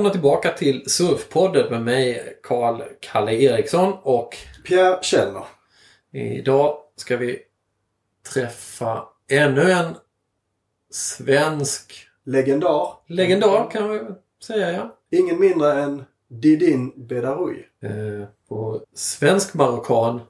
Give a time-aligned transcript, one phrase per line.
[0.00, 5.44] välkomna tillbaka till Surfpodden med mig Karl Kalle Eriksson och Pierre Källner.
[6.12, 7.38] idag ska vi
[8.34, 9.94] träffa ännu en
[10.90, 12.88] svensk Legendar.
[13.06, 14.00] legendar kan vi
[14.42, 14.96] säga ja.
[15.10, 17.64] Ingen mindre än Didin Bedaroui.
[17.82, 20.20] Eh, på svensk marockan,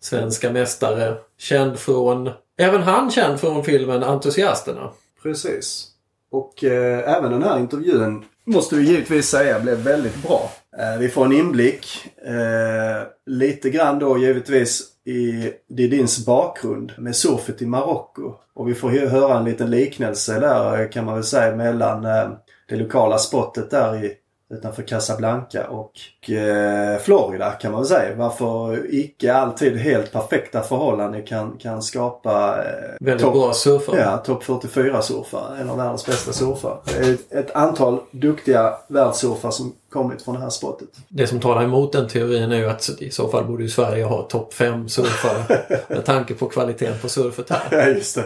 [0.00, 4.90] svenska mästare, känd från, även han känd från filmen Entusiasterna.
[5.22, 5.90] Precis.
[6.30, 10.50] Och eh, även den här intervjun måste vi givetvis säga blev väldigt bra.
[10.78, 11.86] Eh, vi får en inblick.
[12.26, 18.34] Eh, lite grann då givetvis i Didins bakgrund med surfet i Marocko.
[18.54, 22.02] Och vi får ju höra en liten liknelse där eh, kan man väl säga mellan
[22.68, 24.12] det lokala spottet där i,
[24.54, 28.14] utanför Casablanca och eh, Florida kan man väl säga.
[28.16, 34.00] Varför icke alltid helt perfekta förhållanden kan, kan skapa eh, Väldigt topp- bra surfare.
[34.00, 35.60] Ja, topp 44-surfare.
[35.60, 36.76] En av världens bästa surfare.
[37.00, 40.88] Ett, ett antal duktiga världssurfare som kommit från det här spottet.
[41.08, 44.04] Det som talar emot den teorin är ju att i så fall borde ju Sverige
[44.04, 45.58] ha topp 5 surfare
[45.88, 47.62] med tanke på kvaliteten på surfet här.
[47.70, 48.24] Ja, just det.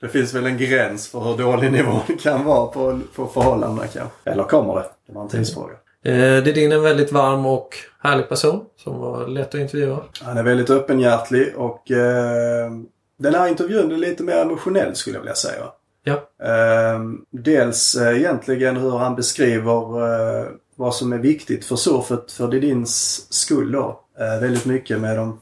[0.00, 4.30] Det finns väl en gräns för hur dålig nivån kan vara på, på förhållandena kanske.
[4.30, 4.84] Eller kommer det?
[5.08, 5.74] Det var en tidsfråga.
[6.04, 10.00] Eh, Dedin är en väldigt varm och härlig person som var lätt att intervjua.
[10.22, 12.70] Han är väldigt öppenhjärtlig och eh,
[13.18, 15.64] den här intervjun är lite mer emotionell skulle jag vilja säga.
[16.04, 16.14] Ja.
[16.46, 17.00] Eh,
[17.30, 23.26] dels eh, egentligen hur han beskriver eh, vad som är viktigt för surfet för Didins
[23.32, 24.00] skull då.
[24.18, 25.40] Eh, väldigt mycket med de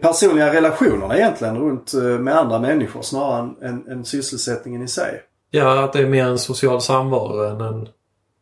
[0.00, 5.22] personliga relationerna egentligen runt eh, med andra människor snarare än, än, än sysselsättningen i sig.
[5.50, 7.88] Ja, att det är mer en social samvaro än en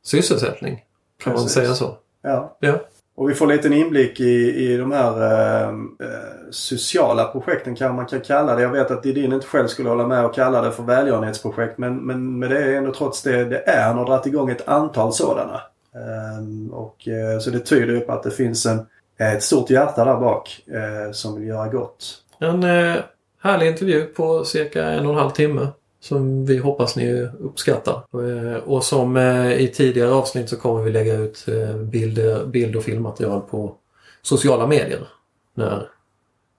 [0.07, 0.85] sysselsättning.
[1.23, 1.55] Kan man Precis.
[1.55, 1.97] säga så?
[2.23, 2.57] Ja.
[2.61, 2.81] Ja.
[3.17, 7.95] Och vi får lite en inblick i, i de här eh, eh, sociala projekten kan
[7.95, 8.63] man kan kalla det.
[8.63, 11.79] Jag vet att Didin inte själv skulle hålla med och kalla det för välgörenhetsprojekt.
[11.79, 13.87] Men, men med det är ändå trots det det är.
[13.87, 15.61] Han har dragit igång ett antal sådana.
[15.95, 18.87] Ehm, och, eh, så det tyder ju på att det finns en,
[19.19, 22.23] ett stort hjärta där bak eh, som vill göra gott.
[22.39, 22.97] En eh,
[23.43, 25.69] härlig intervju på cirka en och en halv timme.
[26.09, 28.03] Som vi hoppas ni uppskattar.
[28.13, 32.77] Eh, och som eh, i tidigare avsnitt så kommer vi lägga ut eh, bilder, bild
[32.77, 33.75] och filmmaterial på
[34.23, 35.09] sociala medier.
[35.55, 35.89] När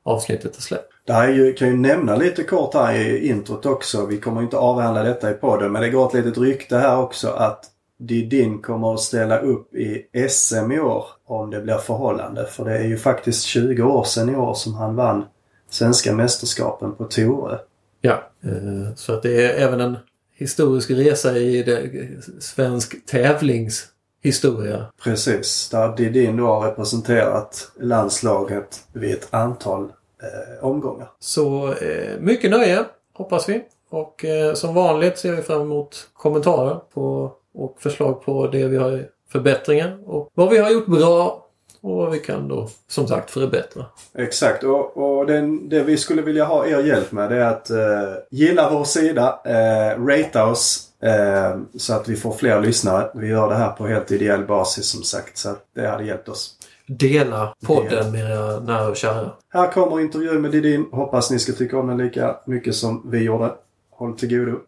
[0.04, 0.94] avsnittet är släppt.
[1.06, 4.06] Det här ju, kan ju nämna lite kort här i introt också.
[4.06, 7.30] Vi kommer inte avhandla detta i podden men det går ett litet rykte här också
[7.30, 7.66] att
[7.98, 12.46] Didin kommer att ställa upp i SM i år om det blir förhållande.
[12.46, 15.26] För det är ju faktiskt 20 år sedan i år som han vann
[15.70, 17.58] svenska mästerskapen på Torö.
[18.02, 18.32] Ja.
[18.44, 19.98] Eh, så att det är även en
[20.34, 21.90] historisk resa i det,
[22.40, 24.86] svensk tävlingshistoria.
[25.04, 31.12] Precis, där Didin då har representerat landslaget vid ett antal eh, omgångar.
[31.20, 33.64] Så eh, mycket nöje hoppas vi.
[33.90, 38.78] Och eh, som vanligt ser vi fram emot kommentarer på, och förslag på det vi
[38.78, 41.47] har förbättringar och vad vi har gjort bra
[41.82, 43.86] och vad vi kan då som sagt förbättra.
[44.18, 47.70] Exakt och, och den, det vi skulle vilja ha er hjälp med det är att
[47.70, 47.78] eh,
[48.32, 53.10] gilla vår sida, eh, ratea oss eh, så att vi får fler lyssnare.
[53.14, 56.54] Vi gör det här på helt ideell basis som sagt så det hade hjälpt oss.
[56.88, 59.32] Dela podden med era nära och kära.
[59.50, 60.86] Här kommer intervjun med Didin.
[60.92, 63.52] Hoppas ni ska tycka om den lika mycket som vi gjorde.
[63.92, 64.60] Håll till godo.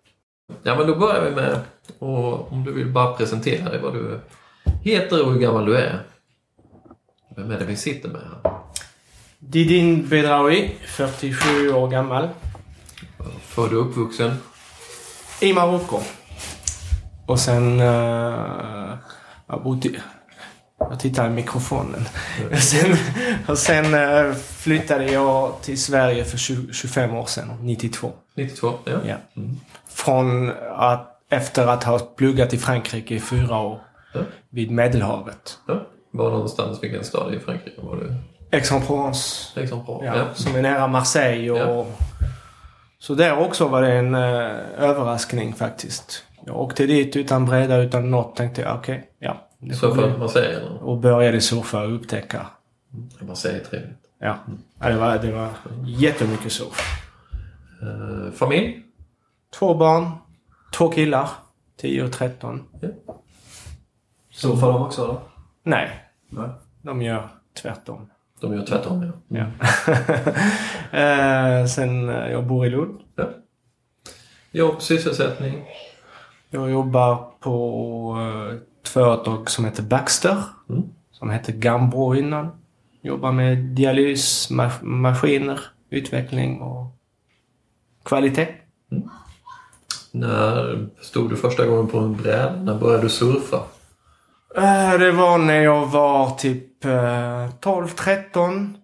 [0.64, 1.60] Ja men då börjar vi med
[2.00, 4.20] och om du vill bara presentera dig vad du
[4.84, 6.00] heter och hur gammal du är.
[7.36, 8.54] Vem är det vi sitter med här?
[9.40, 12.30] Didin Bedraoui, 47 år gammal.
[13.42, 14.32] Född och uppvuxen?
[15.42, 16.00] I Marocko.
[17.26, 17.80] Och sen...
[17.80, 18.98] Uh,
[19.48, 19.90] jag bodde...
[20.80, 22.06] Jag tittar i mikrofonen.
[22.60, 22.98] sen,
[23.48, 28.12] och sen eh, flyttade jag till Sverige för 20, 25 år sedan, 92.
[28.36, 28.74] 92?
[28.86, 28.92] Ja.
[29.06, 29.16] Ja.
[29.38, 29.58] Mm.
[29.90, 33.82] Från att, efter att ha pluggat i Frankrike i fyra år.
[34.14, 34.22] Ja.
[34.50, 35.58] Vid Medelhavet.
[36.12, 36.24] Ja.
[36.24, 38.16] Var någonstans, vilken stad i Frankrike var du?
[38.58, 39.68] Aix-en-Provence.
[39.86, 40.02] På?
[40.06, 41.58] Ja, Som är nära Marseille och...
[41.58, 41.86] Ja.
[43.00, 44.22] Så där också var det en eh,
[44.78, 46.24] överraskning faktiskt.
[46.46, 48.36] Jag åkte dit utan breda, utan något.
[48.36, 49.48] Tänkte jag, okej, ja.
[49.60, 50.18] det bli.
[50.18, 50.84] man säger eller?
[50.84, 52.48] Och började surfa och upptäcka.
[53.20, 53.98] Man säger trevligt.
[54.20, 54.38] Ja,
[54.80, 55.50] ja det, var, det var
[55.86, 57.04] jättemycket surf.
[57.82, 58.84] Eh, familj?
[59.54, 60.12] Två barn,
[60.74, 61.30] två killar.
[61.82, 62.64] 10 och 13.
[64.32, 65.18] Surfar de också eller?
[65.70, 65.90] Nej,
[66.30, 66.50] Nej.
[66.82, 67.30] de gör
[67.62, 68.10] tvärtom.
[68.42, 69.38] De gör tvärtom ja.
[69.38, 69.46] Ja.
[71.00, 73.00] eh, sen, eh, jag bor i Lund.
[73.16, 73.30] ja.
[74.52, 75.66] Jobb, sysselsättning?
[76.50, 80.38] Jag jobbar på eh, ett företag som heter Baxter.
[80.70, 80.84] Mm.
[81.12, 82.50] Som hette Gambro innan.
[83.02, 86.86] Jobbar med dialysmaskiner, utveckling och
[88.04, 88.48] kvalitet.
[90.12, 92.56] När stod du första gången på en bräda?
[92.56, 93.60] När började du surfa?
[94.64, 98.78] Eh, Det var när jag var typ eh, 12, 13.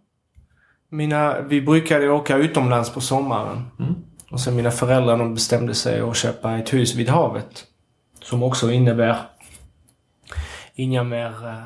[0.90, 3.66] Mina, vi brukade åka utomlands på sommaren.
[4.32, 7.64] Och sen mina föräldrar de bestämde sig att köpa ett hus vid havet.
[8.24, 9.18] Som också innebär
[10.76, 11.64] inga mer uh,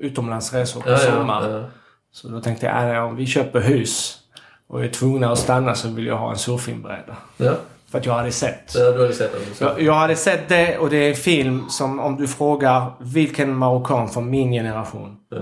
[0.00, 1.52] utomlandsresor på sommaren.
[1.62, 1.68] ja.
[2.12, 4.18] Så då tänkte jag, äh, om vi köper hus
[4.66, 7.16] och är tvungna att stanna så vill jag ha en surfingbräda.
[7.36, 7.54] Ja,
[7.92, 8.74] För att jag hade sett.
[8.74, 9.68] ja du hade sett den.
[9.68, 13.56] Jag, jag hade sett det och det är en film som om du frågar vilken
[13.56, 15.16] marockan från min generation.
[15.30, 15.36] Ja.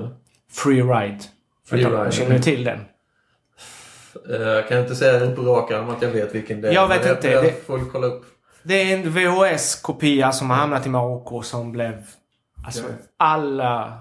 [0.52, 1.18] Free Ride.
[1.68, 2.12] Free Jag Ride.
[2.12, 2.78] Känner du till den?
[4.30, 6.72] Eh, Jag kan inte säga den på rak arm att jag vet vilken det är.
[6.72, 7.30] Jag vet men inte.
[7.30, 8.24] Jag, Det- jag får kolla upp.
[8.62, 12.02] Det är en VHS-kopia som har hamnat i Marocko som blev...
[12.66, 12.82] Alltså,
[13.16, 13.92] alla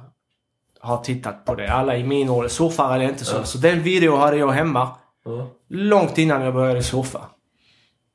[0.79, 1.71] har tittat på det.
[1.71, 2.49] Alla i min ålder.
[2.49, 3.35] Surfare är det inte så.
[3.37, 3.43] Ja.
[3.43, 4.89] Så den video hade jag hemma.
[5.25, 5.47] Ja.
[5.69, 7.21] Långt innan jag började surfa.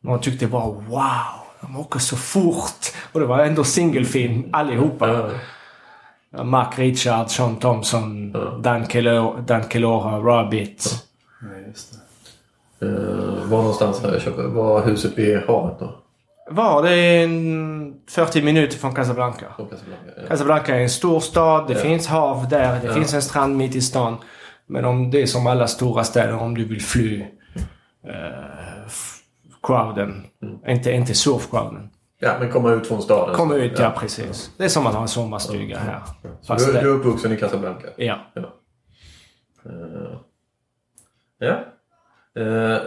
[0.05, 1.11] Man tyckte bara wow,
[1.61, 2.93] de åker så fort.
[3.13, 5.31] Och det var ändå singelfilm allihopa.
[6.37, 6.45] Ja.
[6.45, 8.41] Mark Richard, Sean Thompson, Ja.
[8.41, 11.05] Dan, Kelo, Dan Kelora, Rabbit.
[11.41, 12.87] Ja, just det.
[12.87, 14.39] Eh, var någonstans har jag köpt?
[14.39, 15.95] Var huset vid havet då?
[16.51, 19.47] Var det en 40 minuter från Casablanca?
[19.57, 20.03] Från Casablanca?
[20.17, 20.29] Ja.
[20.29, 21.79] Casablanca är en stor stad, det Ja.
[21.81, 22.95] finns hav där, det Ja.
[22.95, 24.17] finns en strand mitt i stan.
[24.67, 27.21] Men om det är som alla stora städer, om du vill fly
[28.07, 28.15] eh,
[29.65, 30.25] crowden.
[30.43, 30.59] Mm.
[30.77, 31.89] Inte, inte surf-crowden.
[32.19, 33.35] ja, men komma ut från staden.
[33.35, 34.51] Kom ut, ja precis.
[34.57, 36.01] Det är som att ha en sommarstuga här.
[36.41, 37.87] Så Fast du, det- du är uppvuxen i Casablanca?
[37.97, 38.19] Ja.
[39.67, 40.17] Eh,
[41.39, 41.55] ja.
[42.43, 42.79] Eh,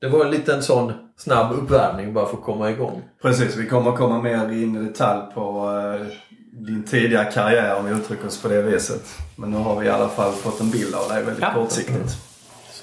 [0.00, 3.02] det var en liten sån snabb uppvärmning bara för att komma igång.
[3.22, 5.70] Precis, vi kommer komma mer in i detalj på
[6.00, 6.06] eh,
[6.52, 9.18] din tidiga karriär om vi uttrycker oss på det viset.
[9.36, 11.54] Men nu har vi i alla fall fått en bild av dig väldigt Ja.
[11.54, 12.16] kortsiktigt.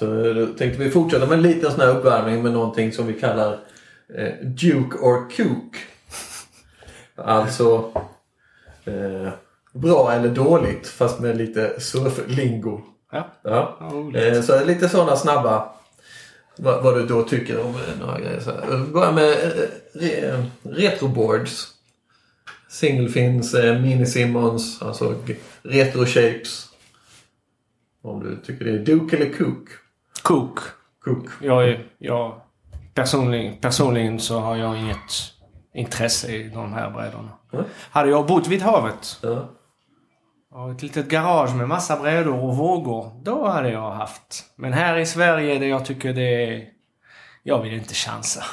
[0.00, 3.12] Så då tänkte vi fortsätta med en liten sån här uppvärmning med någonting som vi
[3.12, 3.58] kallar
[4.14, 5.76] eh, Duke or Kook.
[7.14, 7.92] Alltså
[8.84, 9.32] eh,
[9.72, 12.80] bra eller dåligt fast med lite surflingo.
[13.12, 13.28] Ja.
[13.42, 13.78] Ja.
[14.14, 15.72] Eh, så lite sådana snabba
[16.56, 18.40] vad, vad du då tycker om eh, några grejer.
[18.40, 18.76] Så här.
[18.76, 21.68] Vi börjar med eh, re, retroboards.
[22.68, 25.14] Single fins, eh, mini Simmons, alltså
[25.62, 26.66] retro shapes.
[28.02, 29.79] Om du tycker det är Duke eller Kook.
[30.22, 30.58] Cook.
[31.04, 31.26] Kook.
[31.42, 32.40] Jag, jag,
[32.94, 34.96] personligen, personligen så har jag inget
[35.74, 37.28] intresse i de här brädorna.
[37.52, 37.64] Mm.
[37.90, 39.50] Hade jag bott vid havet Ja.
[40.52, 43.12] och ett litet garage med massa brädor och vågor.
[43.24, 44.44] Då hade jag haft.
[44.56, 46.64] Men här i Sverige, det jag tycker det är...
[47.42, 48.44] Jag vill inte chansa.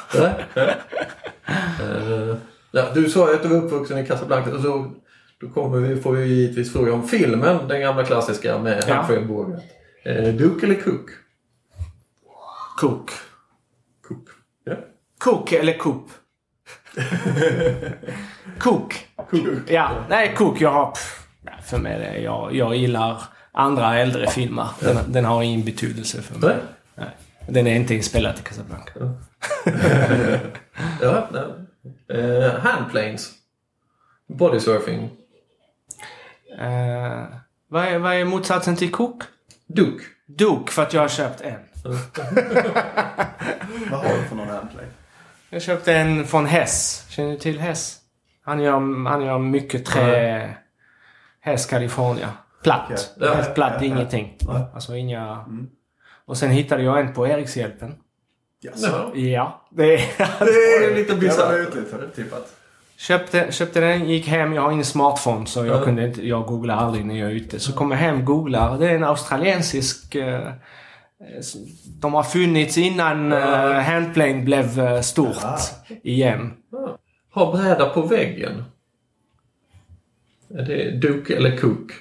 [2.72, 4.56] Ja, du sa ju att du var uppvuxen i Casablanca.
[4.56, 4.92] Och så,
[5.42, 7.68] då kommer vi, får vi givetvis fråga om filmen.
[7.68, 8.96] Den gamla klassiska med Ja.
[8.96, 9.64] Humphrey Bogart.
[10.04, 11.10] Eh, Duke eller Cook?
[12.78, 13.12] Cook.
[14.08, 14.30] Cook.
[14.64, 14.76] Ja.
[15.18, 16.10] Cook eller Coop?
[18.60, 19.08] Cook.
[19.68, 20.62] Ja, nej Cook.
[20.62, 20.92] Jag har...
[20.92, 21.26] Pff,
[21.64, 22.20] för mig är det...
[22.20, 24.68] Jag, jag gillar andra äldre filmer.
[24.80, 26.50] Den, den har ingen betydelse för mig.
[26.50, 26.58] Nej.
[26.96, 27.18] Nej.
[27.50, 28.92] Den är inte inspelad i Casablanca.
[31.02, 32.20] Ja, nej.
[32.20, 33.32] Eh, handplanes.
[34.28, 35.10] Bodysurfing.
[36.60, 37.26] Eh,
[37.68, 39.24] vad, är, vad är motsatsen till Cook?
[39.68, 40.04] Duke.
[40.26, 41.60] Duke, för att jag har köpt en.
[43.92, 44.86] Vad har du för någon handplay?
[45.50, 47.06] Jag köpte en från Hess.
[47.10, 47.98] Känner du till Hess?
[48.44, 50.56] Han gör, han gör mycket trä...
[51.42, 52.30] Hess California.
[52.64, 53.14] Platt.
[53.20, 53.86] Ja, Helt platt, ja, ja.
[53.86, 54.38] ingenting.
[54.48, 54.62] Nej.
[54.74, 55.46] Alltså inga...
[56.26, 57.96] Och sen hittade jag en på Erikshjälpen.
[58.62, 58.88] Jaså?
[58.88, 59.12] Ja.
[59.16, 59.68] Ja.
[59.72, 59.98] Det är...
[60.46, 62.16] Det är lite bisarrt.
[62.16, 62.48] tippat.
[62.98, 64.54] köpte, köpte den, gick hem.
[64.54, 65.84] Jag har ingen smartphone så jag Ja.
[65.84, 66.28] kunde inte...
[66.28, 67.60] Jag googlar aldrig när jag är ute.
[67.60, 68.78] Så kommer jag hem, googlar.
[68.80, 70.16] Det är en australiensisk...
[70.16, 70.52] eh,
[72.00, 73.40] de har funnits innan uh,
[73.72, 75.60] Handplane blev eh, stort Ja.
[76.04, 76.54] igen.
[76.72, 76.98] Ja.
[77.34, 78.64] Ha bräda på väggen.
[80.50, 81.92] Är det Duke eller Cook?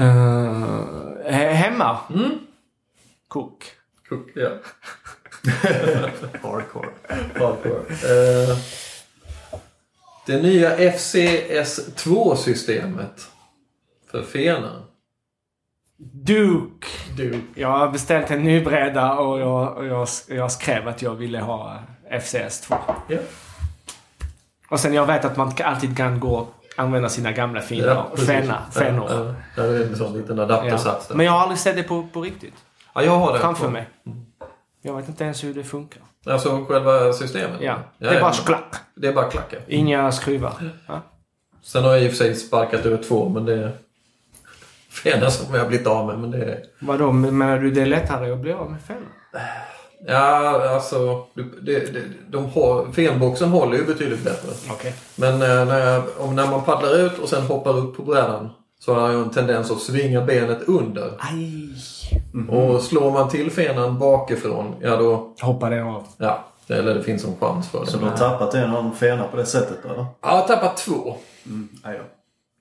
[0.00, 1.98] Uh, hemma?
[2.14, 2.38] Mm.
[3.28, 3.64] Cook.
[4.08, 4.50] Cook, ja.
[6.42, 6.88] Hardcore.
[7.34, 7.80] Hardcore.
[7.90, 8.58] Eh,
[10.26, 13.28] det nya FCS2-systemet
[14.10, 14.82] för fenan.
[16.02, 16.86] Duke.
[17.16, 17.40] Duke.
[17.54, 21.40] Jag har beställt en ny bräda och jag, och jag, jag skrev att jag ville
[21.40, 21.78] ha
[22.12, 22.74] FCS2.
[23.08, 23.18] Ja.
[24.70, 28.28] Och sen jag vet att man alltid kan gå och använda sina gamla fina precis.
[28.28, 29.06] fenna, fennor.
[29.10, 29.62] Ja, ja.
[29.62, 31.14] Det är en sån liten adaptersats där.
[31.14, 32.54] Men jag har aldrig sett det på, på riktigt.
[32.94, 33.38] Ja, jag har det.
[33.38, 33.88] Framför mig.
[34.82, 36.02] Jag vet inte ens hur det funkar.
[36.26, 37.60] Alltså själva systemet?
[37.60, 37.78] Ja.
[37.98, 38.32] ja det är bara ja.
[38.32, 38.74] sklack.
[38.94, 39.56] Det är bara klacka.
[39.66, 40.52] Inga skruvar.
[40.86, 41.00] Ja.
[41.62, 43.72] Sen har jag i och för sig sparkat över två, men det
[44.92, 46.18] fena som jag har blivit av med.
[46.18, 46.58] Men det är...
[46.80, 49.08] Vadå, menar du det är lättare att bli av med fennor?
[50.06, 51.26] Ja, alltså
[51.62, 54.48] det, det, de har, filmboxen håller ju betydligt bättre.
[54.70, 54.94] Okej.
[55.16, 58.50] Men eh, när, jag, om, när man paddlar ut och sen hoppar upp på brädan
[58.80, 61.12] så har jag en tendens att svinga benet under.
[61.18, 61.74] Aj!
[62.48, 65.34] Och slår man till fenan bakifrån, ja då...
[65.40, 66.06] Hoppar det av.
[66.16, 68.04] Ja, eller det finns en chans för Så det.
[68.04, 70.02] du har tappat en av fena på det sättet då, eller?
[70.02, 71.16] Ja, jag har tappat två.
[71.46, 71.68] Mm.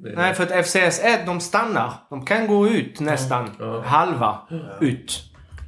[0.03, 1.93] Det- Nej, för att FCS 1 de stannar.
[2.09, 3.49] De kan gå ut nästan.
[3.85, 4.37] Halva
[4.79, 5.23] ut.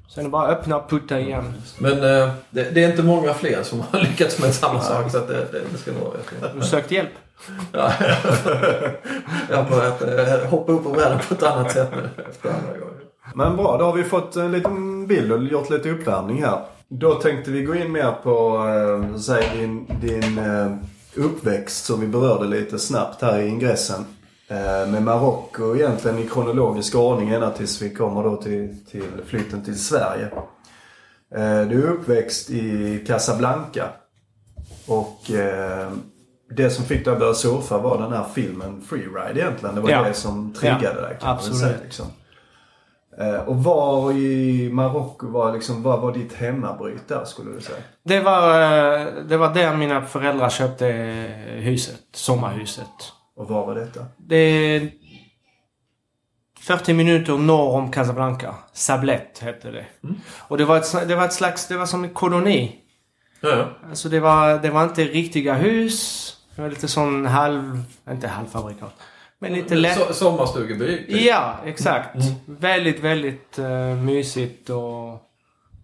[0.10, 1.54] Sen är det bara öppna och putta igen.
[1.80, 5.18] Men eh, det, det är inte många fler som har lyckats med samma sak så
[5.18, 6.52] att det, det, det ska vara...
[6.56, 7.10] Du sökt hjälp.
[7.72, 7.92] Ja,
[9.50, 12.94] jag har börjat hoppa upp på brädan på ett annat sätt nu efter andra gången.
[13.36, 16.60] Men bra, då har vi fått en liten bild och gjort lite uppvärmning här.
[16.88, 18.58] Då tänkte vi gå in mer på
[19.14, 20.72] eh, säg, din, din eh,
[21.16, 24.06] uppväxt som vi berörde lite snabbt här i ingressen.
[24.48, 29.64] Eh, med Marocko egentligen i kronologisk ordning ända tills vi kommer då till, till flytten
[29.66, 30.26] till Sverige.
[31.36, 33.90] Eh, du är uppväxt i Casablanca.
[34.88, 35.92] Och eh,
[36.56, 39.76] det som fick dig att börja surfa var den här filmen Freeride egentligen.
[39.76, 40.04] Det var Ja.
[40.04, 41.60] det som triggade Ja, dig kan man absolut.
[41.60, 41.78] säga.
[41.84, 42.06] Liksom.
[43.46, 47.78] Och var i Marocko var liksom, vad var ditt hemmabryt där skulle du säga?
[48.04, 48.50] Det var,
[49.30, 50.86] det var där mina föräldrar köpte
[51.48, 52.02] huset.
[52.14, 52.86] Sommarhuset.
[53.36, 54.06] Och var var detta?
[54.18, 54.92] Det är
[56.60, 58.56] 40 minuter norr om Casablanca.
[58.74, 59.86] Sablet hette det.
[60.38, 62.80] Och det var, ett, det var ett slags, det var som en koloni.
[63.42, 63.70] Ja, ja.
[63.90, 66.30] Alltså det var, det var inte riktiga hus.
[66.56, 68.94] Det var lite sån halv, inte halvfabrikat.
[69.40, 69.98] Men lite lätt.
[69.98, 71.06] So sommarstugeby.
[71.08, 71.22] typ.
[71.22, 72.18] Ja, exakt.
[72.46, 75.14] Väldigt, väldigt uh, mysigt och,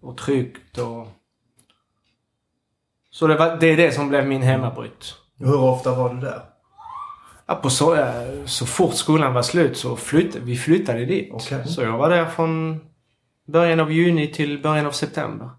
[0.02, 1.08] och tryggt och...
[3.10, 5.14] Så det, var, det är det som blev min hemmabryt.
[5.38, 6.42] Hur ofta var du där?
[7.50, 8.04] Ja, på så, eh,
[8.44, 11.30] så fort skolan var slut så flyttade vi flyttade dit.
[11.32, 11.66] Okej.
[11.68, 12.80] Så jag var där från
[13.48, 15.50] början av juni till början av september.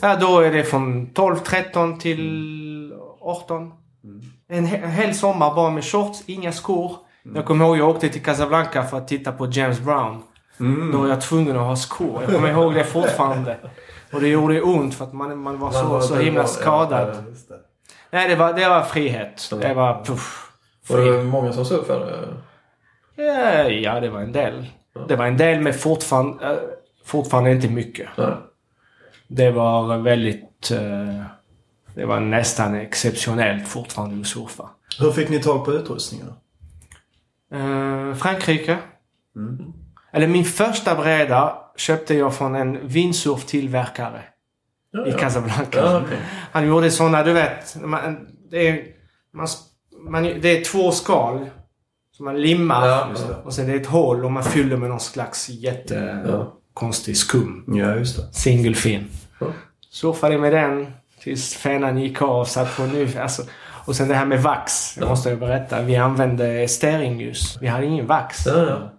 [0.00, 3.72] Ja, då är det från 12, 13 till 18.
[4.48, 6.96] En, he- en hel sommar bara med shorts, inga skor.
[7.34, 10.22] Jag kommer ihåg jag åkte till Casablanca för att titta på James Brown.
[10.92, 12.22] Då var jag tvungen att ha skor.
[12.22, 13.56] Jag kommer ihåg det fortfarande.
[14.12, 16.46] Och det gjorde ont för att man, man var så, Man var- så himla ja,
[16.46, 17.08] skadad.
[17.08, 17.14] ja,
[17.48, 17.60] det.
[18.10, 19.48] Nej, det var, det var frihet.
[19.60, 20.43] Det var puff.
[20.88, 22.28] Var det många som surfade?
[23.16, 24.66] Ja, ja, det var en del.
[25.08, 26.58] Det var en del men fortfarande, eh,
[27.04, 28.08] fortfarande inte mycket.
[28.18, 28.34] Nej.
[29.28, 30.70] Det var väldigt...
[30.70, 31.24] eh,
[31.94, 34.70] Det var nästan exceptionellt fortfarande att surfa.
[35.00, 36.32] Hur fick ni tag på utrustningen?
[37.52, 38.78] Eh, Frankrike.
[40.12, 44.22] Eller min första bräda köpte jag från en windsurftillverkare
[44.90, 45.18] Ja, i ja.
[45.18, 45.78] Casablanca.
[45.78, 46.18] Ja, okej.
[46.52, 47.76] Han gjorde såna, du vet.
[47.84, 48.84] Man, det, är,
[49.32, 49.46] man,
[50.10, 51.46] man, det är två skal.
[52.16, 52.86] Som man limmar.
[52.88, 53.34] Ja, det.
[53.44, 57.64] och sen det är ett hål och man fyller med någon slags jättekonstig skum.
[57.66, 58.32] Ja, just det.
[58.32, 59.06] Single fin.
[59.40, 59.46] Ja.
[59.90, 60.92] Surfade med den
[61.22, 62.44] tills fenan gick av.
[62.44, 63.16] Satt på ny.
[63.16, 63.42] Alltså,
[63.86, 64.96] och sen det här med vax.
[65.00, 65.82] Jag måste ju berätta.
[65.82, 67.58] Vi använde stearingljus.
[67.60, 68.46] Vi hade ingen vax.
[68.46, 68.92] Ja, ja.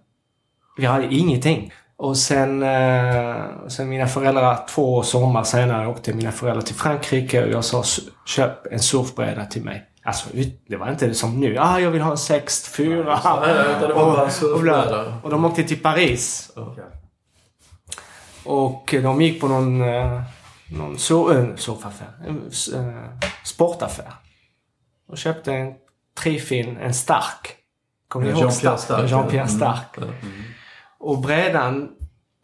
[0.78, 1.72] Vi hade ingenting.
[1.96, 3.36] Och sen, eh,
[3.68, 8.00] sen mina föräldrar, två sommar senare åkte mina föräldrar till Frankrike och jag sa "S-
[8.26, 9.84] köp en surfbräda till mig.
[10.06, 10.28] Alltså
[10.68, 11.58] det var inte som nu.
[11.58, 13.20] Ah, jag vill ha en sext, fyra.
[13.24, 15.20] Nej, nej, utan det var bara en och, surfbräda.
[15.22, 16.50] och de åkte till Paris.
[18.44, 20.22] Och de gick på någon, eh,
[20.70, 22.06] någon äh.
[22.26, 22.36] En
[22.74, 24.12] eh, sportaffär.
[25.08, 25.74] Och köpte en
[26.18, 27.56] trefin, en stark.
[28.08, 29.10] Kommer ni ihåg Jean-Pierre Stark.
[29.10, 29.48] Jean-Pierre Mm.
[29.48, 29.96] Stark.
[30.98, 31.88] Och brädan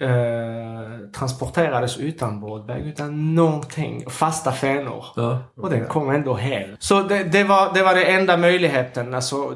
[0.03, 4.11] eh, transporterades utan båtväg, utan någonting.
[4.11, 5.05] Fasta fenor.
[5.17, 5.39] Ja.
[5.57, 6.77] Och den kom ändå hel.
[6.79, 9.15] Så det, det, var, det var den enda möjligheten.
[9.15, 9.55] Alltså,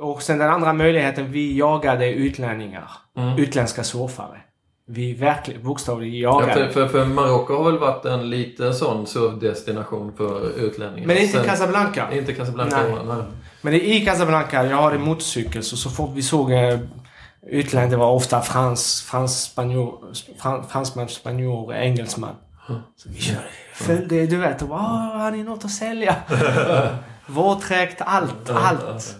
[0.00, 2.90] och sen den andra möjligheten, vi jagade utlänningar.
[3.38, 4.40] Utländska surfare.
[4.86, 6.68] Vi verkligen bokstavligt Ja, jagade.
[6.70, 11.06] för, för, för Marocko har väl varit en liten sån surfdestination för utlänningar.
[11.06, 12.12] Men inte Sen- Casablanca.
[12.12, 12.76] Inte Casablanca.
[12.82, 12.96] Nej.
[13.08, 13.16] Nej.
[13.62, 16.52] Men i Casablanca, jag hade motorcykel, så så fort vi såg
[17.50, 22.34] eh, utlänningar, det var ofta frans, frans, spanjor, frans, fransman, spanjor, engelsman.
[22.96, 23.40] Så vi körde,
[23.74, 26.16] följde, du vet, och bara, "Åh, har ni något att sälja?
[27.26, 29.16] Våtdräkt, allt, allt.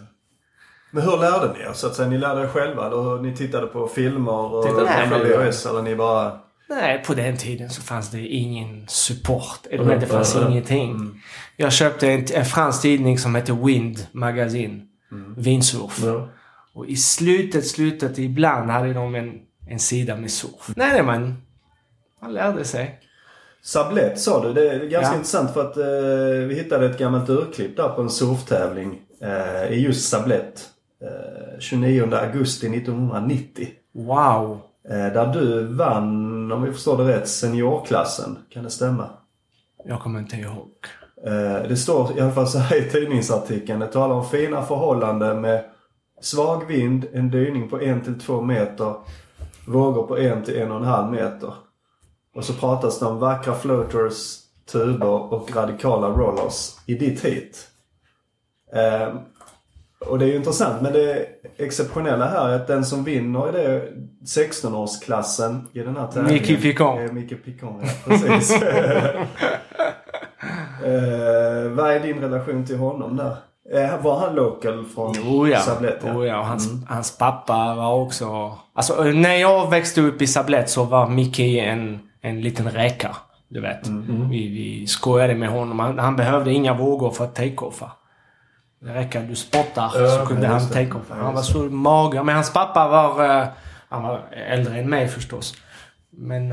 [0.90, 1.72] Men hur lärde ni er?
[1.74, 2.86] Så att säga, ni lärde er själva?
[2.86, 5.18] Eller ni tittade på filmer och Tittade på.
[5.44, 5.66] VHS?
[5.66, 6.38] Eller ni bara...
[6.68, 9.66] Nej, på den tiden så fanns det ingen support.
[9.70, 10.50] Eller men det fanns Mm.
[10.52, 11.22] ingenting.
[11.56, 14.80] Jag köpte en, en fransk tidning som hette Wind Magazine.
[15.36, 16.00] Vindsurf.
[16.04, 16.28] Ja.
[16.74, 19.32] Och i slutet, slutet, ibland hade de en,
[19.68, 20.72] en sida med surf.
[20.76, 21.42] Nej, nej, man,
[22.22, 23.00] man lärde sig.
[23.62, 24.52] Sablet sa du.
[24.52, 25.14] Det är ganska Ja.
[25.16, 29.80] intressant för att eh, vi hittade ett gammalt urklipp där på en surftävling eh, i
[29.80, 30.68] just Sablet.
[31.02, 33.68] Eh, 29 augusti 1990.
[33.94, 34.60] Wow!
[34.90, 38.38] Eh, där du vann, om vi förstår det rätt, seniorklassen.
[38.50, 39.10] Kan det stämma?
[39.84, 40.70] Jag kommer inte ihåg.
[41.26, 43.80] Eh, det står i alla fall så här i tidningsartikeln.
[43.80, 45.64] Det talar om fina förhållanden med
[46.24, 48.94] svag vind, en dyning på 1-2 meter,
[49.66, 51.54] vågor på 1-1,5 meter.
[52.34, 54.38] Och så pratas det om vackra floaters,
[54.72, 57.68] tuber och radikala rollers i ditt hit.
[58.72, 59.14] Eh,
[59.98, 61.26] och det är ju intressant men det
[61.56, 63.92] exceptionella här är att den som vinner i det
[64.24, 66.42] 16-årsklassen i den här tävlingen.
[66.42, 66.98] Micke Picon.
[66.98, 68.62] Är Micke Picon, ja precis.
[68.62, 68.70] eh,
[71.70, 73.36] vad är din relation till honom där?
[73.72, 75.60] Eh, var han local från Oh ja.
[75.60, 76.04] Sablett?
[76.04, 76.38] Oh ja.
[76.38, 78.58] Och hans, hans pappa var också...
[78.74, 83.16] Alltså när jag växte upp i Sablett så var Micke en, en liten räka.
[83.48, 83.88] Du vet.
[84.30, 85.78] Vi, vi skojade med honom.
[85.78, 87.90] Han, han behövde inga vågor för att take-offa.
[88.80, 91.16] Det räcker att du spottar Ja, så kunde ja, han take-offa.
[91.16, 92.22] Ja, Han var så mager.
[92.22, 93.40] Men hans pappa var...
[93.40, 93.46] eh,
[93.88, 95.54] han var äldre än mig förstås.
[96.10, 96.52] Men...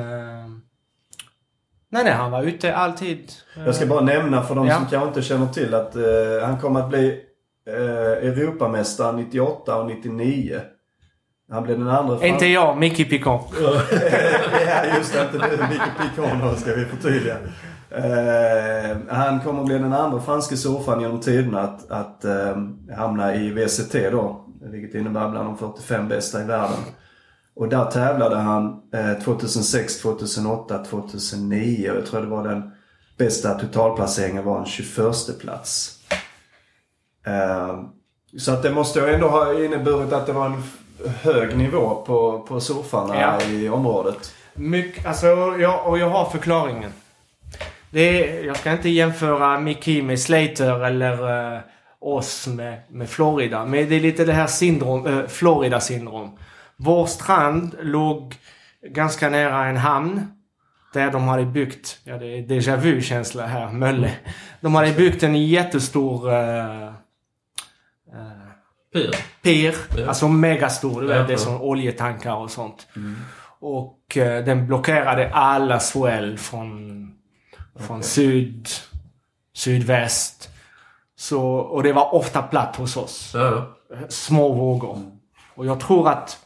[1.92, 2.14] nej, nej.
[2.14, 3.32] Han var ute alltid.
[3.58, 4.76] eh, Jag ska bara nämna för de Ja.
[4.76, 6.02] som kanske inte känner till att eh,
[6.46, 7.20] han kommer att bli
[7.68, 10.60] eh, Europamästare 98 och 99.
[11.52, 13.40] Han blev den andra fram- Inte jag, Micke Picon.
[14.66, 15.22] ja, just det.
[15.34, 17.36] Inte du, Micke Picon ska vi förtydliga.
[17.96, 22.56] Eh, han kommer att bli den andra franske surfaren genom tiderna att, att eh,
[22.98, 24.46] hamna i VCT då.
[24.62, 26.78] Vilket innebär bland de 45 bästa i världen.
[27.62, 32.72] Och där tävlade han eh, 2006, 2008, 2009 och jag tror det var den
[33.18, 36.00] bästa totalplaceringen var en 21 plats.
[37.26, 37.84] Eh,
[38.38, 40.64] så att det måste ju ändå ha inneburit att det var en
[41.22, 43.42] hög nivå på, på surfarna Ja.
[43.50, 44.34] i området.
[44.54, 45.28] Mycket, alltså,
[45.60, 46.94] jag, och jag har förklaringen.
[47.90, 48.00] Det
[48.40, 51.60] är, jag ska inte jämföra Mickey med Slater eller eh,
[52.00, 53.66] oss med, med Florida.
[53.66, 56.38] Men det är lite det här syndrom, eh, Florida-syndrom.
[56.84, 58.36] Vår strand låg
[58.88, 60.28] ganska nära en hamn.
[60.94, 64.12] Där de hade byggt, ja det är déjà vu-känsla här, Mölle.
[64.62, 66.92] De hade byggt en jättestor eh, eh,
[69.42, 69.76] Pir.
[69.98, 70.08] Ja.
[70.08, 71.02] Alltså megastor.
[71.02, 72.88] Du vet, Ja, det är som oljetankar och sånt.
[73.60, 77.08] Och eh, den blockerade alla swell från,
[77.80, 78.68] från syd,
[79.54, 80.50] sydväst.
[81.16, 83.32] Så, och det var ofta platt hos oss.
[83.34, 83.76] Ja.
[84.10, 85.12] Små vågor.
[85.56, 86.38] Och jag tror att...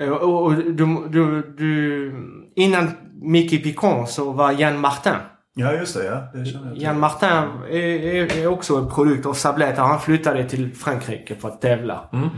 [0.00, 2.12] eh, Och, och du, du, du,
[2.56, 2.90] innan
[3.22, 5.12] Mickey Picon så var Jan Martin.
[5.56, 6.04] Ja, just det.
[6.04, 6.38] Ja.
[6.40, 6.82] Det känner jag till.
[6.84, 9.78] Jan Martin är, är, är också en produkt av Sablett.
[9.78, 12.08] Han flyttade till Frankrike för att tävla.
[12.12, 12.28] Mm.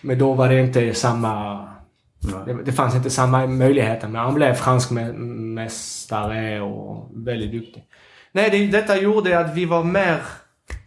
[0.00, 1.62] Men då var det inte samma...
[2.46, 4.08] Det, det fanns inte samma möjligheter.
[4.08, 5.12] Men han blev fransk mä-
[5.54, 7.84] mästare och väldigt duktig.
[8.32, 10.16] Nej, det, detta gjorde att vi var mer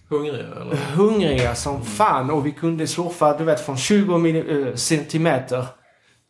[0.10, 0.76] Hungriga eller?
[0.96, 5.66] hungriga som fan och vi kunde surfa, du vet, från 20 mil- eh, centimeter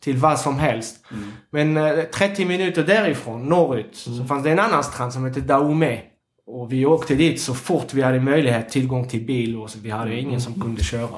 [0.00, 1.04] till vad som helst.
[1.50, 6.00] Men eh, 30 minuter därifrån, norrut, så fanns det en annan strand som hette Daumé.
[6.46, 9.90] Och vi åkte dit så fort vi hade möjlighet, tillgång till bil och så vi
[9.90, 11.08] hade ingen som kunde köra.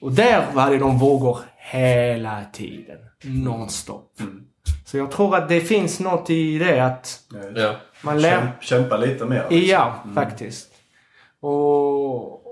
[0.00, 2.98] Och där var det de vågor hela tiden.
[3.24, 4.12] Nonstop.
[4.84, 7.20] Så jag tror att det finns något i det att
[7.56, 7.74] Ja.
[8.02, 8.52] man lär...
[8.60, 9.46] Kämpa, lite mer.
[9.50, 9.70] liksom.
[9.70, 10.68] Ja, faktiskt.
[11.40, 12.46] Och...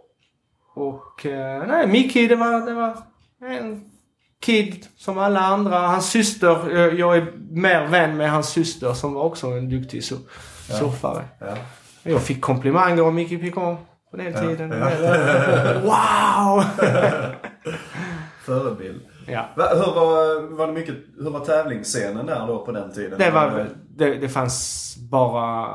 [0.74, 1.26] Och...
[1.26, 2.96] eh, Nej, Mickey det var, det var
[3.50, 3.85] en
[4.40, 5.79] kid som alla andra.
[5.79, 10.03] Hans syster, eh, jag är mer vän med hans syster som var också en duktig
[10.03, 10.29] sur-
[10.79, 11.25] surfare.
[11.38, 11.55] Ja.
[12.03, 13.77] Jag fick komplimanger av Mickey Picon
[14.11, 14.70] på den tiden.
[14.70, 14.90] ja.
[15.83, 16.64] Wow!
[18.44, 19.01] Förebild.
[19.27, 19.49] ja.
[19.57, 23.18] Hur, var, var det mycket, hur var tävlingsscenen där då på den tiden?
[23.18, 25.66] Det, var, det, det fanns bara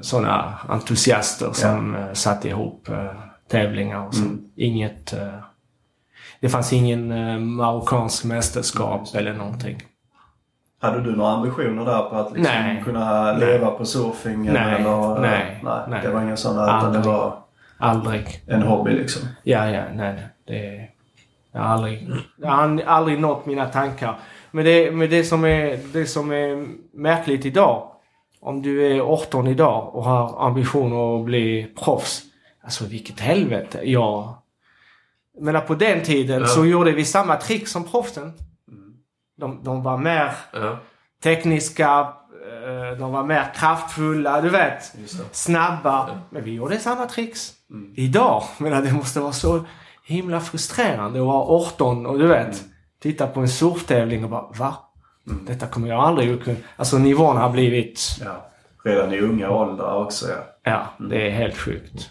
[0.00, 2.14] sådana entusiaster som ja.
[2.14, 3.12] satte ihop eh,
[3.48, 4.24] tävlingar och så.
[4.56, 5.14] Inget...
[6.42, 9.82] eh, det fanns ingen uh, marockansk mästerskap eller någonting.
[10.80, 12.82] Hade du några ambitioner där på att liksom Nej.
[12.84, 14.42] kunna leva på surfing?
[14.52, 16.00] Nej, eller, nej, nej, nej.
[16.02, 17.14] Det var sådana utan det Aldrig.
[17.14, 17.34] var
[17.78, 18.42] Aldrig.
[18.46, 19.22] en hobby liksom?
[19.42, 20.28] Ja, ja, nej, nej.
[20.46, 20.88] Det,
[21.52, 24.18] jag har aldrig, jag har aldrig- nått mina tankar.
[24.50, 27.88] Men det, men det, som är, det som är märkligt idag.
[28.40, 32.22] Om du är 18 idag och har ambitioner att bli proffs.
[32.64, 33.80] Alltså vilket helvete.
[33.84, 34.41] Ja.
[35.40, 36.46] Men på den tiden Ja.
[36.46, 38.32] så gjorde vi samma trick som proffsen.
[39.40, 40.78] De, de var mer Ja.
[41.22, 41.98] tekniska.
[42.46, 44.92] eh, De var mer kraftfulla, du vet.
[45.32, 46.20] Snabba.
[46.30, 47.52] Men vi gjorde samma tricks.
[47.96, 48.42] Idag.
[48.58, 49.64] Men det måste vara så
[50.04, 52.64] himla frustrerande att vara 18 och du vet.
[53.02, 54.74] Titta på en surftävling och bara va?
[55.46, 56.56] Detta kommer jag aldrig att kunna...
[56.76, 58.00] Alltså nivån har blivit...
[58.24, 58.48] Ja.
[58.84, 60.36] Redan i unga åldrar också ja.
[60.98, 62.10] Ja, det är helt sjukt.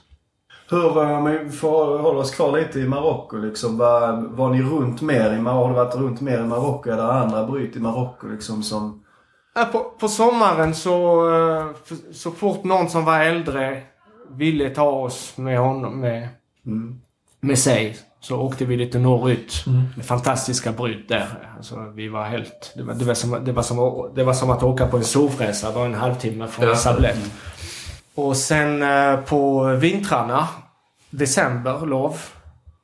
[0.72, 3.78] Hur, om vi får hålla oss kvar lite i Marocko liksom.
[3.78, 5.62] Var, var ni runt mer i Marocko?
[5.62, 6.90] Har du varit runt mer i Marocko?
[6.90, 9.04] Är det andra bryt i Marocko liksom som...
[9.56, 11.66] Ja, på, på sommaren så, eh,
[12.14, 13.82] så fort någon som var äldre
[14.30, 16.30] ville ta oss med honom med,
[16.66, 17.00] Mm.
[17.40, 19.64] med sig så åkte vi lite norrut.
[19.98, 21.28] Med fantastiska bryt där.
[21.58, 22.74] Alltså, vi var helt...
[22.76, 24.98] Det var, det, var som, det, var som, att- det var som att åka på
[24.98, 25.68] en sovresa.
[25.72, 26.76] Det var en halvtimme från Ja.
[26.76, 27.32] Sablett.
[28.16, 30.48] Och sen eh, på vintrarna,
[31.12, 32.18] decemberlov,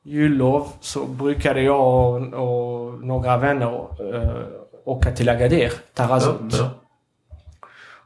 [0.04, 4.46] jullov, så brukade jag och, och några vänner eh,
[4.86, 6.54] åka till Agadir, Tarazout.
[6.60, 6.70] Ja,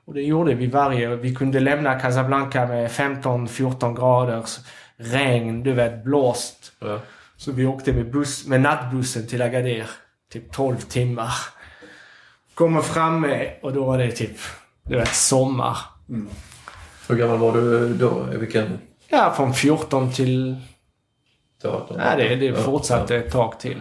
[0.06, 1.16] Och det gjorde vi varje...
[1.16, 4.60] Vi kunde lämna Casablanca med 15-14 graders
[4.98, 6.72] regn, du vet, blåst.
[6.80, 7.00] ja.
[7.38, 9.86] Så vi åkte med, buss, med nattbussen till Agadir.
[10.32, 11.34] Typ 12 timmar.
[12.54, 14.38] Kommer framme och då var det typ,
[14.84, 15.78] du vet, sommar.
[17.10, 18.28] Hur gammal var du då?
[18.34, 18.80] I vilken
[19.12, 20.56] Ja, från 14 till...
[21.62, 21.96] teater?
[22.10, 23.78] Ja, det, det Ja, fortsatte ett tag till.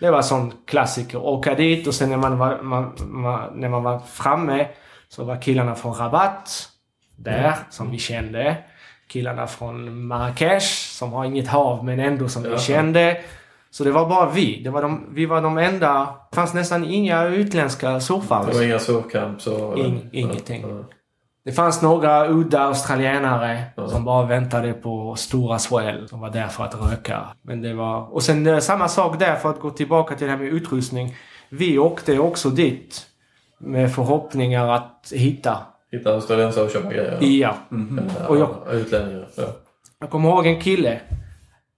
[0.00, 1.18] Det var sån klassiker.
[1.18, 4.68] Åka dit och sen när man var, man, man, när man var framme
[5.08, 6.68] så var killarna från Rabat
[7.16, 8.56] där, som vi kände.
[9.08, 10.66] Killarna från Marrakesh,
[10.98, 12.58] som har inget hav men ändå som vi Ja.
[12.58, 13.20] kände.
[13.70, 14.62] Så det var bara vi.
[14.62, 16.14] Det var de, vi var de enda.
[16.30, 18.46] Det fanns nästan inga utländska surfare.
[18.50, 19.46] Det var inga surfcamps.
[19.48, 20.84] Ing- ingenting.
[21.44, 26.08] Det fanns några udda australienare som bara väntade på stora swell.
[26.08, 27.20] Som var där för att röka.
[27.42, 28.14] Men det var...
[28.14, 31.16] Och sen eh, samma sak där för att gå tillbaka till det här med utrustning.
[31.48, 33.06] Vi åkte också dit
[33.58, 35.58] med förhoppningar att hitta.
[35.92, 37.18] Hitta australiensare och köpa grejer.
[37.20, 37.54] Ja.
[38.18, 39.26] Ja, Och jag- Utlänningar.
[39.36, 39.44] Ja.
[40.00, 41.00] Jag kommer ihåg en kille.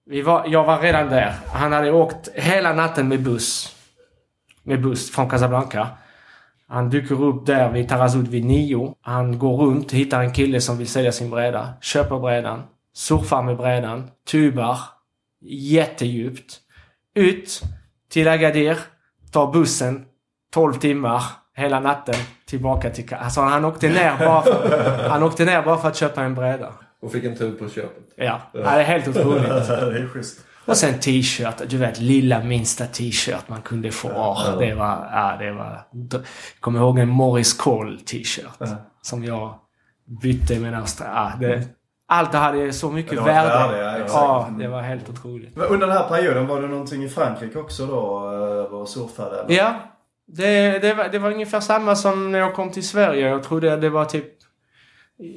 [0.05, 1.33] Vi var, jag var redan där.
[1.53, 3.75] Han hade åkt hela natten med buss.
[4.63, 5.87] Med buss från Casablanca.
[6.69, 8.95] Han dyker upp där vid Tarazout vid nio.
[9.01, 11.73] Han går runt, hittar en kille som vill sälja sin bräda.
[11.81, 12.63] Köper brädan.
[12.93, 14.09] Surfar med brädan.
[14.31, 14.79] Tubar.
[15.41, 16.59] Jättedjupt.
[17.15, 17.61] Ut
[18.11, 18.77] till Agadir.
[19.31, 20.05] Tar bussen.
[20.53, 21.23] 12 timmar.
[21.55, 22.15] Hela natten.
[22.45, 23.13] Tillbaka till...
[23.13, 26.73] Alltså han åkte ner bara för, han åkte ner bara för att köpa en bräda.
[27.01, 28.03] Och fick en tur på köpet.
[28.15, 28.59] Ja, ja.
[28.59, 29.43] det är helt otroligt.
[29.67, 30.45] det är schysst.
[30.67, 31.61] Och sen t-shirt.
[31.69, 34.09] Du vet, lilla minsta t-shirt man kunde få.
[34.15, 35.09] Åh, Det var...
[35.13, 35.81] Ja, det var...
[36.11, 36.21] Jag
[36.59, 38.69] kommer ihåg en Morris Cole t-shirt.
[39.01, 39.55] Som jag
[40.21, 41.41] bytte med Australien.
[41.41, 41.67] Ja, det,
[42.07, 43.49] allt det hade så mycket Det värde.
[43.49, 45.55] värde, ja, ja, det var helt otroligt.
[45.55, 48.03] Men Under den här perioden var det någonting i Frankrike också då?
[48.71, 49.39] Var surfade?
[49.41, 49.55] eller?
[49.57, 49.73] Ja,
[50.27, 53.27] det, det, var, det var ungefär samma som när jag kom till Sverige.
[53.29, 54.25] Jag trodde det var typ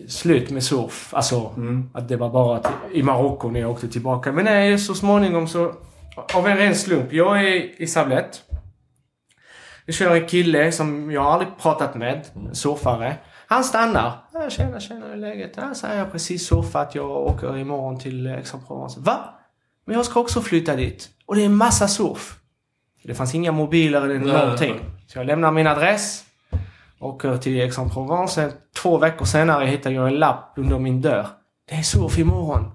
[0.08, 1.14] slut med surf.
[1.14, 1.90] Alltså Mm.
[1.94, 4.32] att det var bara till, i Marocko när jag åkte tillbaka.
[4.32, 5.74] Men nej, så småningom så...
[6.34, 7.12] Av en ren slump.
[7.12, 8.42] Jag är i Sablett.
[9.86, 12.26] Jag kör en kille som jag aldrig pratat med.
[12.34, 13.16] En surfare.
[13.46, 14.12] Han stannar.
[14.32, 15.52] Ja, tjena, tjena, hur är läget?
[15.56, 16.94] Ja, så har jag precis surfat.
[16.94, 19.00] Jag åker imorgon till Aix-en-Provence.
[19.00, 19.18] Va?
[19.84, 21.08] Men jag ska också flytta dit.
[21.26, 22.36] Och det är en massa surf.
[23.04, 24.80] Det fanns inga mobiler eller någonting.
[25.06, 26.24] Så jag lämnar min adress.
[27.00, 28.52] Åker till Aix-en-Provence.
[28.82, 31.26] Två veckor senare hittar jag en lapp under min dörr.
[31.68, 32.70] Det är surf imorgon.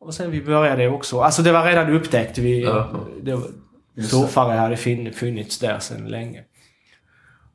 [0.00, 1.20] Och sen vi började också.
[1.20, 2.38] Alltså det var redan upptäckt.
[2.38, 2.88] Vi, Ja.
[3.22, 6.44] det, var- surfare hade fin- funnits där sedan länge.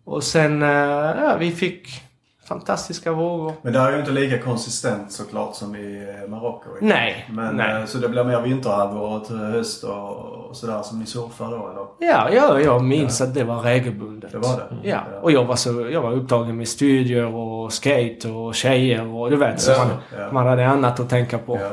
[0.03, 2.01] Och sen, eh, ja, vi fick
[2.47, 3.53] fantastiska vågor.
[3.62, 6.69] Men det är ju inte lika konsistent såklart som i eh, Marocko.
[6.81, 7.79] Nej, Men, nej.
[7.81, 10.10] eh, Så det blir mer vinterhalvår till höst och,
[10.49, 12.12] och sådär som ni surfar då eller?
[12.13, 14.31] Ja, ja, jag minns att det var regelbundet.
[14.31, 14.89] Det var det?
[14.89, 19.29] Ja, och jag var, så, jag var upptagen med studier och skate och tjejer och
[19.29, 19.62] du vet.
[19.62, 20.31] Så Ja, man, ja.
[20.31, 21.57] man hade annat att tänka på.
[21.62, 21.69] Ja.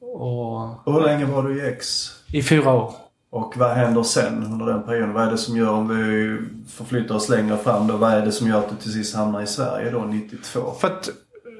[0.00, 2.08] Och Och hur länge var du i X?
[2.32, 2.92] I fyra år.
[3.30, 5.12] Och vad händer sen under den perioden?
[5.12, 8.32] Vad är det som gör, om vi förflyttar oss längre fram då, vad är det
[8.32, 10.72] som gör att du till sist hamnar i Sverige då, 92?
[10.80, 11.08] För att,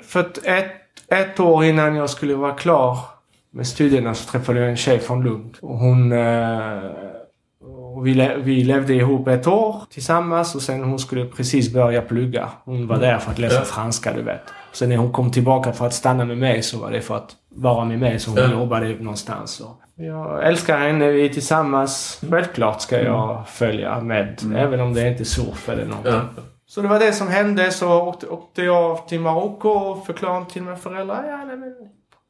[0.02, 0.72] för att ett,
[1.09, 2.98] ett år innan jag skulle vara klar
[3.50, 5.57] med studierna så träffade jag en tjej från Lund.
[5.61, 6.12] Och hon...
[6.12, 6.79] Eh,
[7.96, 12.02] och vi, le, vi levde ihop ett år tillsammans och sen hon skulle precis börja
[12.02, 12.48] plugga.
[12.64, 14.42] Hon var där för att läsa franska, du vet.
[14.72, 17.37] Sen när hon kom tillbaka för att stanna med mig så var det för att
[17.48, 18.18] vara med mig.
[18.18, 19.61] Så hon jobbade någonstans.
[19.61, 22.20] Och jag älskar henne, vi är tillsammans.
[22.30, 24.40] Självklart ska jag följa med.
[24.56, 26.12] Även om det inte är surf eller någonting.
[26.12, 26.42] Ja.
[26.66, 27.70] Så det var det som hände.
[27.70, 31.24] Så åkte, åkte jag till Marocko och förklarade till mina föräldrar.
[31.28, 31.74] Ja, nej, men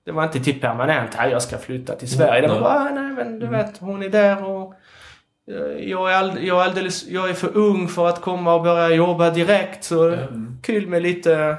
[0.05, 1.11] det var inte till permanent.
[1.17, 2.41] Ja, jag ska flytta till Sverige.
[2.41, 2.63] Det var Nej.
[2.63, 4.75] bara, "Ah, nej men du vet, hon är där och
[5.51, 8.63] eh, jag är, all, jag, är alldeles, jag är för ung för att komma och
[8.63, 9.85] börja jobba direkt.
[9.85, 10.17] Så Ja.
[10.63, 11.57] kul med lite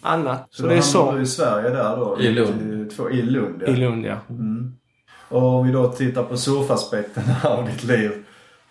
[0.00, 0.46] annat.
[0.50, 1.18] Så, Så, det är så.
[1.18, 2.20] i Sverige där då?
[2.20, 2.54] I Lund.
[2.70, 3.72] 92, I Lund, ja.
[3.72, 4.16] I Lund, ja.
[4.30, 4.72] Mm.
[5.34, 8.12] Och om vi då tittar på surfaspekten av ditt liv.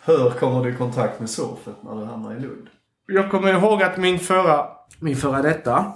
[0.05, 2.67] Hur kommer du i kontakt med surfet när du hamnar i Lund?
[3.07, 4.67] Jag kommer ihåg att min förra,
[4.99, 5.93] min förra detta,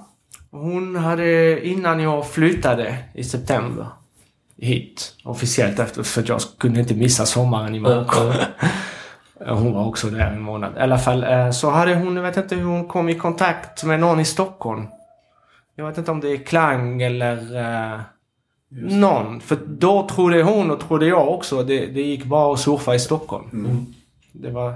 [0.51, 3.87] Hon hade, innan jag flyttade i september
[4.57, 8.19] hit officiellt efter, för jag kunde inte missa sommaren i Marocko.
[9.45, 10.77] Hon var också där en månad.
[10.77, 13.83] I alla fall eh, så hade hon, jag vet inte hur hon kom i kontakt
[13.83, 14.87] med någon i Stockholm.
[15.75, 17.99] Jag vet inte om det är Klang eller eh,
[18.69, 19.41] någon.
[19.41, 22.99] För då trodde hon och trodde jag också det, det gick bra att surfa i
[22.99, 23.49] Stockholm.
[23.53, 23.85] Mm.
[24.31, 24.73] Det var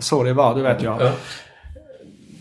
[0.00, 1.02] så det var, det vet jag.
[1.02, 1.12] Ja.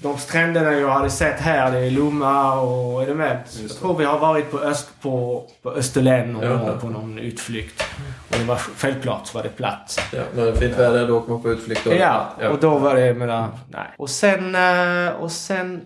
[0.02, 3.44] De stränderna jag hade sett här, det är Lomma och är du med?
[3.62, 6.74] Jag tror vi har varit på, öst, på, på Österlen någon Ja.
[6.82, 7.84] på någon utflykt.
[8.32, 10.00] Och det var självklart så var det platt.
[10.14, 11.88] Ja, när det är fint väder då åker man på utflykt.
[11.88, 13.28] och- Ja, och då var det med
[13.70, 13.88] nej.
[13.98, 15.82] Och sen, eh, och sen,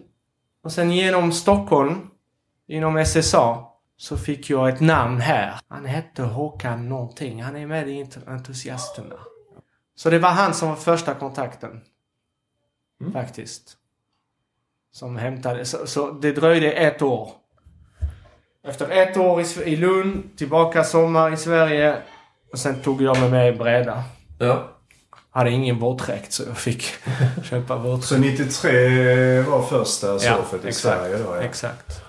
[0.64, 1.96] och sen genom Stockholm,
[2.68, 3.58] inom SSA,
[4.02, 5.60] så fick jag ett namn här.
[5.68, 7.44] Han hette Håkan någonting.
[7.44, 9.16] Han är med i Ent- Entusiasterna.
[9.96, 11.82] Så det var han som var första kontakten.
[13.14, 13.78] Faktiskt.
[14.92, 17.32] Som hämtade, så, så det dröjde ett år.
[18.68, 22.02] Efter ett år i, i Lund, tillbaka sommar i Sverige.
[22.52, 24.04] Och sen tog jag med mig bräda.
[24.40, 24.70] Ja.
[25.30, 26.84] Hade ingen våtdräkt så jag fick
[27.44, 28.08] köpa våtdräkt.
[28.08, 31.36] Så 93 var första surfet i exakt, Sverige då?
[31.36, 31.42] Ja.
[31.42, 32.04] Exakt.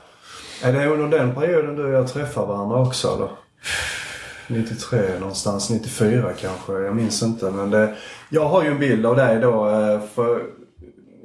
[0.63, 3.31] Är det under den perioden du och jag träffar varandra också då?
[4.47, 6.73] 93 någonstans, 94 kanske.
[6.73, 7.51] Jag minns inte.
[7.51, 7.95] Men det,
[8.29, 9.69] jag har ju en bild av dig då.
[9.69, 10.43] eh, För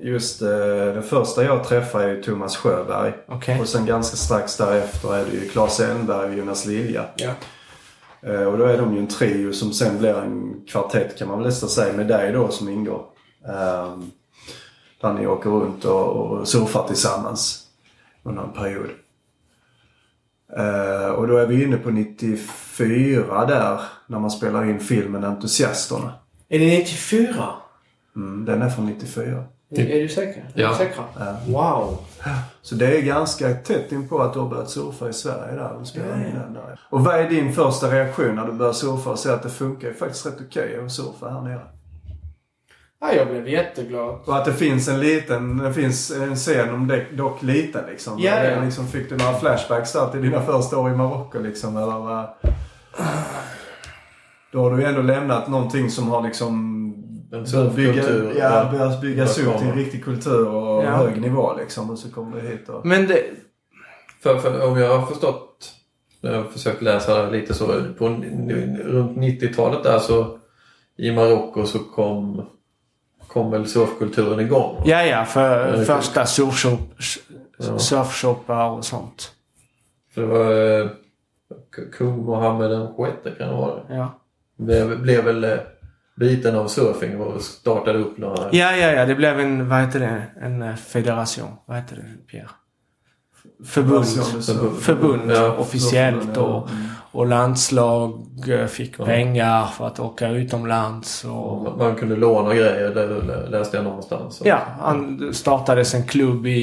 [0.01, 0.49] just eh,
[0.93, 3.13] den första jag träffade är ju Thomas Sjöberg.
[3.27, 3.59] Okej.
[3.61, 7.05] Och sen ganska strax därefter är det ju Claes Elmberg och Jonas Lilja.
[7.15, 7.31] Ja.
[8.21, 11.37] Eh, Och då är de ju en trio som sen blir en kvartett kan man
[11.37, 13.05] väl nästan säga med dig då som ingår.
[13.45, 14.11] Um,
[15.01, 17.63] där ni åker runt och, och surfar tillsammans
[18.23, 18.89] under en period.
[20.57, 26.13] Eh, och då är vi inne på 94 där när man spelar in filmen Entusiasterna.
[26.49, 27.45] Är det 94?
[28.15, 29.43] Mm, den är från 94.
[29.71, 30.45] Är du säker?
[30.53, 30.65] Ja.
[30.65, 31.03] Är du säker?
[31.19, 31.35] Ja.
[31.47, 31.97] Wow.
[32.61, 35.71] Så det är ganska tätt in på att du har börjat surfa i Sverige där.
[35.71, 36.79] Och, spelar Ja, in den där.
[36.89, 39.87] och vad är din första reaktion när du börjar surfa och ser att det funkar
[39.87, 41.61] ju faktiskt rätt okej att surfa här nere?
[43.01, 44.19] Ja, jag blev jätteglad.
[44.25, 48.19] Och att det finns en liten, det finns en scen om det, dock liten liksom.
[48.19, 48.61] Ja, Det ja.
[48.63, 51.77] Liksom, fick du några flashbacks där till dina första år i Marocko liksom?
[51.77, 52.27] Eller vad?
[54.51, 56.73] Då har du ju ändå lämnat någonting som har liksom
[57.31, 58.35] En börjat bygga, surfkultur.
[58.39, 60.89] ja, börjat byggas upp till en riktig kultur och Ja.
[60.95, 61.89] hög nivå liksom.
[61.89, 62.85] Och så kommer du hit och...
[62.85, 63.23] Men det...
[64.23, 65.71] För, för om jag har förstått,
[66.21, 67.65] när jag har försökt läsa lite så,
[67.97, 70.39] på runt 90-talet där så
[70.97, 72.45] i Marocko så kom,
[73.37, 74.81] kom väl surfkulturen igång?
[74.85, 75.25] Ja, ja.
[75.25, 76.79] För första surfshop,
[77.59, 77.79] Ja.
[77.79, 79.31] surfshoppar och sånt.
[80.13, 80.87] För det var eh,
[81.97, 83.95] kung Mohammed den sjätte kan det vara det.
[83.95, 84.19] Ja.
[84.57, 85.51] Blev, blev väl eh,
[86.15, 88.43] biten av surfing och startade upp några...
[88.51, 89.05] Ja, ja, ja.
[89.05, 90.21] Det blev en, vad heter det?
[90.41, 91.49] En eh, federation.
[91.65, 92.49] Vad heter det, Pierre?
[93.65, 94.05] Förbund.
[94.05, 94.77] Förbund.
[94.77, 96.69] Förbund Ja, officiellt och.
[97.17, 99.05] Och landslag eh, fick Ja.
[99.05, 101.23] pengar för att åka utomlands.
[101.25, 104.41] Och, Man kunde låna grejer, det läste jag någonstans.
[104.45, 106.59] ja, han startades en klubb i,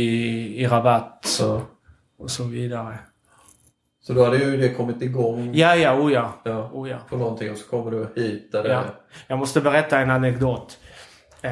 [0.63, 1.61] i Rabat Så,
[2.19, 2.99] och så vidare.
[4.03, 6.33] så då hade ju det kommit igång Ja, ja, oh ja.
[6.45, 6.97] ja, Oh ja.
[7.11, 8.83] på någonting och så kommer du hit där Ja.
[9.27, 10.79] Jag måste berätta en anekdot.
[11.43, 11.51] Eh,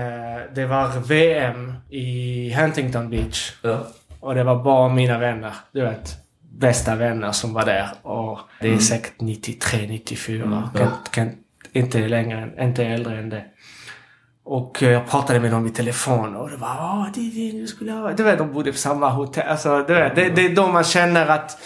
[0.55, 3.53] det var VM i Huntington Beach.
[3.63, 3.79] Ja.
[4.21, 5.53] Och det var bara mina vänner.
[5.73, 6.17] Du vet.
[6.59, 7.89] Bästa vänner som var där.
[8.03, 10.71] Och det är säkert 93, 94.
[10.75, 11.31] Kan, kan,
[11.73, 13.45] inte längre, än- inte äldre än det.
[14.45, 17.67] Och eh, jag pratade med dem i telefon och det var Åh, det, det, du
[17.67, 18.13] skulle ha...
[18.13, 19.49] Du vet, de bodde på samma hotell.
[19.49, 21.59] Alltså, du vet, det, det är då man känner att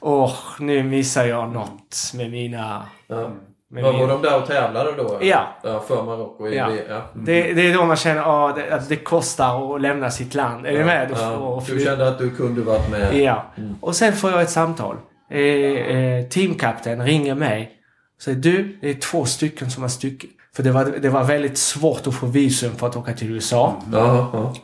[0.00, 2.86] Åh, nu missar jag något med mina...
[3.06, 3.30] Ja.
[3.72, 5.18] Med Var, var de där och tävlade då?
[5.20, 5.56] Ja.
[5.62, 6.48] ja för Marocko?
[6.48, 6.70] Ja.
[6.88, 7.02] ja.
[7.14, 10.66] Det, det är då man känner åh, det, att det kostar att lämna sitt land.
[10.66, 11.10] Är du med?
[11.16, 11.36] Ja.
[11.36, 13.16] Och Du kände att du kunde varit med?
[13.16, 13.44] Ja.
[13.56, 13.74] Mm.
[13.80, 14.96] Och sen får jag ett samtal.
[15.30, 17.72] Eh, eh, teamkapten ringer mig.
[18.16, 20.30] och säger du, det är två stycken som har stuckit.
[20.56, 23.82] För det var, det var väldigt svårt att få visum för att åka till USA.
[23.92, 24.54] Ja, ja.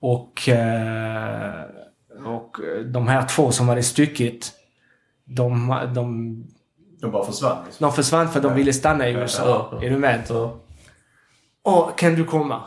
[0.00, 1.52] Och, eh,
[2.24, 4.52] och de här två som hade stuckit.
[5.24, 6.36] De, de,
[7.02, 7.84] De bara försvann liksom.
[7.86, 9.42] de försvann för de ville stanna i USA.
[9.46, 9.86] Ja, ja.
[9.86, 10.22] Är du med?
[10.28, 10.56] ja.
[11.64, 12.62] Åh, kan du komma?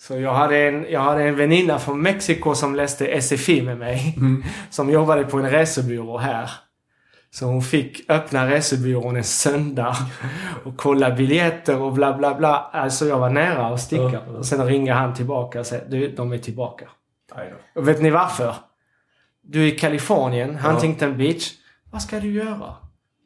[0.00, 4.18] Så jag hade en, jag hade en väninna från Mexiko som läste SFI med mig.
[4.70, 6.50] Som jobbade på en resebyrå här.
[7.30, 9.96] Så hon fick öppna resebyrån en söndag
[10.64, 12.70] och kolla biljetter och bla bla bla.
[12.72, 14.20] Alltså jag var nära att sticka.
[14.26, 14.38] Ja.
[14.38, 16.88] Och sen ringer han tillbaka och säger du, de är tillbaka.
[17.74, 18.54] Och vet ni varför?
[19.42, 20.56] Du är i Kalifornien.
[20.56, 21.52] Huntington Beach.
[21.90, 22.74] Vad ska du göra?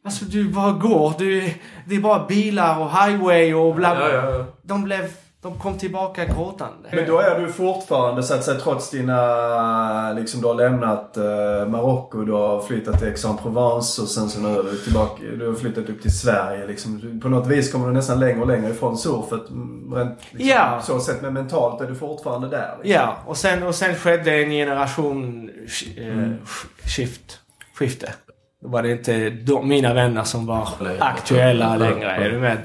[0.05, 1.13] Alltså du bara går.
[1.19, 1.51] Du,
[1.87, 4.09] det är bara bilar och highway och bla bla.
[4.13, 4.45] Ja, ja, ja.
[4.63, 5.11] De blev
[5.43, 6.89] De kom tillbaka gråtande.
[6.93, 11.69] Men då är du fortfarande så att säga trots dina, liksom du har lämnat eh,
[11.69, 15.55] Marocko, du har flyttat till Aix-en-Provence och sen så nu är du tillbaka, du har
[15.55, 17.21] flyttat upp till Sverige liksom.
[17.23, 19.51] På något vis kommer du nästan längre och längre ifrån surfet.
[19.51, 20.81] mm, Rent, liksom, Ja.
[20.83, 22.75] Så sett, men mentalt är du fortfarande där.
[22.83, 22.93] Liksom.
[23.03, 25.51] Ja, och sen, och sen skedde en generation
[25.97, 26.35] eh, Mm.
[26.85, 27.41] skift,
[27.79, 28.13] skifte.
[28.65, 30.69] Då var det inte de, mina vänner som var
[31.01, 32.11] aktuella längre.
[32.11, 32.59] Är du med?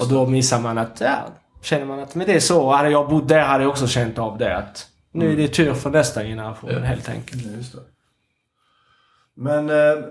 [0.00, 1.16] Och då missar man att, ja,
[1.62, 2.70] känner man att men det är så.
[2.70, 4.56] Hade jag bott där hade jag också känt av det.
[4.56, 6.78] Att nu är det tur för nästa generation Ja.
[6.78, 7.42] helt enkelt.
[9.34, 10.04] Men eh,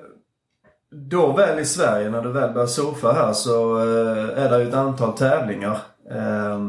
[0.91, 4.67] då väl i Sverige, när du väl börjar surfa här så eh, är det ju
[4.69, 5.77] ett antal tävlingar.
[6.11, 6.59] Eh,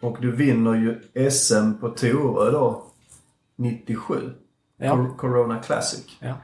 [0.00, 2.82] och du vinner ju SM på Torö då
[3.58, 4.14] 97.
[4.76, 4.90] Ja.
[4.96, 6.04] Cor- Corona Classic.
[6.20, 6.34] Ja.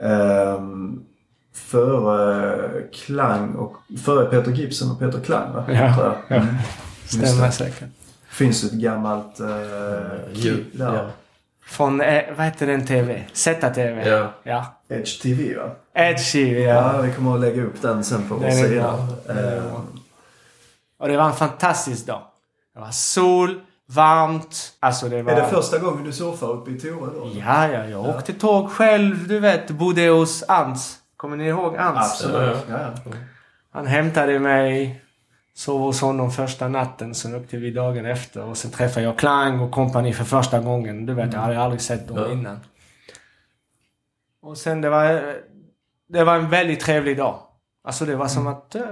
[0.00, 1.04] Um,
[1.54, 5.64] före Klang och före Peter Gibson och Peter Klang va?
[5.68, 6.16] Ja, Tror jag.
[6.28, 6.36] ja.
[6.36, 6.54] Mm.
[7.06, 7.52] Stämmer det.
[7.52, 7.88] säkert.
[8.28, 9.48] Finns ett gammalt uh,
[10.32, 10.66] Ljud.
[10.72, 10.94] där.
[10.94, 11.06] Ja.
[11.64, 13.22] Från, eh, vad heter den TV?
[13.32, 14.08] Z-TV?
[14.08, 14.32] Ja.
[14.42, 14.66] ja.
[14.88, 15.70] Edge TV va?
[15.94, 17.02] Edge TV, Ja, ja.
[17.02, 19.08] vi kommer att lägga upp den sen på vår sida.
[19.28, 19.84] Eh, bra.
[20.98, 22.22] Och det var en fantastisk dag.
[22.74, 23.60] Det var sol,
[23.94, 24.72] varmt.
[24.80, 25.32] Alltså det var...
[25.32, 27.30] Är det första gången du surfar uppe i Torö då?
[27.34, 27.84] Ja, ja.
[27.86, 29.70] Jag åkte tåg själv, du vet.
[29.70, 30.98] Bodde hos Ans.
[31.16, 31.98] Kommer ni ihåg Ans?
[32.12, 32.56] Absolut.
[32.68, 33.10] Ja, Ja, ja.
[33.72, 34.98] Han hämtade mig.
[35.54, 37.14] Sov hos honom första natten.
[37.14, 38.42] Sen åkte vi dagen efter.
[38.44, 41.06] Och sen träffade jag Klang och kompani för första gången.
[41.06, 42.32] Du vet, jag hade aldrig sett dem Ja.
[42.32, 42.60] innan.
[44.42, 45.34] Och sen det var...
[46.08, 47.38] Det var en väldigt trevlig dag.
[47.84, 48.76] Alltså det var som att...
[48.76, 48.82] Uh,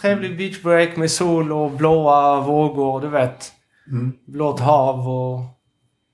[0.00, 3.52] trevlig beachbreak med sol och blåa vågor, du vet.
[3.90, 4.12] Mm.
[4.26, 5.40] Blått hav och...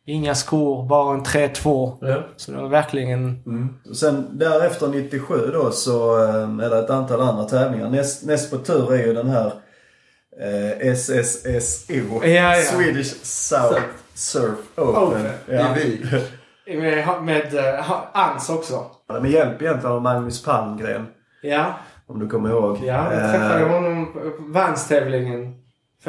[0.08, 1.96] Inga skor, bara en 3-2.
[2.00, 2.22] Ja.
[2.36, 3.42] Så det var verkligen...
[3.46, 3.68] Mm.
[3.94, 7.90] Sen därefter 97 då så eh, är det ett antal andra tävlingar.
[7.90, 9.52] Näst, näst på tur är ju den här
[10.40, 12.24] eh, SSSO.
[12.24, 12.62] Ja, ja.
[12.62, 13.82] Swedish South
[14.14, 15.02] Surf Open.
[15.02, 15.26] Open.
[15.46, 15.76] Ja.
[16.66, 18.86] Med, med uh, Ans också.
[19.20, 21.06] Med hjälp egentligen av Magnus Palmgren.
[21.42, 21.74] Ja.
[22.06, 22.78] Om du kommer ihåg.
[22.84, 25.54] Ja, jag träffade Eh, honom på vanstävlingen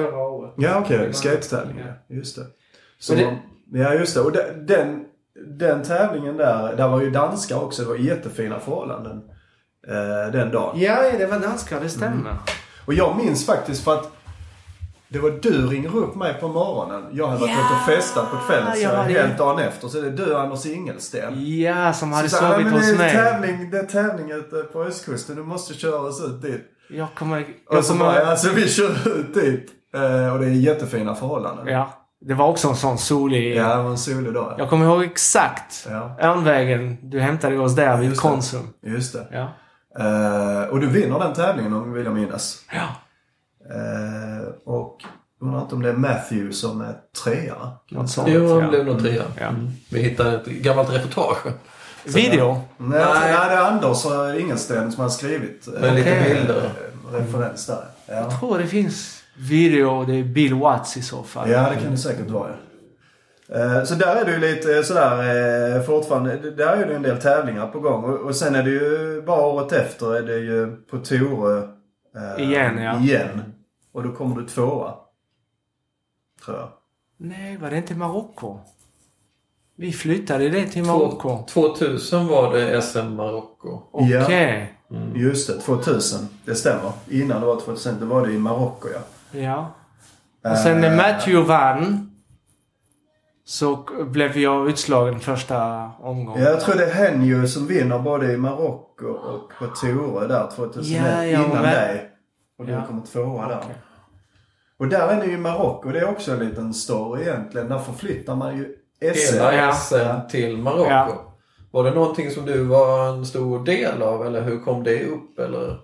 [0.01, 0.53] förra året.
[0.57, 1.87] Ja okej, Det var- skatetävlingen.
[2.09, 2.45] Just det.
[2.99, 4.21] Så, Men Ja just det.
[4.21, 5.05] Och de- den,
[5.57, 7.81] den tävlingen där, där var ju danskar också.
[7.81, 9.21] Det var jättefina förhållanden.
[9.87, 10.79] Eh, den dagen.
[10.79, 12.35] Ja, det var danskar, det stämmer.
[12.85, 14.11] Och jag minns faktiskt för att
[15.09, 17.03] det var du ringer upp mig på morgonen.
[17.11, 19.13] Jag hade varit Ja, ute och festat på kvällen så det.
[19.19, 19.87] helt dagen efter.
[19.87, 21.57] Så det är du och Anders Ingelsten.
[21.59, 23.11] Ja, som hade Så sovit "Men hos det är mig.
[23.13, 25.35] Tävling, det är tävling ute på östkusten.
[25.35, 26.61] Du måste köra oss ut dit.
[26.89, 27.45] Jag kommer...
[27.69, 29.71] Jag Och så bara, kommer alltså vi kör ut dit.
[29.93, 31.67] Eh, och det är jättefina förhållanden.
[31.67, 31.89] ja,
[32.21, 33.55] det var också en sån solig...
[33.55, 34.55] Ja, det var en solig dag.
[34.57, 36.97] Jag kommer ihåg exakt Ja, Örnvägen.
[37.01, 38.27] Du hämtade oss där vid Just det.
[38.29, 38.73] Konsum.
[38.85, 39.27] just det.
[39.31, 39.49] Ja.
[39.99, 42.61] Eh, och du vinner den tävlingen om vill jag minnas.
[42.71, 42.87] Ja.
[43.75, 44.97] Eh, och
[45.41, 47.55] undrar inte om det är Matthew som är trea.
[47.91, 48.27] Något sånt.
[48.31, 48.67] Jo, han ja.
[48.69, 49.23] blev nog trea.
[49.39, 49.45] Ja.
[49.47, 49.67] Mm.
[49.91, 51.37] Vi hittade ett gammalt reportage.
[52.03, 52.61] Video.
[52.77, 53.05] Nej, Nej.
[53.13, 53.49] nej.
[53.49, 55.67] det är Anders eh, Ingelsten som har skrivit.
[55.67, 56.33] eh, Med lite Okej.
[56.35, 56.65] bilder.
[56.65, 57.83] eh, Referens där.
[58.05, 58.13] Ja.
[58.15, 61.49] Jag tror det finns video och det är Bill Watts i så fall.
[61.49, 62.49] ja, det kan det säkert vara.
[62.49, 62.55] ja.
[63.55, 66.51] Eh, Så där är det ju lite sådär eh, fortfarande.
[66.51, 68.03] Där är det en del tävlingar på gång.
[68.03, 71.57] Och sen är det ju bara året efter är det ju på Torö.
[72.15, 72.99] eh, Igen, ja.
[72.99, 73.41] Igen.
[73.91, 74.93] Och då kommer du tvåa.
[76.45, 76.69] Tror jag.
[77.17, 78.59] Nej, var det inte Marocko?
[79.77, 81.45] Vi flyttade det till Marocko.
[81.49, 83.81] Två- 2000 var det SM Marocko.
[83.91, 84.73] Okej.
[84.89, 84.97] Ja.
[85.15, 86.19] Just det, 2000.
[86.45, 86.91] Det stämmer.
[87.09, 88.99] Innan det var 2000, det var det i Marocko ja.
[89.31, 89.73] Ja.
[90.51, 92.11] Och sen när Eh, Matthew vann
[93.45, 96.43] så blev jag utslagen första omgången.
[96.43, 100.47] Ja, jag tror det är Henju som vinner både i Marocko och på Torö där
[100.55, 101.01] 2001.
[101.05, 102.11] Ja, ja, innan men- dig.
[102.59, 102.85] Och du Ja.
[102.87, 103.57] kommer tvåa där.
[103.63, 103.75] Okej.
[104.79, 105.89] Och där är ni i Marocko.
[105.91, 107.69] Det är också en liten story egentligen.
[107.69, 108.75] Där förflyttar man ju
[109.13, 109.33] SM.
[109.35, 109.71] Hela Ja.
[109.73, 110.89] SM till Marocko.
[110.89, 111.23] Ja.
[111.71, 115.39] Var det någonting som du var en stor del av eller hur kom det upp?
[115.39, 115.79] Eller?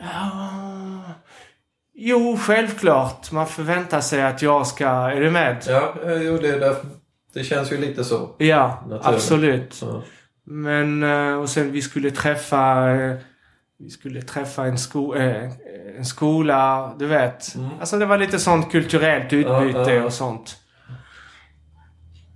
[0.00, 0.89] Ah.
[1.94, 3.32] Jo, självklart.
[3.32, 4.86] Man förväntar sig att jag ska...
[4.88, 5.64] Är du med?
[5.68, 6.76] Ja, eh, jo, det, det,
[7.34, 8.34] det känns ju lite så.
[8.38, 9.06] Ja, Naturligt.
[9.06, 9.74] absolut.
[9.74, 10.02] Så.
[10.46, 12.90] Men, eh, och sen vi skulle träffa...
[12.90, 13.16] eh,
[13.78, 17.54] Vi skulle träffa en, sko en skola, du vet.
[17.54, 17.68] Mm.
[17.80, 20.04] Alltså det var lite sånt kulturellt utbyte Ja, ja.
[20.04, 20.56] och sånt.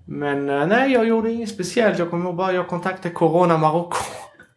[0.06, 1.98] Men nej, jag gjorde inget speciellt.
[1.98, 3.96] Jag kommer ihåg bara jag kontaktade Corona Marocko.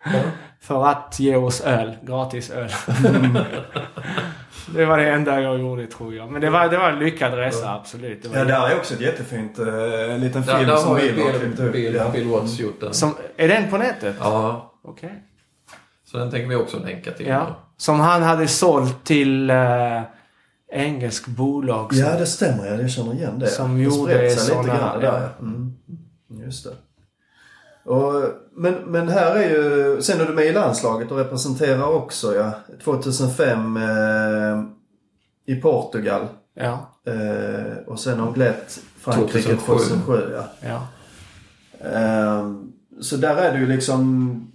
[0.06, 0.12] Ja.
[0.62, 1.98] För att ge oss öl.
[2.02, 2.70] Gratis öl.
[4.76, 6.32] det var det enda jag gjorde tror jag.
[6.32, 8.24] Men det var, det var en lyckad resa, absolut.
[8.24, 9.68] Det var Ja, där är också ett jättefint eh,
[10.14, 11.72] en liten Där, film där som har ju Bill har Bill, klippt ut.
[11.72, 12.10] Bill, Ja.
[12.14, 12.94] Bill Watts gjort den.
[12.94, 14.16] Som, är den på nätet?
[14.20, 15.24] Ja, Okej.
[16.06, 17.28] så den tänker vi också länka till.
[17.28, 17.56] Ja.
[17.78, 19.50] Som han hade sålt till...
[19.50, 20.02] eh,
[20.72, 22.66] engelskt bolag som, Ja, det stämmer.
[22.68, 23.48] Ja, jag känner igen det.
[23.48, 25.14] Som det gjorde sig såna- lite grann det där.
[25.14, 25.20] ja.
[25.40, 25.46] ja.
[25.46, 25.74] Mm.
[26.46, 26.70] Just det.
[27.88, 28.24] Och,
[28.56, 30.02] men, men här är ju...
[30.02, 32.52] Sen är du med i landslaget och representerar också ja.
[32.84, 34.64] 2005 eh,
[35.46, 36.28] i Portugal.
[36.54, 39.96] ja, Eh, och sen Anglette, Frankrike 2007.
[39.96, 40.34] 2007.
[40.36, 40.44] ja.
[40.70, 40.88] ja.
[41.90, 42.72] Ehm,
[43.02, 44.52] så där är du ju liksom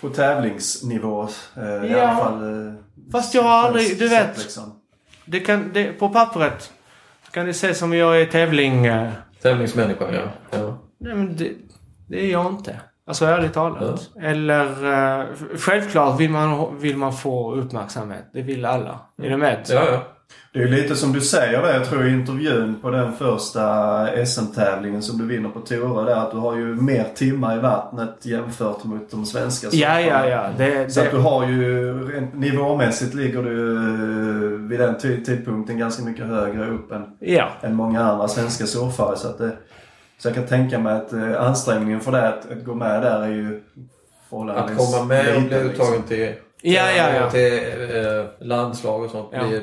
[0.00, 1.22] på tävlingsnivå.
[1.56, 2.00] eh, I Ja.
[2.02, 2.66] alla fall.
[2.66, 2.72] eh,
[3.12, 4.80] Fast jag har aldrig, du vet, Liksom.
[5.24, 6.72] det kan, det, på pappret
[7.30, 8.86] kan det se som jag är tävling.
[8.86, 10.22] eh, Tävlingsmänniska, ja.
[10.50, 10.78] ja.
[10.98, 11.52] Nej, men det,
[12.08, 12.80] det är jag inte.
[13.06, 14.10] Alltså ärligt talat.
[14.20, 14.64] Eller
[15.20, 15.26] eh,
[15.58, 18.30] självklart vill man, vill man få uppmärksamhet.
[18.32, 19.00] Det vill alla.
[19.22, 19.66] Är du med?
[19.68, 20.02] Ja, ja.
[20.52, 24.06] Det är ju lite som du säger där, jag tror i intervjun på den första
[24.26, 28.26] SM-tävlingen som du vinner på Tora där att du har ju mer timmar i vattnet
[28.26, 30.48] jämfört mot de svenska Ja, ja, ja.
[30.58, 36.02] Det, Så att du det, har ju, nivåmässigt ligger du eh, vid den tidpunkten ganska
[36.02, 37.48] mycket högre upp än, ja.
[37.60, 39.16] än många andra svenska surfare.
[39.16, 39.52] Så, att det,
[40.18, 43.22] så jag kan tänka mig att eh, ansträngningen för det att, att gå med där
[43.22, 45.84] är ju Att förhållandevis komma med och bli liksom.
[45.84, 47.30] uttagen till, Ja, ja, ja.
[47.30, 47.52] till
[47.96, 49.28] eh, landslag och sånt.
[49.32, 49.46] Ja.
[49.48, 49.62] Blir,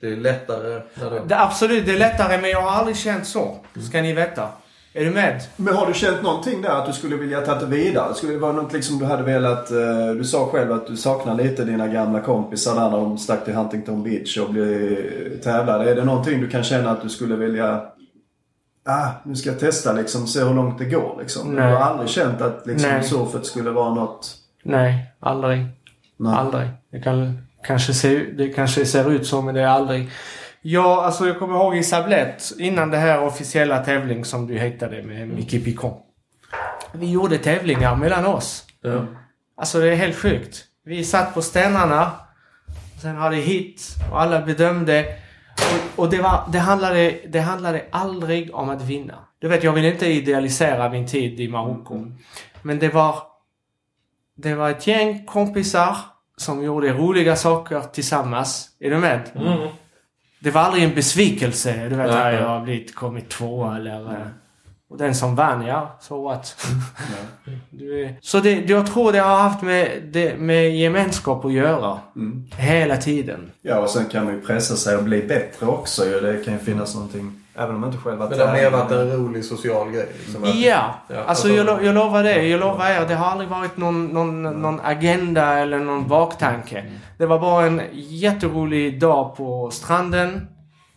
[0.00, 1.20] det är lättare när det...
[1.28, 1.40] det.
[1.40, 3.56] Absolut, det är lättare men jag har aldrig känt så.
[3.88, 4.48] Ska ni veta.
[4.94, 5.40] Är du med?
[5.56, 8.14] Men har du känt någonting där att du skulle vilja ta det vidare?
[8.14, 9.70] Skulle det vara något liksom du hade velat...
[9.70, 13.44] eh, Du sa själv att du saknar lite dina gamla kompisar där när de stack
[13.44, 15.90] till Huntington Beach och blev tävlade.
[15.90, 17.80] Är det någonting du kan känna att du skulle vilja...
[18.90, 21.50] Ah, nu ska jag testa liksom, se hur långt det går liksom.
[21.50, 21.72] Du Nej.
[21.72, 23.02] har aldrig känt att liksom Nej.
[23.02, 24.36] surfet skulle vara något...
[24.62, 25.66] Nej, aldrig.
[26.16, 26.34] Nej.
[26.34, 26.68] Aldrig.
[26.92, 30.10] Det, kan, kanske se, det kanske ser ut så men det är aldrig.
[30.62, 35.02] Ja, alltså jag kommer ihåg i Sablett innan det här officiella tävling som du hittade
[35.02, 35.94] med Micke Picon.
[36.92, 38.64] Vi gjorde tävlingar mellan oss.
[38.82, 39.06] Ja.
[39.56, 40.64] Alltså det är helt sjukt.
[40.84, 42.10] Vi satt på stenarna.
[43.02, 43.82] Sen hade hit
[44.12, 45.04] och alla bedömde.
[45.58, 49.14] Och, och det, var, det, handlade, det handlade aldrig om att vinna.
[49.38, 52.12] Du vet, jag vill inte idealisera min tid i Marocko.
[52.62, 53.22] Men det var...
[54.40, 55.96] Det var ett gäng kompisar
[56.36, 58.68] som gjorde roliga saker tillsammans.
[58.80, 59.30] Är du med?
[59.34, 59.68] Mm.
[60.40, 61.88] Det var aldrig en besvikelse.
[61.88, 62.34] Du vet, nej.
[62.34, 64.12] jag har blivit kommit tvåa eller...
[64.12, 64.26] eh,
[64.90, 66.56] Och den som vann, ja, så what?
[67.70, 71.98] Du är- Så det, jag tror det har haft med, det, med gemenskap att göra.
[72.16, 72.44] Mm.
[72.56, 73.50] Hela tiden.
[73.62, 76.20] Ja, och sen kan man ju pressa sig och bli bättre också ju.
[76.20, 77.32] Det kan ju finnas någonting...
[77.60, 80.08] Även om man inte själv har Men det har mer varit en rolig social grej.
[80.24, 80.84] Liksom, Ja, Ja,
[81.16, 82.42] alltså alltså- jag, lo- jag lovar det.
[82.46, 83.06] Jag lovar er.
[83.08, 86.84] Det har aldrig varit någon, någon, någon agenda eller någon baktanke.
[87.18, 90.48] Det var bara en jätterolig dag på stranden.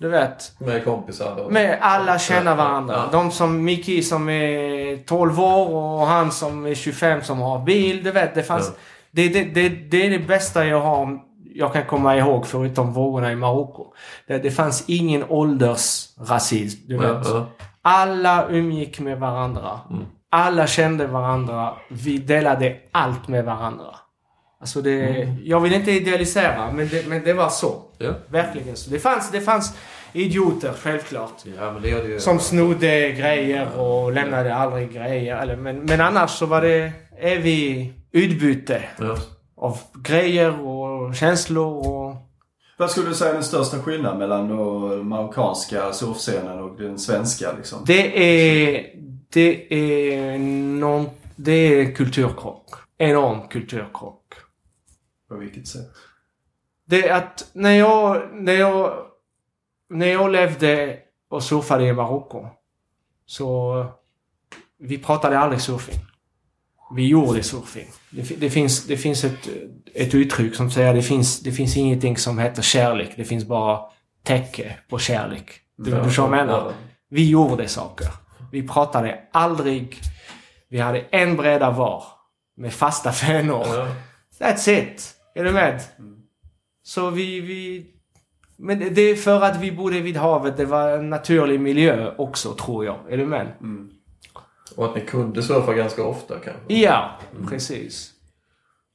[0.01, 0.51] Du vet.
[0.59, 1.35] Med kompisar.
[1.35, 1.51] Och...
[1.51, 2.95] Med alla känner varandra.
[2.95, 3.09] Ja.
[3.11, 8.03] De som Micke som är 12 år och han som är 25 som har bil.
[8.03, 8.67] Du vet, det fanns...
[8.67, 8.79] Ja.
[9.11, 11.19] Det, det, det, det är det bästa jag har,
[11.53, 13.93] jag kan komma ihåg förutom vågorna i Marocko.
[14.27, 16.87] Det, det fanns ingen åldersrasism.
[16.87, 17.27] Du vet.
[17.27, 17.45] Ja.
[17.81, 19.79] Alla umgick med varandra.
[19.89, 20.05] Mm.
[20.31, 21.73] Alla kände varandra.
[21.89, 23.95] Vi delade allt med varandra.
[24.61, 25.35] Alltså det, Mm.
[25.43, 27.81] Jag vill inte idealisera, men det, men det var så.
[27.97, 28.11] Ja.
[28.29, 28.89] Verkligen så.
[28.89, 29.73] Det fanns, det fanns
[30.13, 31.33] idioter, självklart.
[31.57, 32.19] ja, men det gör det ju.
[32.19, 35.37] Som snodde grejer och lämnade aldrig grejer.
[35.37, 39.17] Eller, men, men annars så var det evig utbyte Ja.
[39.57, 42.15] av grejer och känslor och...
[42.77, 47.53] Vad skulle du säga är den största skillnaden mellan då marockanska surfscenen och den svenska
[47.57, 47.79] liksom?
[47.87, 48.17] Det
[48.73, 48.85] är...
[49.33, 50.37] Det är
[50.79, 51.09] någon...
[51.35, 52.65] Det är kulturkrock.
[52.97, 54.20] Enorm kulturkrock.
[55.31, 55.87] På vilket sätt?
[56.85, 59.05] Det är att när jag, när jag,
[59.89, 62.47] när jag levde och surfade i Marocko
[63.25, 63.85] så
[64.79, 65.99] vi pratade aldrig surfing.
[66.95, 67.87] Vi gjorde surfing.
[68.09, 69.49] Det, det, finns, det finns ett,
[69.93, 73.13] ett uttryck som säger det finns, det finns ingenting som heter kärlek.
[73.15, 73.79] Det finns bara
[74.23, 75.61] täcke på kärlek.
[75.77, 76.73] Du, förstår vad jag menar?
[77.09, 78.07] Vi gjorde saker.
[78.51, 79.99] Vi pratade aldrig.
[80.69, 82.03] Vi hade en bräda var.
[82.57, 83.65] Med fasta fenor.
[83.67, 83.87] Ja.
[84.39, 85.20] That's it.
[85.35, 85.81] Är du med?
[86.83, 87.85] Så vi, vi...
[88.57, 90.57] Men det- är för att vi bodde vid havet.
[90.57, 92.99] Det var en naturlig miljö också, tror jag.
[93.13, 93.47] Är du med?
[94.75, 96.73] Och att ni kunde surfa ganska ofta kanske.
[96.73, 97.11] Ja,
[97.49, 98.13] precis.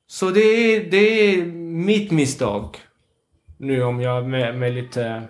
[0.06, 1.46] Så det är, det är
[1.86, 2.78] mitt misstag.
[3.58, 5.22] Nu om jag med, med lite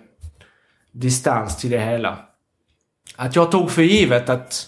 [0.91, 2.17] distans till det hela.
[3.15, 4.67] Att jag tog för givet att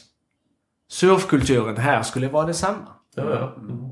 [0.91, 2.87] surfkulturen här skulle vara detsamma.
[3.15, 3.55] Ja, ja.
[3.57, 3.89] Mm.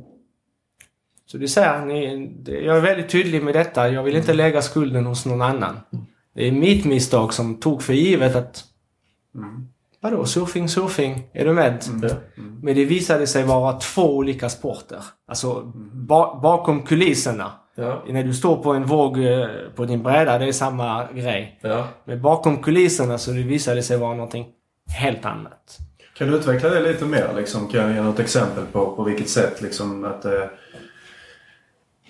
[1.27, 1.85] Så det säger
[2.43, 3.89] det- jag är väldigt tydlig med detta.
[3.89, 5.79] Jag vill inte lägga skulden hos någon annan.
[6.35, 8.63] Det är mitt misstag som tog för givet att...
[10.01, 11.27] Vadå, surfing, surfing?
[11.33, 11.83] Är du med?
[12.01, 12.09] Ja.
[12.61, 15.03] Men det visade sig vara två olika sporter.
[15.27, 15.61] Alltså
[15.93, 17.51] ba bakom kulisserna.
[17.75, 18.03] Ja.
[18.07, 21.59] När du står på en våg eh, på din bräda, det är samma grej.
[21.61, 21.87] Ja.
[22.05, 24.47] Men bakom kulisserna så det visade sig vara någonting
[24.99, 25.77] helt annat.
[26.17, 27.33] Kan du utveckla det lite mer?
[27.35, 27.67] Liksom?
[27.67, 30.49] Kan jag ge något exempel på på vilket sätt liksom, att det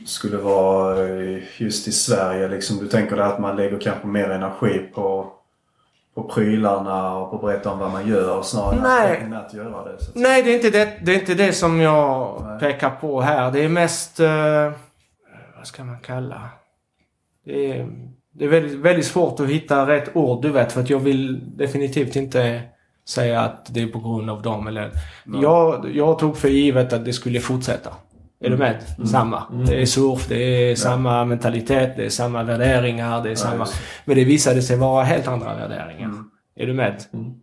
[0.05, 2.47] skulle vara eh, just i Sverige?
[2.47, 5.33] Liksom, du tänker dig att man lägger kanske mer energi på,
[6.15, 9.21] på prylarna och på att berätta om vad man gör snarare Nej.
[9.21, 10.03] än att göra det.
[10.03, 12.59] Så Nej, det är inte det, det, är inte det som jag Nej.
[12.59, 13.51] pekar på här.
[13.51, 14.19] Det är mest...
[14.19, 14.71] Eh,
[15.57, 16.41] vad ska man kalla?
[17.45, 17.89] Det är,
[18.31, 20.71] det är väldigt, väldigt svårt att hitta rätt ord, du vet.
[20.71, 22.61] För att jag vill definitivt inte
[23.07, 24.67] säga att det är på grund av dem.
[24.67, 24.91] Eller,
[25.41, 27.93] jag, jag tog för givet att det skulle fortsätta.
[28.39, 28.83] Är du med?
[29.11, 29.43] Samma.
[29.67, 30.35] Det är surf, det
[30.71, 33.67] är samma mentalitet, det är samma värderingar, det är samma...
[34.05, 36.11] Men det visade sig vara helt andra värderingar.
[36.55, 37.03] Är du med?
[37.13, 37.33] Mm.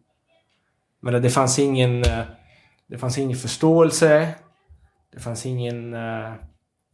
[1.03, 2.03] Men det fanns ingen...
[2.05, 2.21] eh,
[2.87, 4.29] Det fanns ingen förståelse.
[5.15, 5.95] Det fanns ingen...
[5.95, 6.33] eh,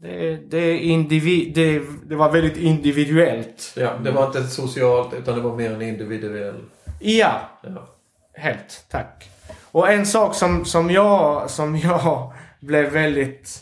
[0.03, 3.75] Det, det, individ, det, det var väldigt individuellt.
[3.77, 3.91] ja.
[4.05, 6.55] Det var inte socialt utan det var mer en individuell...
[7.01, 7.89] Ja, Ja.
[8.35, 8.85] helt.
[8.91, 9.31] Tack.
[9.73, 13.61] Och en sak som, som, jag, som jag blev väldigt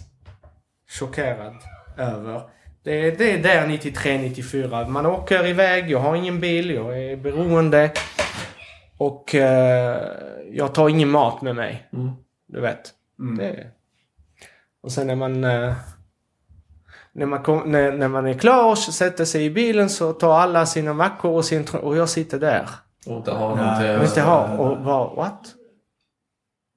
[0.88, 1.54] chockerad
[1.96, 2.42] över.
[2.82, 4.88] Det, det är där 93-94.
[4.88, 7.90] Man åker iväg, jag har ingen bil, jag är beroende.
[8.98, 10.02] Och eh,
[10.50, 11.88] jag tar ingen mat med mig.
[11.92, 12.10] Mm.
[12.48, 12.90] Du vet.
[13.20, 13.36] Mm.
[13.38, 13.66] Det.
[14.82, 15.44] Och sen när man...
[15.44, 15.72] eh,
[17.12, 20.38] När man, kom, när, när man är klar och sätter sig i bilen så tar
[20.38, 21.66] alla sina mackor och sin...
[21.82, 22.68] Och jag sitter där.
[23.06, 23.96] Och inte ha Nej, någonting...
[23.98, 24.56] Och inte ha.
[24.56, 25.54] Och bara, what?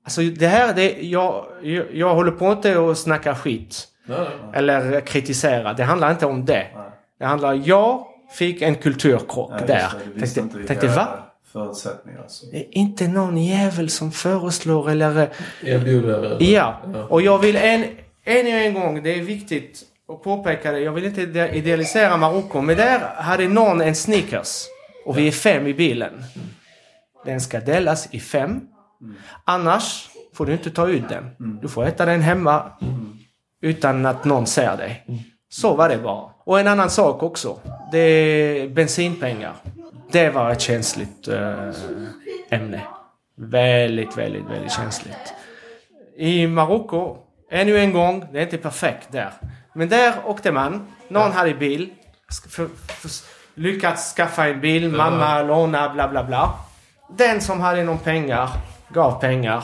[0.03, 3.87] Alltså det här, det, jag, jag, jag håller på inte att snacka skit.
[4.05, 4.29] Nej, nej.
[4.53, 5.73] Eller kritisera.
[5.73, 6.53] Det handlar inte om det.
[6.75, 6.89] Nej.
[7.19, 8.05] Det handlar, jag
[8.37, 9.67] fick en kulturkrock där.
[9.67, 10.19] det.
[10.19, 11.07] Tänkte, inte tänkte va?
[11.53, 12.23] förutsättningar.
[12.27, 12.45] Så.
[12.51, 15.29] Det är inte någon jävel som föreslår eller...
[15.63, 16.37] Erbjuder...
[16.43, 17.03] Ja, Ja.
[17.03, 17.83] och jag vill en,
[18.23, 19.81] än en gång, det är viktigt
[20.13, 20.79] att påpeka det.
[20.79, 24.65] Jag vill inte ide- idealisera Marocko, men där hade någon en Snickers.
[25.05, 26.23] Och vi är fem i bilen.
[27.25, 28.61] Den ska delas i fem.
[29.45, 31.57] Annars får du inte ta ut den.
[31.61, 32.71] Du får äta den hemma
[33.61, 35.05] utan att någon ser dig.
[35.49, 36.29] Så var det bara.
[36.45, 37.59] Och en annan sak också.
[37.91, 39.53] Det är bensinpengar.
[40.11, 41.69] Det var ett känsligt eh,
[42.49, 42.81] ämne.
[43.37, 45.33] Väldigt, väldigt, väldigt känsligt.
[46.17, 47.17] I Marocko,
[47.51, 49.31] ännu en gång, det är inte perfekt där.
[49.75, 50.87] Men där åkte man.
[51.07, 51.89] Någon hade bil.
[52.49, 53.09] För, för,
[53.55, 56.53] lyckats skaffa en bil, mamma låna, bla bla bla.
[57.17, 58.49] Den som hade någon pengar
[58.93, 59.63] gav pengar.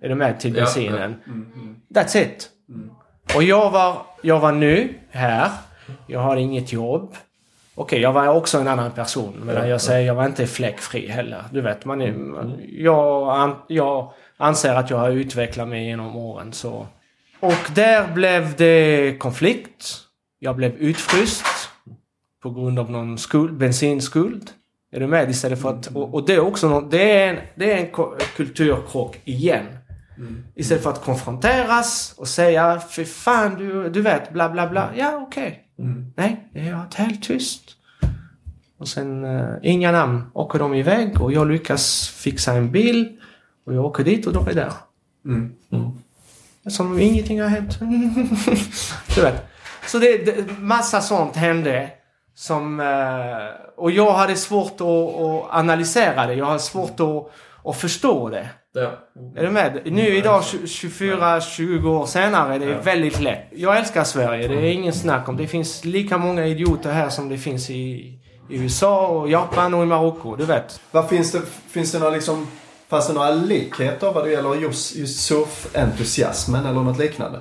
[0.00, 1.20] Är du med till Ja, bensinen?
[1.94, 2.50] That's it.
[3.34, 5.50] Och jag var, jag var ny här.
[6.06, 7.14] Jag har inget jobb.
[7.74, 9.34] Okej, jag var också en annan person.
[9.44, 11.44] Men Ja, jag säger, jag var inte fläckfri heller.
[11.52, 12.14] Du vet, man är,
[12.68, 16.52] jag, an, jag anser att jag har utvecklat mig genom åren.
[16.52, 16.86] Så.
[17.40, 19.96] Och där blev det konflikt.
[20.38, 21.44] Jag blev utfryst.
[22.42, 24.50] På grund av någon skuld, bensinskuld.
[24.92, 25.30] Är du med?
[25.30, 28.14] Istället för att, och, och det är också någon, det är en, det är en
[28.36, 29.66] kulturkrock igen.
[30.54, 34.90] Istället för att konfronteras och säga Fy fan du, du vet bla bla bla.
[34.96, 35.64] Ja okej.
[36.16, 37.62] Nej, jag är helt tyst.
[38.78, 40.30] Och sen uh, inga namn.
[40.34, 43.20] Åker de iväg och jag lyckas fixa en bil.
[43.66, 44.72] Och jag åker dit och de är där.
[45.24, 45.54] Mm.
[46.68, 47.78] Som om ingenting har hänt.
[49.14, 49.46] du vet.
[49.86, 51.90] Så det, det massa sånt hände.
[52.34, 56.34] Som, eh, och jag hade svårt att, att analysera det.
[56.34, 57.30] Jag hade svårt att,
[57.64, 58.48] att förstå det.
[58.80, 58.98] Ja.
[59.36, 59.80] Är du med?
[59.84, 62.80] Nu idag 24-20 år senare är det Ja.
[62.80, 63.46] väldigt lätt.
[63.50, 64.48] Jag älskar Sverige.
[64.48, 65.36] Det är ingen snack om.
[65.36, 67.74] Det finns lika många idioter här som det finns i,
[68.50, 70.36] i USA och Japan och i Marocko.
[70.36, 70.80] Du vet.
[70.90, 72.46] Vad finns det, finns det några liksom,
[72.88, 77.40] fanns det några likheter vad det gäller just, just surfentusiasmen eller något liknande?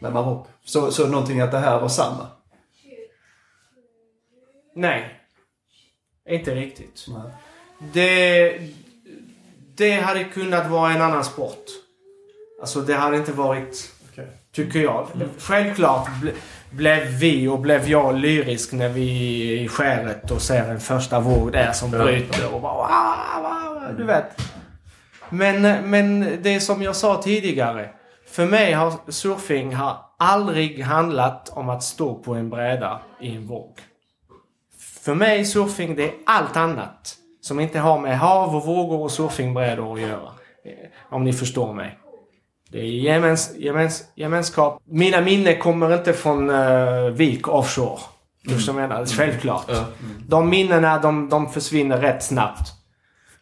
[0.00, 0.46] Med Marocko?
[0.64, 2.26] Så, så någonting att det här var samma?
[4.76, 5.20] Nej.
[6.28, 7.06] Inte riktigt.
[7.08, 7.32] Nej.
[7.92, 8.58] Det,
[9.76, 11.64] det hade kunnat vara en annan sport.
[12.60, 14.28] Alltså det hade inte varit, Okej.
[14.52, 15.08] tycker jag.
[15.38, 16.32] Självklart ble,
[16.70, 19.08] blev vi och blev jag lyrisk när vi
[19.52, 22.74] är i skäret och ser en första våg där som bryter och bara
[23.42, 24.40] wow, du vet.
[25.30, 27.90] Men, men det som jag sa tidigare.
[28.26, 33.46] För mig har surfing har aldrig handlat om att stå på en bräda i en
[33.46, 33.78] våg.
[35.04, 37.16] För mig surfing det är allt annat.
[37.44, 40.30] Som inte har med hav och vågor och surfingbrädor att göra.
[41.10, 41.98] Om ni förstår mig.
[42.70, 44.82] Det är gemens, gemens, gemenskap.
[44.84, 47.98] Mina minnen kommer inte från uh, Vik offshore.
[48.44, 49.06] Du förstår vad jag menar?
[49.06, 49.64] Självklart.
[49.68, 49.84] Ja.
[50.28, 52.72] De minnena de, de försvinner rätt snabbt.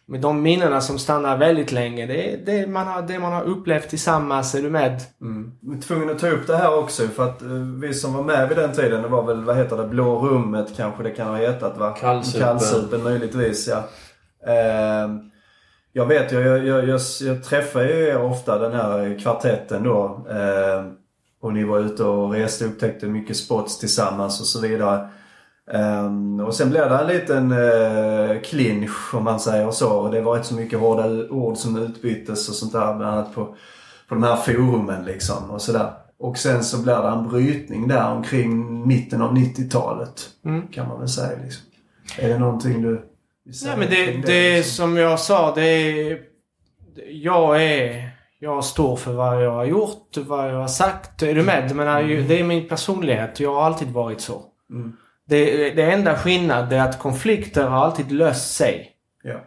[0.07, 3.43] Men de minnena som stannar väldigt länge, det är det man har, det man har
[3.43, 4.55] upplevt tillsammans.
[4.55, 5.01] Är du med?
[5.21, 5.53] Mm.
[5.61, 7.49] Jag är tvungen att ta upp det här också för att eh,
[7.81, 10.77] vi som var med vid den tiden, det var väl, vad heter det, Blå rummet
[10.77, 11.91] kanske det kan ha hetat va?
[12.01, 12.41] Kallsupen.
[12.41, 13.85] Kallsupen möjligtvis ja.
[14.47, 15.09] Eh,
[15.93, 20.27] jag vet, jag, jag, jag, jag, jag träffar ju er ofta den här kvartetten då.
[20.31, 20.85] Eh,
[21.43, 25.09] och ni var ute och reste och upptäckte mycket spots tillsammans och så vidare.
[25.73, 29.93] Um, och sen blev det en liten uh, clinch om man säger så.
[29.93, 32.95] Och det var inte så mycket hårda ord som utbyttes och sånt där.
[32.95, 33.45] Bland annat på,
[34.09, 35.93] på de här forumen liksom och sådär.
[36.19, 40.29] Och sen så blev det en brytning där omkring mitten av 90-talet.
[40.45, 40.67] Mm.
[40.67, 41.63] Kan man väl säga liksom.
[42.19, 43.09] Är det någonting du
[43.45, 44.85] vill säga Nej men det, det är liksom?
[44.85, 46.19] som jag sa, det är...
[47.11, 48.09] Jag är...
[48.39, 51.23] Jag står för vad jag har gjort, vad jag har sagt.
[51.23, 51.77] Är du med?
[51.77, 53.41] Menar, ju- det är min personlighet.
[53.41, 54.43] Jag har alltid varit så.
[54.71, 54.97] Mm.
[55.33, 58.93] Det, det enda skillnad är att konflikter har alltid löst sig.
[59.23, 59.41] Ja.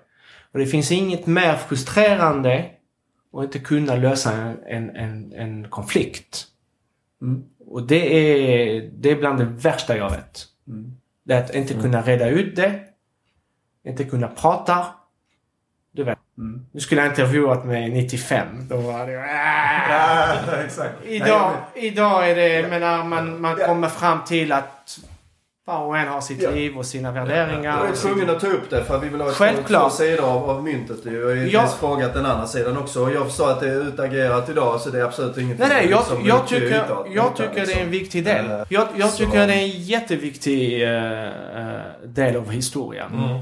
[0.51, 2.65] Och det finns inget mer frustrerande
[3.33, 4.31] att inte kunna lösa
[4.67, 6.45] en, en, en, konflikt.
[7.21, 7.43] Mm.
[7.67, 10.45] Och det är, det är bland det värsta jag vet.
[10.67, 10.97] Mm.
[11.23, 12.79] Det är att inte kunna reda ut det.
[13.83, 14.85] Inte kunna prata.
[15.91, 16.17] Du vet.
[16.37, 16.65] Mm.
[16.71, 18.47] Nu skulle jag intervjuat mig 95.
[18.69, 19.11] Då var det...
[19.11, 21.05] Ja, exakt.
[21.05, 22.67] Idag, Nej, idag är det, Ja.
[22.67, 23.65] menar, man, man Ja.
[23.65, 24.99] kommer fram till att
[25.65, 26.49] var och en har sitt Ja.
[26.51, 27.77] liv och sina värderingar.
[27.79, 29.81] Jag är tvungen att ta upp det för att vi vill ha Självklart.
[29.91, 30.97] två sidor av, av myntet.
[31.05, 31.67] Jag har ju Ja.
[31.79, 33.03] frågat den andra sidan också.
[33.03, 35.87] Och jag förstår att det är utagerat idag så det är absolut inget Nej, nej,
[35.89, 37.81] jag, som jag, tycker, utåt- jag utåt, tycker det är liksom.
[37.83, 38.51] en viktig del.
[38.51, 41.29] Eh, Jag, jag så- tycker det är en jätteviktig eh,
[42.03, 43.13] del av historien.
[43.13, 43.41] Mm.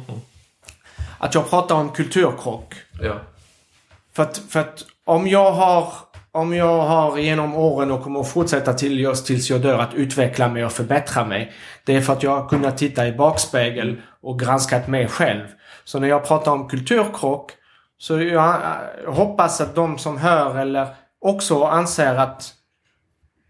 [1.17, 2.74] Att jag pratar om kulturkrock.
[3.01, 3.13] Ja.
[4.13, 5.93] För att, för att om jag har
[6.34, 9.93] om jag har genom åren och kommer att fortsätta till just tills jag dör att
[9.93, 11.51] utveckla mig och förbättra mig.
[11.86, 15.47] Det är för att jag har kunnat titta i bakspegel och granskat mig själv.
[15.84, 17.51] Så när jag pratar om kulturkrock
[17.97, 20.88] så jag eh, hoppas att de som hör eller
[21.21, 22.53] också anser att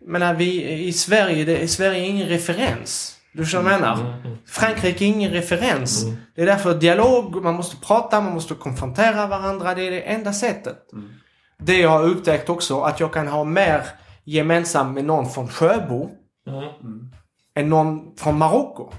[0.06, 3.18] men vi i Sverige, det, i Sverige är ingen referens.
[3.34, 4.24] Du förstår vad jag menar?
[4.48, 6.06] Frankrike är ingen referens.
[6.36, 9.76] Det är därför dialog, man måste prata, man måste konfrontera varandra.
[9.76, 10.78] Det är det enda sättet.
[11.66, 13.82] Det jag har upptäckt också, att jag kan ha mer
[14.24, 16.10] gemensamt med någon från Sjöbo
[16.48, 17.12] Mm.
[17.56, 18.92] än någon från Marocko.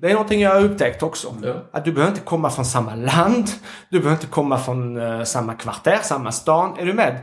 [0.00, 1.34] Det är någonting jag har upptäckt också.
[1.42, 1.54] Ja.
[1.72, 3.46] Att du behöver inte komma från samma land.
[3.88, 6.74] Du behöver inte komma från eh, samma kvarter, samma stan.
[6.78, 7.18] Är du med?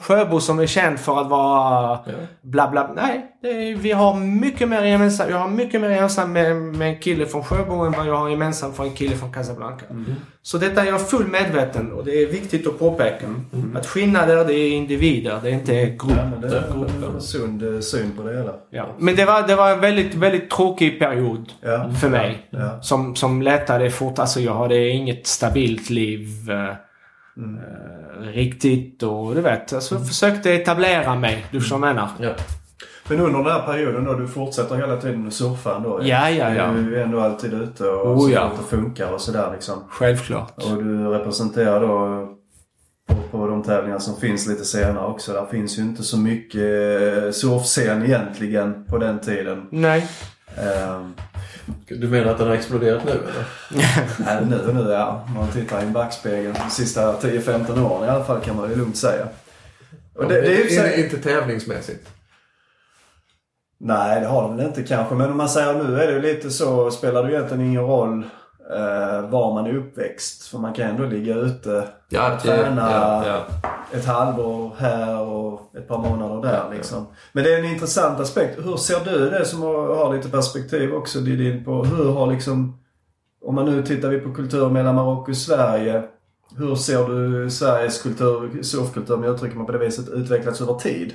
[0.00, 2.12] Sjöbo som är känd för att vara Ja.
[2.42, 2.90] bla bla.
[2.96, 5.30] Nej, det är, vi har mycket mer gemensamt.
[5.30, 8.28] Jag har mycket mer gemensamt med, med en kille från Sjöbo än vad jag har
[8.28, 9.84] gemensamt för en kille från Casablanca.
[10.42, 13.26] Så detta är jag full medveten och det är viktigt att påpeka.
[13.74, 16.30] Att skillnader det är individer, det är inte grupper.
[16.42, 18.52] Ja, det är en sund eh, syn på det hela.
[18.70, 18.86] Ja.
[18.98, 21.90] Men det var, det var en väldigt, väldigt tråkig period Ja.
[21.94, 22.48] För mig.
[22.50, 22.78] Ja.
[22.82, 24.18] Som, som lättade fort.
[24.18, 26.74] Alltså jag hade inget stabilt liv eh, eh,
[28.32, 29.72] riktigt och du vet.
[29.72, 31.44] Alltså jag försökte etablera mig.
[31.50, 32.10] Du förstår vad jag menar?
[32.20, 32.30] Ja.
[33.08, 36.00] Men under den här perioden då, du fortsätter hela tiden att surfa ändå?
[36.02, 36.72] Ja, ja, ja.
[36.72, 38.40] Du är ändå alltid ute och Oh, ser ja.
[38.40, 39.84] att det funkar och sådär liksom.
[39.88, 40.52] Självklart.
[40.56, 42.28] Och du representerar då
[43.30, 45.32] på, de tävlingar som finns lite senare också.
[45.32, 46.60] Där finns ju inte så mycket
[47.24, 49.66] eh, surfscen egentligen på den tiden.
[49.70, 50.06] Nej.
[50.56, 51.14] Ehm,
[51.88, 53.44] Du menar att den har exploderat nu eller?
[54.24, 55.24] Nej, nu nu ja.
[55.28, 58.70] Om man tittar i en backspegel de sista 10-15 åren i alla fall kan man
[58.70, 59.28] ju lugnt säga.
[60.14, 62.08] Och det, det är ju sig- Inte tävlingsmässigt.
[63.80, 65.14] Nej, det har de väl inte kanske.
[65.14, 67.82] Men om man säger nu är det ju lite så, spelar det ju egentligen ingen
[67.82, 68.24] roll
[68.70, 70.46] eh, var man är uppväxt.
[70.46, 73.68] För man kan ändå ligga ute Ja, och träna ja, ja.
[73.98, 77.06] ett halvår här och ett par månader där liksom.
[77.32, 78.58] Men det är en intressant aspekt.
[78.66, 82.78] Hur ser du det som har, har lite perspektiv också Didin på hur har liksom,
[83.44, 86.02] om man nu tittar vi på kultur mellan Marocko och Sverige.
[86.56, 90.74] Hur ser du Sveriges kultur, surfkultur om jag uttrycker mig på det viset, utvecklats över
[90.74, 91.12] tid?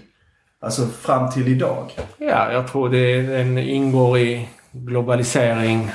[0.61, 1.91] Alltså fram till idag.
[2.17, 5.91] Ja, jag tror det den ingår i globalisering.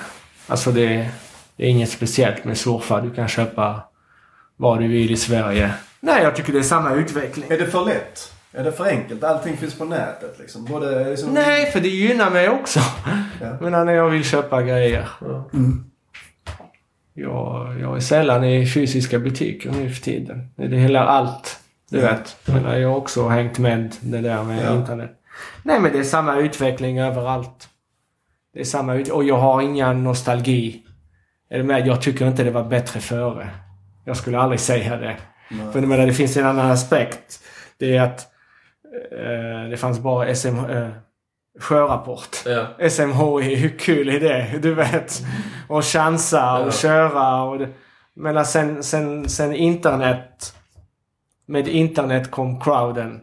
[0.46, 1.10] Alltså det,
[1.56, 3.00] det är inget speciellt med surfa.
[3.00, 3.80] Du kan köpa
[4.56, 5.74] vad du vill i Sverige.
[6.00, 7.44] Nej, jag tycker det är samma utveckling.
[7.50, 8.32] Är det för lätt?
[8.52, 9.24] Är det för enkelt?
[9.24, 10.64] Allting finns på nätet liksom.
[10.64, 11.34] Både liksom...
[11.34, 12.80] Nej, för det gynnar mig också.
[13.40, 13.46] Ja.
[13.60, 15.08] Men när jag vill köpa grejer.
[15.52, 15.84] Mm.
[17.14, 20.48] Jag, jag är sällan i fysiska butiker nu för tiden.
[20.56, 21.58] Det gäller allt.
[21.90, 22.36] Du vet.
[22.44, 24.74] Men jag har också hängt med det där med Ja.
[24.74, 25.10] internet.
[25.62, 27.68] Nej, men det är samma utveckling överallt.
[28.54, 30.82] Det är samma ut Och jag har ingen nostalgi.
[31.54, 31.86] Är du med?
[31.86, 33.48] Jag tycker inte det var bättre före.
[34.04, 35.16] Jag skulle aldrig säga det.
[35.50, 35.72] Nej.
[35.72, 37.40] För jag menar, det finns en annan aspekt.
[37.78, 38.20] Det är att
[39.12, 40.88] eh, det fanns bara SM, eh,
[41.60, 42.36] sjörapport.
[42.46, 42.88] Ja.
[42.90, 44.58] SMHI, hur kul är det?
[44.62, 45.22] Du vet.
[45.68, 46.70] Och chansa och Ja.
[46.72, 47.42] köra.
[47.42, 47.68] Och det,
[48.16, 50.54] Men sen, sen, sen internet...
[51.46, 53.20] Med internet kom crowden.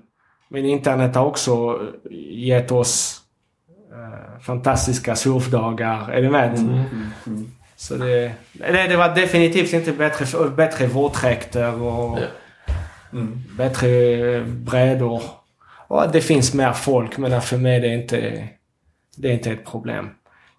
[0.49, 1.79] Men internet har också
[2.32, 3.21] gett oss
[3.93, 6.11] eh, fantastiska surfdagar.
[6.11, 6.86] Är du med?
[7.82, 12.27] Så det, det, det var definitivt inte bättre, bättre våtdräkter och Ja.
[13.57, 15.21] bättre brädor.
[15.88, 18.47] Och det finns mer folk men för mig det är inte,
[19.17, 20.09] det är inte ett problem.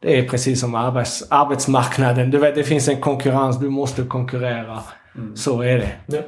[0.01, 2.31] Det är precis som arbets, arbetsmarknaden.
[2.31, 3.59] Du vet, det finns en konkurrens.
[3.59, 4.79] Du måste konkurrera.
[5.35, 5.93] Så är det.
[6.07, 6.23] Ja.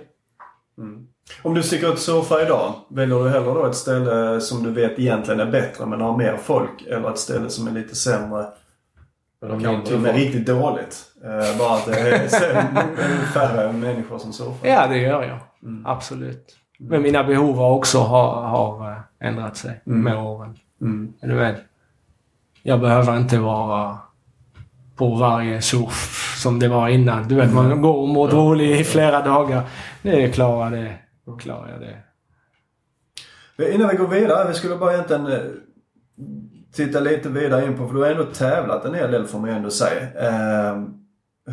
[1.42, 4.70] Om du sticker ut och surfar idag, väljer du hellre då ett ställe som du
[4.70, 8.46] vet egentligen är bättre men har mer folk eller ett ställe som är lite sämre
[9.40, 11.04] Men de Kanske till och med riktigt dåligt.
[11.24, 12.28] Eh, bara att det är
[13.32, 14.68] färre människor som surfar.
[14.68, 15.38] Ja, det gör jag.
[15.84, 16.56] Absolut.
[16.78, 20.58] Men mina behov har också har, har eh, ändrat sig med åren.
[20.80, 21.12] Mm.
[21.20, 21.56] Du med?
[22.62, 23.98] Jag behöver inte vara
[24.96, 27.28] på varje surf som det var innan.
[27.28, 29.62] Du vet, man går och mår dåligt i flera dagar.
[30.02, 30.94] Det klarar det.
[31.38, 33.74] Klarar jag det.
[33.74, 35.38] Innan vi går vidare, vi skulle bara egentligen eh,
[36.74, 39.50] titta lite vidare in på, för du har ändå tävlat en hel del får man
[39.50, 40.00] ju ändå säga.
[40.28, 40.82] Eh,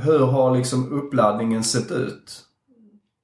[0.04, 2.42] hur har liksom uppladdningen sett ut?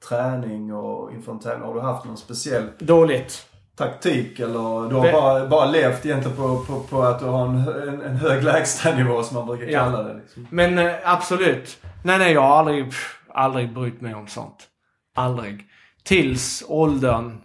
[0.09, 1.67] Träning och inför en tävling.
[1.67, 3.45] Har du haft någon speciell Dåligt.
[3.77, 7.55] taktik eller du har bara, bara levt egentligen på, på, på att du har en,
[7.87, 9.79] en, en hög lägstanivå som man brukar Ja.
[9.79, 10.13] kalla det?
[10.13, 10.47] Liksom.
[10.49, 11.77] Men eh, absolut.
[12.03, 14.67] Nej, nej, jag har aldrig, pff, aldrig brytt mig om sånt.
[15.15, 15.65] Aldrig.
[16.03, 17.37] Tills åldern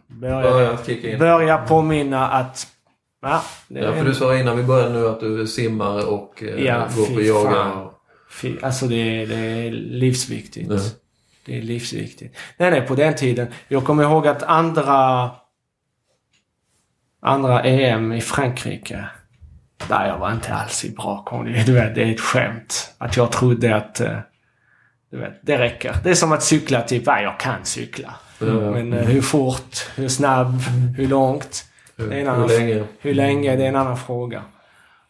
[0.89, 1.19] in.
[1.19, 2.67] börjar påminna att...
[3.23, 6.89] Ja, Ja, för du sa innan vi började nu att du simmar och eh, Ja,
[6.97, 7.91] går på yoga.
[8.31, 10.70] Fy- Alltså det är, det är livsviktigt.
[10.70, 10.79] Ja.
[11.47, 12.37] Det är livsviktigt.
[12.57, 13.47] Nej, nej, på den tiden.
[13.68, 15.31] Jag kommer ihåg att andra...
[17.25, 19.05] Andra EM i Frankrike.
[19.89, 21.62] Där jag var inte alls i bra kondition.
[21.66, 22.95] Du vet, det är ett skämt.
[22.99, 24.01] Att jag trodde att...
[24.01, 24.18] eh,
[25.11, 25.97] Du vet, det räcker.
[26.05, 28.14] Det är som att cykla typ, ja, jag kan cykla.
[28.39, 28.47] Ja.
[28.47, 30.61] Men eh, hur fort, hur snabb,
[30.97, 31.64] hur långt,
[31.97, 32.84] hur, Det hur länge?
[33.01, 34.43] hur länge, det är en annan fråga.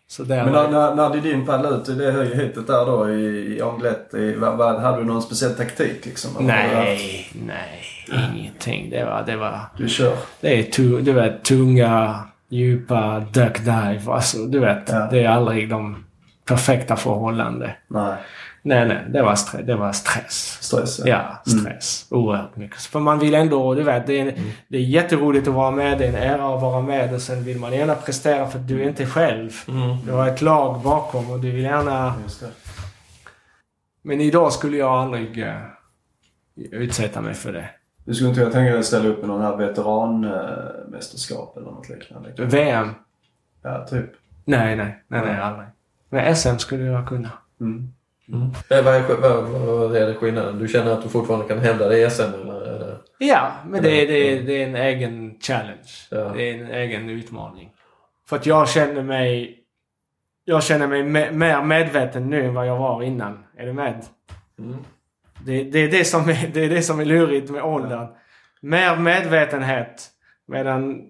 [0.08, 2.34] Så där Men var när, det- när, när Didin paddlade ut i det höga
[2.66, 6.34] där då i, i Anglet, i, vad, vad, hade du någon speciell taktik liksom?
[6.34, 7.82] Var det- Nej, nej,
[8.34, 8.90] ingenting.
[8.90, 9.60] Det var, det var...
[9.76, 10.16] Du kör.
[10.40, 12.18] Det är tu, du vet, tunga,
[12.48, 14.02] djupa duck dive.
[14.06, 15.08] Alltså, du vet, Ja.
[15.10, 16.04] det är aldrig de
[16.44, 17.70] perfekta förhållanden.
[17.88, 18.14] Nej.
[18.64, 20.58] Nej, nej, det var, stre- det var stress.
[20.60, 22.06] Stress Ja, stress.
[22.10, 22.80] Oerhört mycket.
[22.80, 24.34] För man vill ändå, du vet, det är,
[24.68, 25.98] det är jätteroligt att vara med.
[25.98, 28.68] Det är en ära att vara med och sen vill man gärna prestera för att
[28.68, 29.50] du är inte själv.
[29.68, 29.96] Mm.
[30.06, 32.14] Du har ett lag bakom och du vill gärna...
[32.22, 32.50] Just det.
[34.02, 35.54] Men idag skulle jag aldrig uh,
[36.56, 37.68] utsätta mig för det.
[38.04, 41.88] Du skulle inte kunna tänka dig att ställa upp i någon här veteranmästerskap eller något
[41.88, 42.32] liknande?
[42.38, 42.88] VM?
[43.62, 44.10] Ja, typ.
[44.44, 45.68] Nej, nej, nej, nej, aldrig.
[46.10, 47.30] Men SM skulle jag kunna.
[47.60, 47.92] Mm.
[48.28, 48.50] Mm.
[48.68, 50.58] Vad, är, vad, vad är det skillnaden?
[50.58, 52.22] Du känner att du fortfarande kan hävda dig i SM?
[52.22, 52.98] Eller?
[53.18, 55.88] Ja, men det är, det, är, det är en egen challenge.
[56.10, 56.32] Ja.
[56.36, 57.70] Det är en egen utmaning.
[58.28, 59.58] För att jag känner mig...
[60.44, 63.44] Jag känner mig me- mer medveten nu än vad jag var innan.
[63.56, 64.04] Är du med?
[64.58, 64.76] Mm.
[65.44, 68.08] Det, det, är det, som är, det är det som är lurigt med åldern.
[68.60, 70.08] Mer medvetenhet
[70.46, 71.02] medan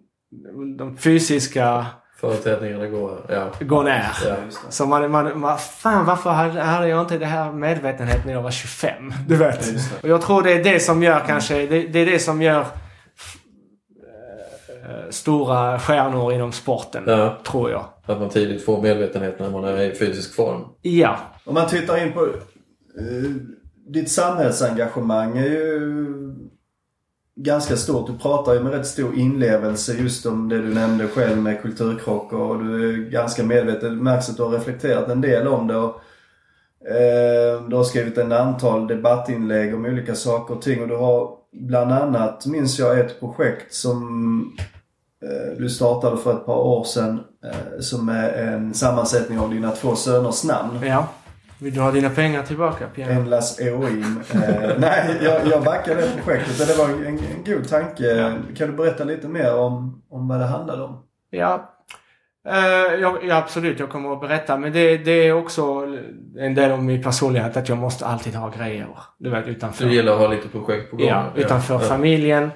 [0.78, 1.86] de fysiska
[2.22, 3.18] Förutsättningarna går...
[3.28, 3.46] Ja.
[3.60, 4.06] går ner.
[4.28, 4.34] Ja.
[4.44, 4.72] Just det.
[4.72, 8.42] Så man, man, man, fan varför hade, hade jag inte det här medvetenhet när jag
[8.42, 9.12] var 25?
[9.28, 9.68] Du vet.
[10.02, 12.60] Och jag tror det är det som gör kanske, det, det är det som gör
[12.60, 12.66] eh,
[15.10, 17.04] stora stjärnor inom sporten.
[17.06, 17.38] Ja.
[17.46, 17.84] Tror jag.
[18.06, 20.60] Att man tidigt får medvetenhet när man är i fysisk form.
[20.82, 21.16] Ja.
[21.44, 22.24] Om man tittar in på...
[22.24, 23.30] eh,
[23.88, 25.80] ditt samhällsengagemang är ju
[27.36, 28.06] ganska stort.
[28.06, 32.36] Du pratar ju med rätt stor inlevelse just om det du nämnde själv med kulturkrockar
[32.36, 33.96] och du är ganska medveten.
[33.96, 35.76] Det märks att du har reflekterat en del om det.
[35.76, 36.00] Och,
[36.88, 41.30] eh, du har skrivit en antal debattinlägg om olika saker och ting och du har
[41.52, 44.38] bland annat, minns jag, ett projekt som
[45.22, 49.70] eh, du startade för ett par år sedan eh, som är en sammansättning av dina
[49.70, 50.78] två söners namn.
[50.82, 51.08] Ja.
[51.62, 53.12] Vill du ha dina pengar tillbaka Pierre?
[53.12, 54.20] Endlas Eoim.
[54.34, 54.40] Eh,
[54.78, 56.68] nej, jag, jag backar det projektet.
[56.68, 58.34] Det var en, en god tanke.
[58.56, 61.02] Kan du berätta lite mer om, om vad det handlade om?
[61.30, 61.70] Ja.
[62.48, 63.78] Eh, ja, ja, absolut.
[63.78, 64.56] Jag kommer att berätta.
[64.56, 65.86] Men det, det är också
[66.38, 68.86] en del av min personlighet att jag måste alltid ha grejer.
[69.18, 69.84] Du vet, utanför.
[69.84, 71.06] Du gillar att ha lite projekt på gång?
[71.06, 71.80] Ja, utanför ja.
[71.80, 72.50] familjen,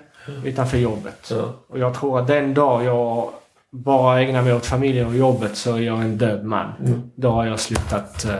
[0.44, 1.30] utanför jobbet.
[1.30, 1.64] Ja.
[1.68, 3.30] Och jag tror att den dag jag
[3.70, 6.72] bara ägnar mig åt familjen och jobbet så är jag en död man.
[7.14, 8.24] Då har jag slutat...
[8.24, 8.34] eh,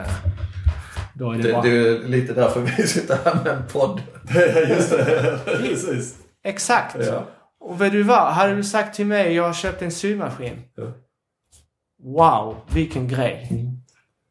[1.19, 1.63] Då är det, Det, bara...
[1.63, 4.01] det är lite därför vi sitter här med en podd.
[4.69, 6.17] Just det, precis.
[6.45, 6.97] Exakt!
[7.07, 7.25] Ja.
[7.61, 8.33] Och vet du vad?
[8.33, 10.63] Hade du sagt till mig jag har köpt en symaskin.
[10.75, 10.85] Ja.
[12.03, 13.51] Wow, vilken grej.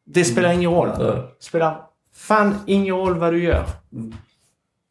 [0.06, 0.90] Det spelar ingen roll.
[0.98, 1.30] Ja.
[1.40, 1.80] spelar
[2.14, 3.64] fan ingen roll vad du gör.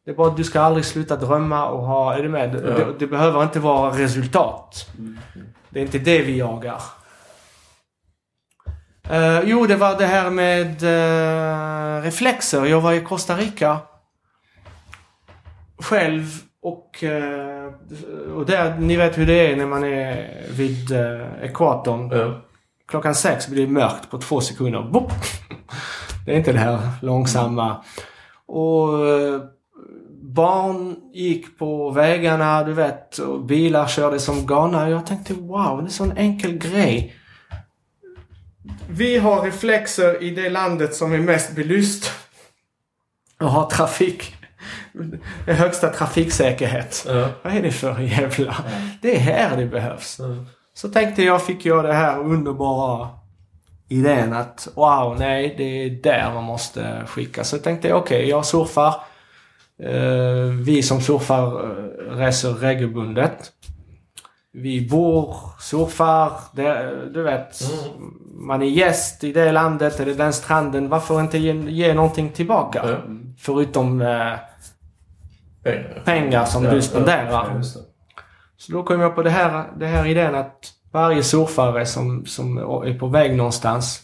[0.06, 2.14] Det är bara att du ska aldrig sluta drömma och ha...
[2.16, 2.52] Är du med?
[2.52, 4.88] Det, det, det behöver inte vara resultat.
[5.70, 6.82] Det är inte det vi jagar.
[9.12, 12.66] Eh, jo, det var det här med eh, reflexer.
[12.66, 13.78] Jag var i Costa Rica
[15.78, 16.26] själv
[16.62, 17.74] och, eh,
[18.36, 20.92] och där, ni vet hur det är när man är vid
[21.42, 22.12] ekvatorn.
[22.12, 22.42] Ja.
[22.88, 24.82] Klockan sex blir det mörkt på två sekunder.
[24.82, 25.12] Boop!
[26.26, 27.84] Det är inte det här långsamma.
[28.46, 28.90] Och
[30.22, 34.90] barn gick på vägarna, du vet, och bilar körde som galna.
[34.90, 37.16] Jag tänkte wow, det är en sån enkel grej.
[38.90, 42.12] Vi har reflexer i det landet som är mest belyst.
[43.40, 44.36] Och har trafik.
[45.46, 47.06] Det högsta trafiksäkerhet.
[47.08, 47.30] Ja.
[47.44, 48.56] Vad är det för jävla...
[49.02, 50.18] Det är här det behövs.
[50.20, 50.26] Ja.
[50.74, 53.10] Så tänkte jag, fick jag det här underbara
[53.90, 57.44] idén att wow, nej, det är där man måste skicka.
[57.44, 58.96] Så tänkte jag, okej, jag surfar.
[59.84, 63.52] Eh, vi som surfar eh, reser regelbundet.
[64.58, 67.60] Vi bor, surfar, det, du vet.
[68.34, 70.90] Man är gäst i det landet eller den stranden.
[70.90, 72.82] Varför inte ge, ge någonting tillbaka?
[72.90, 72.98] Ja.
[73.38, 74.34] Förutom eh,
[75.64, 76.02] Pengar.
[76.06, 77.32] pengar som Ja, du spenderar.
[77.56, 77.64] ja.
[78.58, 82.58] Så då kom jag på det här, det här idén att varje surfare som, som
[82.58, 84.02] är på väg någonstans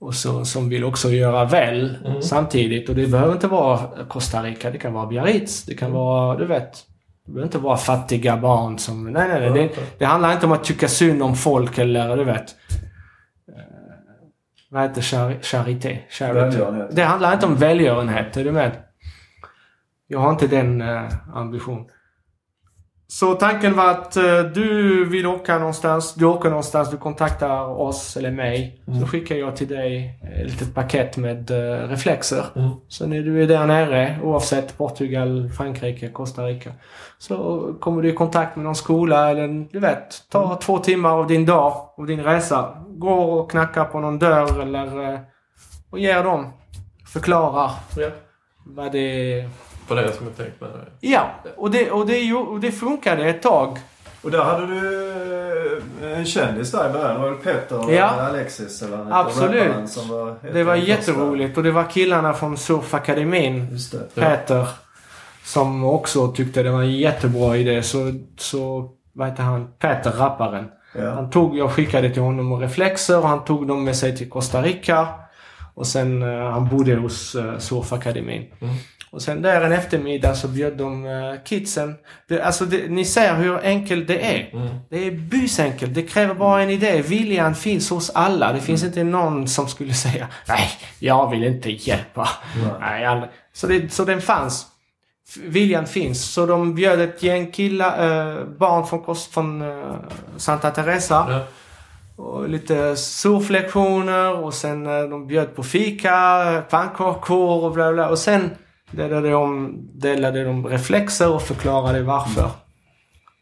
[0.00, 2.22] och så, som vill också göra väl Mm.
[2.22, 2.88] samtidigt.
[2.88, 5.64] Och det behöver inte vara Costa Rica, det kan vara Biarritz.
[5.64, 6.84] Det kan vara, du vet.
[7.28, 9.04] Det behöver inte vara fattiga barn som...
[9.04, 9.50] Nej, nej, nej.
[9.50, 12.50] Det, det handlar inte om att tycka synd om folk eller du vet.
[13.48, 13.62] Eh,
[14.70, 15.98] vad heter char, charité?
[16.20, 16.96] Välgörenhet.
[16.96, 18.72] Det handlar inte om välgörenhet, är du med?
[20.06, 21.86] Jag har inte den uh, ambition.
[23.10, 28.16] Så tanken var att eh, du vill åka någonstans, du åker någonstans, du kontaktar oss
[28.16, 28.82] eller mig.
[29.00, 32.44] Så skickar jag till dig ett litet paket med eh, reflexer.
[32.56, 32.70] Mm.
[32.88, 36.70] Så när du är där nere, oavsett Portugal, Frankrike, Costa Rica.
[37.18, 41.26] Så kommer du i kontakt med någon skola eller du vet, ta två timmar av
[41.26, 42.84] din dag, av din resa.
[42.88, 45.18] Går och knackar på någon dörr eller eh,
[45.90, 46.52] och ger dem.
[47.06, 48.08] Förklarar Ja.
[48.66, 49.48] vad det är.
[49.88, 51.08] På det som jag tänkt med det.
[51.08, 53.78] Ja, och det, och det, och det funkade ett tag.
[54.22, 55.12] Och där hade du
[56.02, 57.14] eh, en kändis där i början.
[57.14, 58.04] Det var väl Petter och Ja.
[58.04, 59.88] Alexis eller Absolut.
[59.88, 64.20] Som var Det var jätteroligt och det var killarna från Surfakademin, det.
[64.20, 64.68] Peter,
[65.44, 67.82] som också tyckte det var en jättebra idé.
[67.82, 69.68] Så, så vad heter han?
[69.78, 70.64] Peter, rapparen.
[70.94, 71.10] Ja.
[71.10, 74.30] Han tog, jag skickade till honom och reflexer och han tog dem med sig till
[74.30, 75.08] Costa Rica.
[75.74, 78.46] Och sen, eh, han bodde hos uh, Surfakademin.
[78.60, 78.74] Mm.
[79.10, 81.94] Och sen där en eftermiddag så bjöd de uh, kidsen.
[82.28, 84.50] Det, alltså det, ni ser hur enkelt det är.
[84.52, 84.68] Mm.
[84.90, 85.94] Det är busenkelt.
[85.94, 87.02] Det kräver bara en idé.
[87.02, 88.52] Viljan finns hos alla.
[88.52, 92.28] Det finns inte någon som skulle säga Nej, jag vill inte hjälpa.
[92.80, 93.30] Nej, aldrig.
[93.52, 94.66] Så, det, så den fanns.
[95.36, 96.32] Viljan finns.
[96.32, 97.90] Så de bjöd ett gäng killar,
[98.38, 99.94] eh, barn från, från eh,
[100.36, 101.42] Santa Teresa.
[102.16, 108.08] Och lite surflektioner och sen eh, de bjöd på fika, eh, pannkakor och bla bla.
[108.08, 108.50] Och sen
[108.90, 112.50] delade de, delade de reflexer och förklarade varför.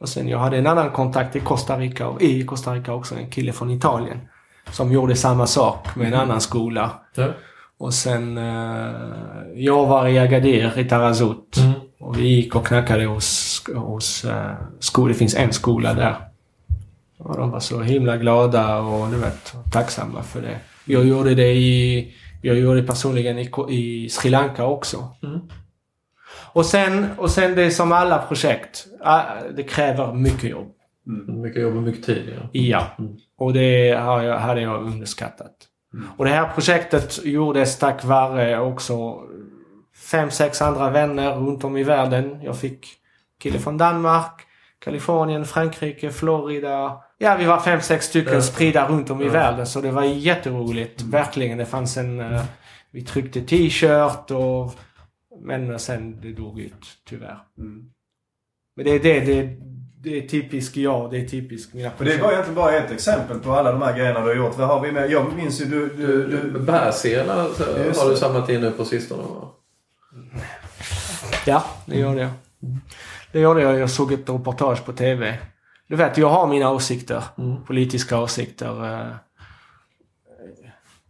[0.00, 3.14] Och sen jag hade en annan kontakt i Costa Rica, och i Costa Rica också,
[3.14, 4.20] en kille från Italien.
[4.70, 6.90] Som gjorde samma sak med en annan skola.
[7.14, 7.28] Ja.
[7.78, 8.92] Och sen eh,
[9.54, 11.56] jag var i Agadir i Tarazut.
[11.56, 11.72] Mm.
[11.98, 15.08] Och vi gick och knackade hos, hos uh, skola.
[15.08, 16.16] Det finns en skola där.
[17.18, 20.58] Och de var så himla glada och du vet, tacksamma för det.
[20.84, 22.14] Jag gjorde det i...
[22.46, 25.08] Jag gjorde det personligen i, i Sri Lanka också.
[25.22, 25.40] Mm.
[26.52, 28.86] Och sen, och sen det är som alla projekt.
[29.56, 30.72] Det kräver mycket jobb.
[31.42, 32.34] Mycket jobb och mycket tid.
[32.36, 32.48] Ja.
[32.52, 32.86] Ja.
[32.98, 33.16] Mm.
[33.38, 35.52] Och det har jag, hade jag underskattat.
[36.16, 39.20] Och det här projektet gjordes tack vare också
[40.10, 42.40] fem, sex andra vänner runt om i världen.
[42.42, 42.86] Jag fick
[43.42, 44.46] kille från Danmark,
[44.78, 47.00] Kalifornien, Frankrike, Florida.
[47.18, 48.40] Ja, vi var fem, sex stycken Ja.
[48.42, 49.30] spridda runt om i Ja.
[49.32, 49.66] världen.
[49.66, 51.02] Så det var jätteroligt.
[51.02, 51.58] Verkligen.
[51.58, 52.20] Det fanns en...
[52.20, 52.42] eh,
[52.90, 54.74] vi tryckte t-shirt och...
[55.40, 57.38] Men sen det dog ut, tyvärr.
[57.58, 57.84] Mm.
[58.76, 59.56] Men det är det, det,
[60.02, 61.10] det är typiskt jag.
[61.10, 63.96] Det är typiskt mina Och det var egentligen bara ett exempel på alla de här
[63.98, 64.58] grejerna du har gjort.
[64.58, 65.10] Vad har vi med?
[65.10, 65.88] Jag minns ju du...
[65.96, 69.48] du, du Bärselar så Just har du samlat in nu på sistone va?
[71.46, 72.30] Ja, det gjorde jag.
[73.32, 73.78] Det gjorde jag.
[73.78, 75.38] Jag såg ett reportage på TV.
[75.88, 77.24] Du vet, jag har mina åsikter.
[77.38, 77.64] Mm.
[77.64, 78.84] Politiska åsikter.
[79.00, 79.06] eh.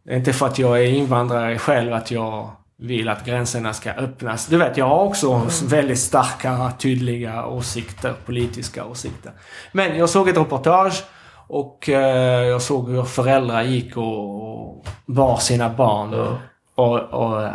[0.05, 3.91] Det är inte för att jag är invandrare själv att jag vill att gränserna ska
[3.93, 4.47] öppnas.
[4.47, 8.15] Du vet, jag har också väldigt starka, tydliga åsikter.
[8.27, 9.33] Politiska åsikter.
[9.73, 11.05] Men jag såg ett reportage
[11.49, 14.43] och eh, jag såg hur föräldrar gick och,
[14.79, 16.13] och bar sina barn.
[16.13, 16.39] Ja.
[16.75, 17.43] Och, och...
[17.43, 17.53] eh,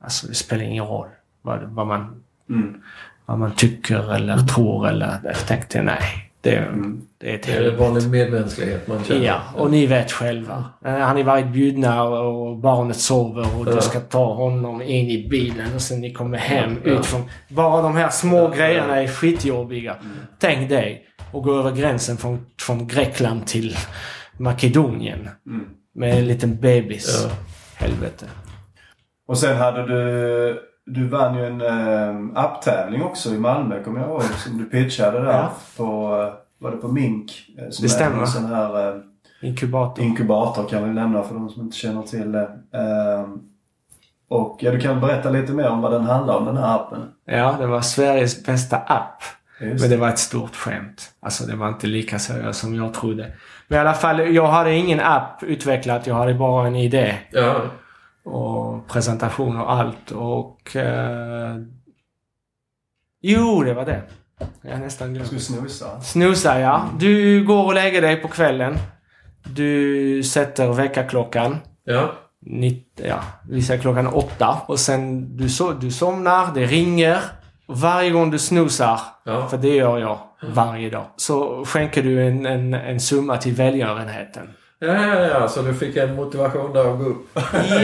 [0.00, 1.08] Alltså, det spelar ingen roll.
[1.42, 2.82] vad, vad, man, Mm.
[3.26, 4.88] Vad man tycker eller tror.
[4.88, 6.00] Eller, jag tänkte nej,
[6.40, 7.00] det, Mm.
[7.18, 9.24] det är ett Det är vanlig medmänsklighet man känner.
[9.26, 10.64] Ja, och ni vet själva.
[10.84, 13.74] Eh, Har ni varit bjudna och barnet sover och Ja.
[13.74, 16.90] du ska ta honom in i bilen och sen ni kommer hem Ja.
[16.90, 17.22] ut från...
[17.48, 18.48] Bara de här små Ja.
[18.56, 19.92] grejerna är skitjobbiga.
[19.94, 20.16] Mm.
[20.38, 23.76] Tänk dig att gå över gränsen från, från Grekland till
[24.38, 25.66] Makedonien Mm.
[25.94, 27.24] med en liten bebis.
[27.24, 27.30] Ja.
[27.74, 28.26] Helvete.
[29.28, 30.58] Och sen hade du...
[30.86, 34.22] Du vann ju en eh, apptävling också i Malmö kommer jag ihåg.
[34.22, 35.52] Som du pitchade där Ja.
[35.76, 35.84] på...
[36.22, 37.32] eh, Var det på Mink?
[37.58, 38.20] eh, Som Det är stämmer.
[38.20, 39.00] En sån här eh,
[39.42, 40.04] Inkubator.
[40.04, 42.42] inkubator kan vi nämna för de som inte känner till det.
[42.72, 43.28] Eh,
[44.28, 47.00] och ja, du kan berätta lite mer om vad den handlar om den här appen.
[47.24, 49.22] Ja, det var Sveriges bästa app.
[49.60, 51.10] Just Men det var ett stort skämt.
[51.20, 53.32] Alltså det var inte lika seriöst som jag trodde.
[53.68, 56.06] Men i alla fall, jag hade ingen app utvecklat.
[56.06, 57.14] Jag hade bara en idé.
[57.30, 57.56] Ja.
[58.24, 60.10] Och presentation och allt.
[60.10, 60.76] Och...
[60.76, 61.56] Eh...
[63.20, 64.02] Jo, det var det.
[64.62, 65.42] Jag nästan Du skulle glömt.
[65.70, 66.00] snusa.
[66.00, 66.88] Snusa, ja.
[66.98, 68.74] Du går och lägger dig på kvällen.
[69.54, 71.56] Du sätter väckarklockan.
[71.84, 72.12] Ja.
[72.46, 73.20] Nitt, ja,
[73.50, 74.60] vi säger klockan åtta.
[74.66, 77.18] Och sen du, so du somnar, det ringer.
[77.66, 79.48] Varje gång du snusar, Ja.
[79.48, 80.18] för det gör jag
[80.54, 84.48] varje dag, så skänker du en, en, en summa till välgörenheten.
[84.86, 85.48] Ja, ja, ja.
[85.48, 87.26] Så du fick en motivation där att gå upp.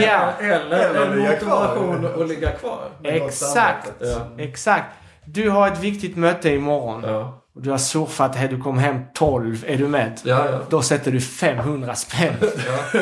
[0.01, 1.75] Ja, Eller Eller en ligga kvar.
[1.75, 2.79] motivation att ligga kvar.
[3.03, 3.91] exakt.
[3.99, 4.27] Ja.
[4.37, 4.85] Exakt.
[5.25, 7.03] Du har ett viktigt möte imorgon.
[7.07, 7.37] Ja.
[7.55, 9.63] Och du har surfat här, du kom hem 12.
[9.67, 10.19] Är du med?
[10.23, 10.59] Ja, ja.
[10.69, 12.33] Då sätter du 500 spänn.
[12.41, 12.99] Ja.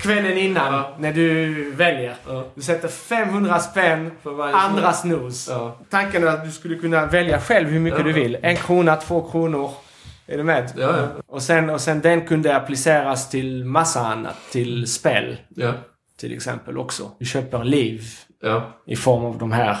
[0.00, 0.94] Kvällen innan, Ja.
[0.98, 2.14] när du väljer.
[2.28, 2.44] Ja.
[2.54, 5.48] Du sätter 500 spänn För varje andra snus.
[5.50, 5.76] Ja.
[5.90, 8.04] Tanken är att du skulle kunna välja själv hur mycket Ja.
[8.06, 8.38] du vill.
[8.42, 9.70] En krona, två kronor.
[10.32, 10.72] Är du med?
[10.76, 11.08] Ja, ja.
[11.26, 14.36] Och, sen, och sen den kunde appliceras till massa annat.
[14.52, 15.72] Till spel Ja.
[16.16, 17.10] till exempel också.
[17.18, 18.02] Du köper liv
[18.42, 18.72] Ja.
[18.86, 19.76] i form av de här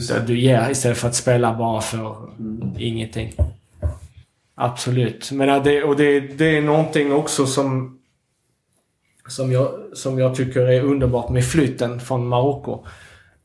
[0.00, 2.16] Så du ger istället för att spela bara för
[2.78, 3.32] ingenting.
[4.54, 5.30] Absolut.
[5.32, 7.96] Men ja, det, och det, det är någonting också som
[9.28, 12.84] som jag, som jag tycker är underbart med flytten från Marocko.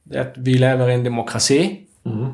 [0.03, 1.81] Det är att vi lever i en demokrati.
[2.05, 2.31] Mm.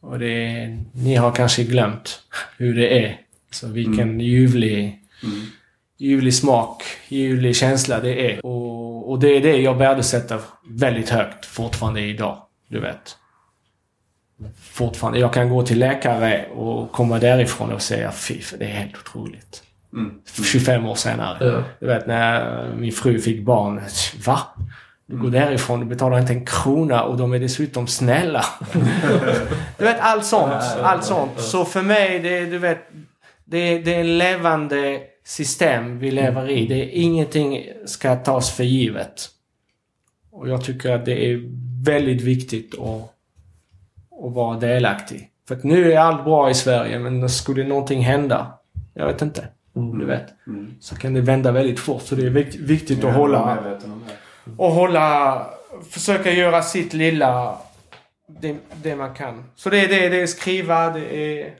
[0.00, 2.22] Och det ni har kanske glömt
[2.56, 3.20] hur det är.
[3.50, 5.40] Så vilken ljuvlig, Mm.
[5.98, 8.46] ljuvlig smak, ljuvlig känsla det är.
[8.46, 12.42] Och, och det är det jag värdesätter väldigt högt fortfarande idag.
[12.68, 13.16] Du vet.
[14.60, 15.18] Fortfarande.
[15.18, 19.62] Jag kan gå till läkare och komma därifrån och säga fy, det är helt otroligt.
[19.92, 20.14] Mm.
[20.52, 21.64] 25 år senare.
[21.80, 23.80] Du vet när min fru fick barn.
[24.26, 24.40] Va?
[25.08, 28.44] Du går därifrån, du betalar inte en krona och de är dessutom snälla.
[29.78, 30.62] du vet allt sånt.
[30.82, 31.40] Allt sånt.
[31.40, 32.78] Så för mig, det, du vet,
[33.44, 36.66] det, det är en levande system vi lever i.
[36.66, 39.28] Det är ingenting ska tas för givet.
[40.30, 41.40] Och jag tycker att det är
[41.84, 43.14] väldigt viktigt att,
[44.26, 45.28] att vara delaktig.
[45.48, 48.58] För att nu är allt bra i Sverige men skulle någonting hända,
[48.94, 49.48] jag vet inte.
[49.72, 50.26] Du vet.
[50.46, 50.74] Mm.
[50.80, 52.02] Så kan det vända väldigt fort.
[52.02, 53.78] Så det är vikt, viktigt att hålla det.
[54.56, 55.46] Och hålla,
[55.90, 57.58] försöka göra sitt lilla,
[58.40, 59.44] det, det man kan.
[59.56, 61.54] Så det är det, det är skriva, det är,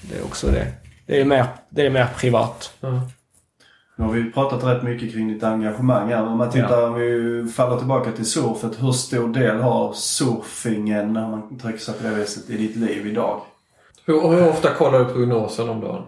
[0.00, 0.72] det är också det.
[1.06, 2.74] Det är mer, det är mer privat.
[2.80, 3.00] Ja.
[3.96, 6.22] Nu har vi pratat rätt mycket kring ditt engagemang här.
[6.22, 8.82] Men om man tittar, om vi faller tillbaka till surfet.
[8.82, 13.06] Hur stor del har surfingen, när man uttrycker sig på det viset, i ditt liv
[13.06, 13.40] idag?
[14.06, 16.02] Hur, hur ofta kollar du prognosen om dagen?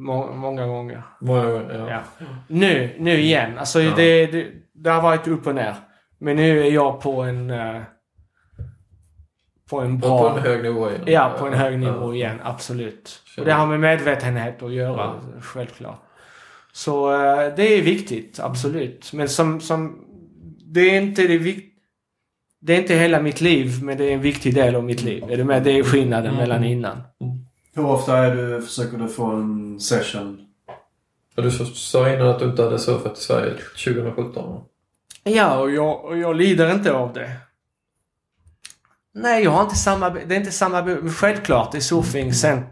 [0.00, 1.02] Må, många gånger.
[1.20, 1.74] Många gånger?
[1.78, 2.02] Ja.
[2.18, 2.26] Ja.
[2.48, 3.58] Nu, nu igen.
[3.58, 3.92] Alltså Ja.
[3.96, 5.74] det, det, det har varit upp och ner.
[6.18, 7.80] Men nu är jag på en, eh,
[9.70, 10.30] på en bra...
[10.30, 11.02] På en hög nivå igen?
[11.06, 11.78] Ja, på en hög Ja.
[11.78, 12.38] nivå igen.
[12.42, 13.22] Absolut.
[13.38, 15.14] Och det har med medvetenhet att göra.
[15.40, 16.02] Självklart.
[16.72, 18.40] Så eh, det är viktigt.
[18.40, 19.12] Absolut.
[19.12, 19.60] Men som...
[19.60, 20.04] som
[20.74, 21.64] det är inte det vik-
[22.60, 25.24] Det är inte hela mitt liv, men det är en viktig del av mitt liv.
[25.30, 25.62] Är du med?
[25.62, 26.36] Det är skillnaden Mm.
[26.40, 26.96] mellan innan.
[27.78, 30.40] Hur ofta är du, försöker du få en session?
[31.34, 33.54] Du sa innan att du inte hade surfat i Sverige
[33.84, 34.60] 2017?
[35.24, 37.30] Ja, och jag, och jag lider inte av det.
[39.14, 40.10] Nej, jag har inte samma...
[40.10, 40.82] Det är inte samma...
[40.82, 42.66] Men självklart är surfing cent,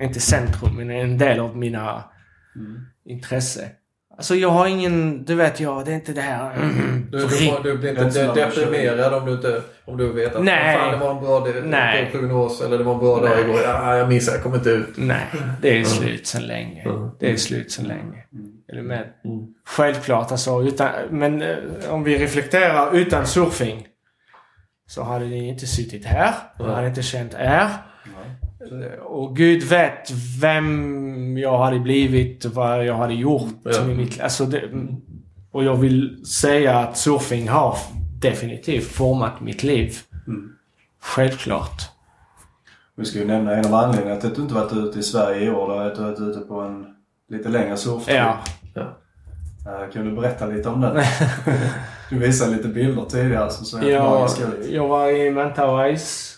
[0.00, 2.04] inte centrum, men en del av mina
[3.04, 3.70] intresse.
[4.22, 5.24] Alltså jag har ingen...
[5.24, 6.56] Du vet, jag, det är inte det här...
[7.10, 10.44] Du, du, får, du blir inte de- deprimerad om du inte om du vet att
[10.44, 10.78] Nej.
[10.78, 12.08] fan, det var en bra Nej.
[12.12, 13.44] prognos eller det var en bra dag Nej.
[13.44, 13.60] igår.
[13.64, 14.88] Ja, jag missade, jag kommer inte ut.
[14.96, 15.26] Nej,
[15.62, 16.82] det är slut sen länge.
[16.82, 17.10] Mm.
[17.20, 18.24] Det är slut sen länge.
[18.68, 18.98] Är du med?
[19.24, 19.46] Mm.
[19.66, 20.62] Självklart alltså.
[20.62, 21.56] Utan, men eh,
[21.88, 23.86] om vi reflekterar utan surfing.
[24.86, 26.34] Så hade ni inte suttit här.
[26.58, 26.68] Nej.
[26.68, 27.68] hade inte känt er.
[29.02, 30.10] Och Gud vet
[30.40, 33.84] vem jag hade blivit vad jag hade gjort Ja.
[33.84, 34.62] med mitt Alltså det,
[35.50, 37.76] Och jag vill säga att surfing har
[38.20, 39.96] definitivt format mitt liv.
[40.26, 40.52] Mm.
[41.00, 41.82] Självklart.
[42.96, 45.44] Vi ska ju nämna en av anledningarna till att du inte varit ute i Sverige
[45.44, 45.68] i år.
[45.68, 46.86] Då, att du varit ute på en
[47.28, 48.16] lite längre surftrip.
[48.16, 48.38] Ja.
[49.66, 50.96] Eh, Kan du berätta lite om den?
[52.10, 54.70] du visade lite bilder tidigare som såg helt Jag, magiska ut.
[54.70, 56.36] jag var i Mentawais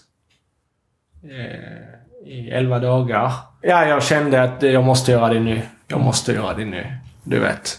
[1.22, 1.94] eh,
[2.27, 3.33] i 11 dagar.
[3.62, 5.62] Ja, jag kände att jag måste göra det nu.
[5.89, 6.87] Jag måste göra det nu.
[7.22, 7.79] Du vet.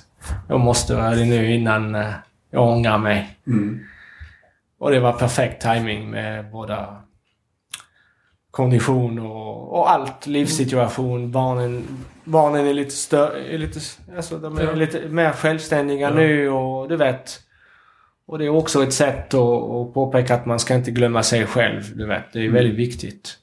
[0.50, 2.10] Jag måste göra det nu innan eh,
[2.52, 3.38] jag ångrar mig.
[3.48, 3.80] Mm.
[4.80, 7.02] Och det var perfekt timing med båda
[8.52, 10.28] kondition och, och allt.
[10.28, 11.32] Livssituation.
[11.32, 11.84] Barnen,
[12.24, 13.54] barnen är lite större.
[13.54, 13.80] Är lite,
[14.18, 14.72] alltså de är Ja.
[14.72, 16.16] lite mer självständiga Ja.
[16.16, 17.40] nu och du vet.
[18.28, 19.40] Och det är också ett sätt att,
[19.72, 21.98] att påpeka att man ska inte glömma sig själv.
[21.98, 23.38] Du vet, det är väldigt viktigt.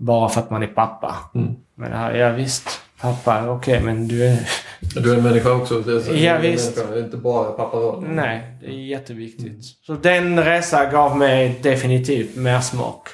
[0.00, 1.14] Bara för att man är pappa.
[1.34, 1.54] Mm.
[1.74, 4.38] Men ja, ja visst, pappa, okej men du är...
[4.80, 5.80] Du är en människa också.
[5.80, 8.00] Det är så- Ja, du är inte bara pappa.
[8.08, 9.64] Nej, det är jätteviktigt.
[9.86, 13.08] Så den resan gav mig definitivt mer smak.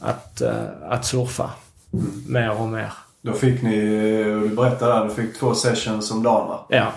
[0.00, 0.54] Att, eh,
[0.88, 1.50] att surfa.
[2.28, 2.92] Mer och mer.
[3.22, 3.78] Då fick ni,
[4.34, 6.66] och du berättade där, du fick två sessions om dagen va?
[6.68, 6.92] Ja,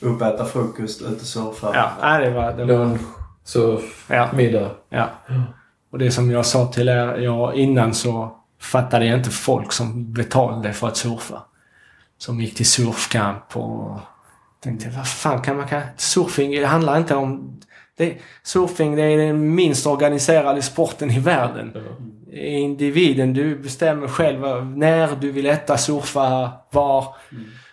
[0.00, 1.70] Upp, äta frukost, ut och surfa.
[2.02, 2.52] ja det var...
[2.52, 3.00] Det var Lunch,
[3.44, 4.70] surf, ja, middag.
[4.88, 5.08] ja.
[5.90, 10.12] Och det som jag sa till er jag, innan så fattade jag inte folk som
[10.12, 11.42] betalade för att surfa.
[12.18, 14.00] Som gick till surfkamp och
[14.60, 15.82] tänkte vad fan kan man kan...
[15.96, 17.60] Surfing det handlar inte om...
[17.96, 21.76] Det, surfing det är den minst organiserade sporten i världen.
[22.32, 23.34] Är individen.
[23.34, 27.14] Du bestämmer själv när du vill äta, surfa, var.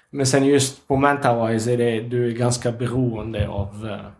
[0.09, 4.11] Men sen just på Mentawise är det, du är ganska beroende av eh,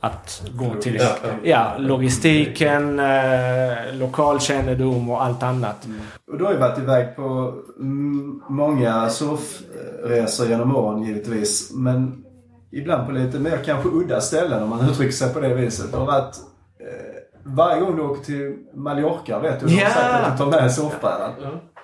[0.00, 0.94] att gå till...
[0.94, 1.72] Ja, Ja, ja.
[1.78, 5.88] logistiken, eh, lokalkännedom och allt annat.
[6.32, 11.70] Och du har ju varit iväg på mm, många surfresor genom åren givetvis.
[11.74, 12.24] Men
[12.72, 15.92] ibland på lite mer kanske udda ställen om man uttrycker sig på det viset.
[15.92, 16.36] Du har varit
[16.80, 19.86] eh, varje gång du åker till Mallorca vet du, du Ja.
[19.88, 21.32] att du tar med surfbrädan.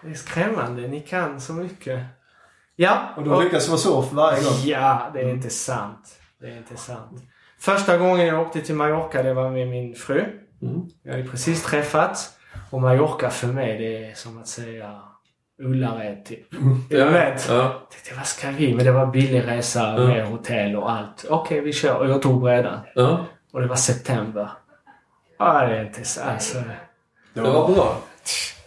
[0.03, 0.89] Det är skrämmande.
[0.89, 2.01] Ni kan så mycket.
[2.77, 2.99] Ja.
[3.17, 4.55] Och du har lyckats få surf varje gång.
[4.65, 6.09] Ja, det är inte sant.
[6.41, 7.23] Det är inte sant.
[7.61, 10.25] Första gången jag åkte till Mallorca det var med min fru.
[10.63, 10.81] Mm.
[11.05, 12.31] Vi hade precis träffats.
[12.71, 15.01] Och Mallorca för mig det är som att säga
[15.63, 16.47] Ullared typ.
[16.91, 17.41] Du med?
[17.49, 17.55] Ja.
[17.55, 18.75] Jag tänkte, vad ska vi?
[18.75, 20.07] Men det var billig resa Ja.
[20.07, 21.25] med hotell och allt.
[21.29, 21.99] Okej, vi kör.
[21.99, 22.79] Och jag tog brädan.
[22.95, 23.27] ja.
[23.53, 24.51] Och det var september.
[25.39, 26.21] Ja, det är inte så...
[26.23, 26.63] Alltså,
[27.35, 27.99] Det var bra.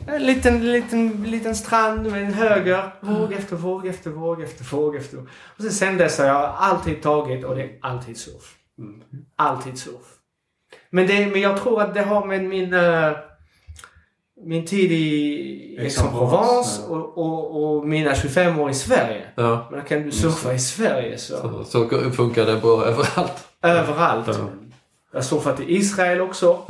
[0.08, 2.84] en liten, liten, liten strand med en höger.
[3.02, 5.28] Våg efter våg efter våg efter våg efter våg.
[5.58, 8.57] Och sen, sen dess har jag alltid tagit och det är alltid surf.
[9.36, 10.18] Alltid surf.
[10.90, 13.12] Men, det, men jag tror att det har med min, eh,
[14.46, 16.96] min tid i Aix-en-Provence ja.
[16.96, 19.26] och, och, och mina 25 år i Sverige.
[19.36, 19.68] Ja.
[19.72, 21.64] Men kan du surfa i Sverige så...
[21.64, 23.48] Så, så funkar det bra överallt.
[23.62, 24.28] Överallt.
[24.28, 24.50] Ja.
[25.12, 26.62] Jag har surfat i Israel också.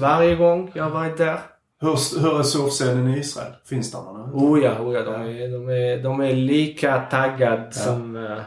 [0.00, 1.40] Varje gång jag har varit där.
[1.80, 3.52] Hur, hur är surfscenen i Israel?
[3.64, 4.30] Finns det någon?
[4.32, 8.38] Oh ja, oh ja de, är, de, är, de är lika taggade som, eh,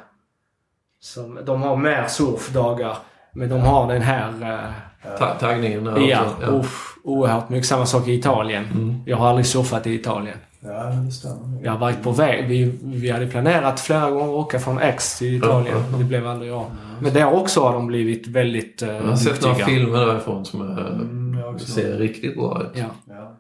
[1.01, 1.39] som...
[1.45, 2.97] De har mer surfdagar.
[3.33, 4.27] Men de har den här...
[4.41, 6.35] eh, Ta taggningen där ja, också.
[6.41, 6.47] Ja.
[6.59, 7.65] uff, oerhört mycket.
[7.67, 8.65] Samma sak i Italien.
[8.73, 8.95] Mm.
[9.05, 10.37] Jag har aldrig surfat i Italien.
[10.63, 11.63] Ja, det stämmer.
[11.63, 12.47] Jag har varit på väg.
[12.47, 15.77] Vi, vi hade planerat flera gånger att åka från X till Italien.
[15.91, 15.97] Ja.
[15.97, 16.65] Det blev aldrig av.
[16.99, 20.61] Men där också har de blivit väldigt uh, Jag har sett några filmer därifrån som
[20.61, 21.67] är, Mm, jag också.
[21.71, 22.69] ser riktigt bra ut.
[22.73, 22.85] Ja.
[23.09, 23.37] Ja.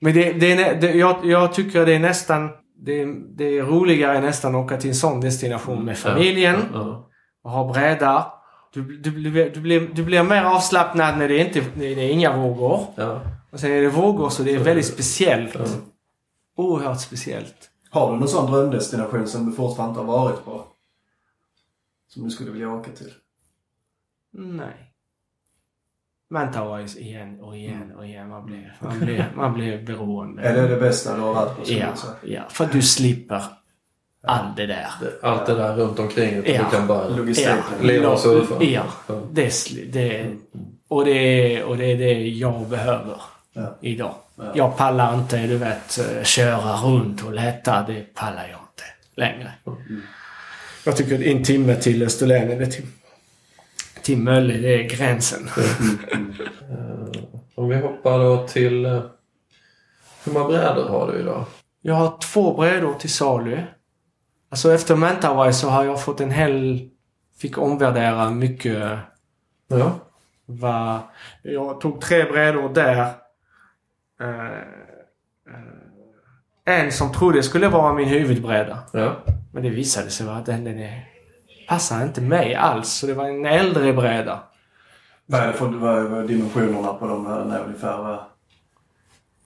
[0.00, 2.48] Men det, det är, det, jag, jag tycker det är nästan...
[2.84, 3.04] Det,
[3.36, 7.10] det är roligare nästan att åka till en sån destination med familjen Ja.
[7.42, 8.32] och ha bräda.
[8.74, 12.36] Du, du, blir- du, blir, du blir mer avslappnad när det inte det är inga
[12.36, 12.86] vågor.
[12.96, 13.20] Ja.
[13.50, 15.54] Och sen är det vågor så det är väldigt speciellt.
[15.54, 15.64] Ja.
[16.56, 17.70] Oerhört speciellt.
[17.90, 20.64] Har du någon sån drömdestination som du fortfarande inte har varit på?
[22.08, 23.12] Som du skulle vilja åka till?
[24.32, 24.91] Nej.
[26.32, 28.28] Man tar igen och igen och igen.
[28.28, 30.42] Man blir, man blir, man blir beroende.
[30.42, 31.62] Är det det bästa du har varit på?
[31.66, 31.86] Ja,
[32.22, 33.42] ja, för att du slipper
[34.26, 34.86] allt det där.
[35.22, 36.34] Allt det där runt omkring.
[36.46, 36.62] Ja.
[36.70, 37.56] Du kan bara Logistiken.
[37.82, 38.64] leva och surfa.
[38.64, 38.82] Ja,
[39.32, 40.26] det, är det,
[40.88, 41.12] och, det,
[41.56, 43.16] är- och det är det jag behöver
[43.52, 43.78] Ja.
[43.80, 44.14] idag.
[44.36, 44.44] Ja.
[44.54, 47.82] Jag pallar inte, du vet, eh, köra runt och leta.
[47.86, 48.84] Det pallar jag inte
[49.16, 49.52] längre.
[50.84, 52.84] Jag tycker en timme till Österlen eller till,
[54.02, 55.48] till Mölle, det är gränsen.
[56.70, 57.20] Eh,
[57.54, 58.84] Om vi hoppar då till...
[58.86, 59.02] eh,
[60.24, 61.44] Hur många brädor har du idag?
[61.82, 63.62] Jag har två brädor till salu.
[64.50, 66.88] Alltså efter Mentawai så har jag fått en hel...
[67.38, 68.98] Fick omvärdera mycket
[69.68, 69.92] Ja.
[70.46, 70.98] vad...
[71.42, 73.00] Jag tog tre brädor där.
[74.20, 74.58] Eh,
[76.64, 78.78] en som trodde skulle vara min huvudbräda.
[78.92, 79.16] Ja.
[79.52, 81.04] Men det visade sig vara att den, den är
[81.72, 82.88] passade inte mig alls.
[82.92, 84.40] Så det var en äldre bräda.
[85.26, 88.12] Vad är det för vad är, dimensionerna på de här ungefär?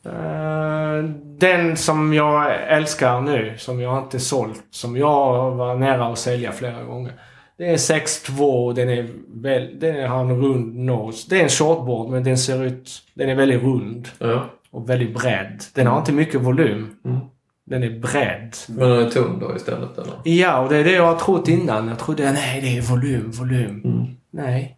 [0.05, 1.05] Eh,
[1.39, 6.53] den som jag älskar nu, som jag inte sålt, som jag var nära att sälja
[6.53, 7.13] flera gånger.
[7.59, 11.27] Det är 6.2, den är väl, den har en rund nose.
[11.31, 14.45] Det är en shortboard men den ser ut, den är väldigt rund Ja.
[14.71, 15.63] och väldigt bred.
[15.75, 16.97] Den har inte mycket volym.
[17.05, 17.19] Mm.
[17.69, 18.57] Den är bred.
[18.69, 20.15] Men den är tunn då istället eller?
[20.25, 21.89] Ja, och det är det jag har trott innan.
[21.89, 23.83] Jag trodde, nej det är volym, volym.
[23.85, 24.07] Mm.
[24.31, 24.77] Nej.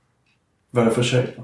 [0.70, 1.42] Vad är det för shape?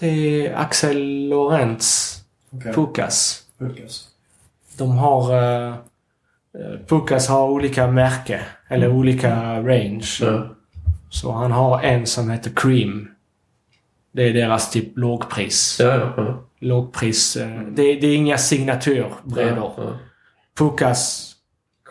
[0.00, 0.06] Det
[0.46, 2.14] är Axel Lorentz
[2.50, 2.72] Okej.
[2.72, 3.42] Pukas.
[3.58, 4.08] Pukas.
[4.78, 5.34] De har...
[5.34, 5.74] Uh,
[6.86, 8.40] Pukas har olika märke.
[8.68, 10.18] Eller olika range.
[10.20, 10.48] Ja.
[11.10, 13.08] Så han har en som heter Cream.
[14.12, 15.76] Det är deras typ lågpris.
[15.80, 16.12] Ja, ja.
[16.16, 16.44] ja.
[16.58, 17.36] Lågpris.
[17.36, 19.98] eh, det, det är inga signaturbrädor.
[20.58, 21.34] Pukas.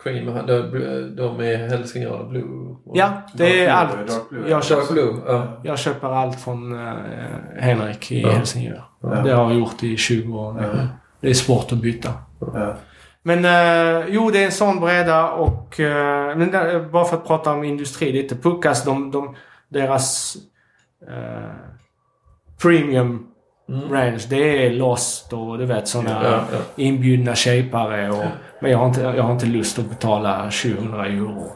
[0.02, 2.76] Cream, de, de är Helsingör Blue.
[2.94, 4.20] Ja, det är allt.
[4.48, 4.96] Jag köper,
[5.64, 6.94] jag köper allt från eh,
[7.58, 8.30] Henrik i Ja.
[8.30, 8.84] Helsingör.
[9.00, 9.08] Ja.
[9.08, 10.62] Det har jag gjort i 20 år nu.
[10.62, 10.86] Ja.
[11.20, 12.12] Det är svårt att byta.
[12.40, 12.76] Ja.
[13.22, 15.80] Men eh, jo, det är en sån bräda och...
[15.80, 18.36] eh, men där, bara för att prata om industri lite.
[18.36, 19.36] Puckas, de, de,
[19.68, 20.36] deras
[21.08, 21.50] eh,
[22.62, 23.27] premium
[23.68, 23.92] Mm.
[23.92, 26.58] range, det är Lost och du vet såna Ja, ja.
[26.76, 28.24] inbjudna shapare och...
[28.60, 31.52] Men jag har, inte, jag har inte lust att betala 700 euro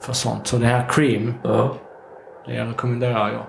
[0.00, 0.46] för sånt.
[0.46, 1.74] Så det här Cream, Ja.
[2.46, 3.42] det rekommenderar jag.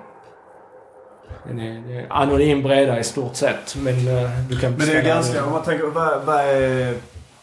[1.47, 4.93] Den är, det är anonym bräda i stort sett, men eh, du kan Men det
[4.97, 5.43] är ganska, den.
[5.43, 6.93] om man tänker, vad, vad är...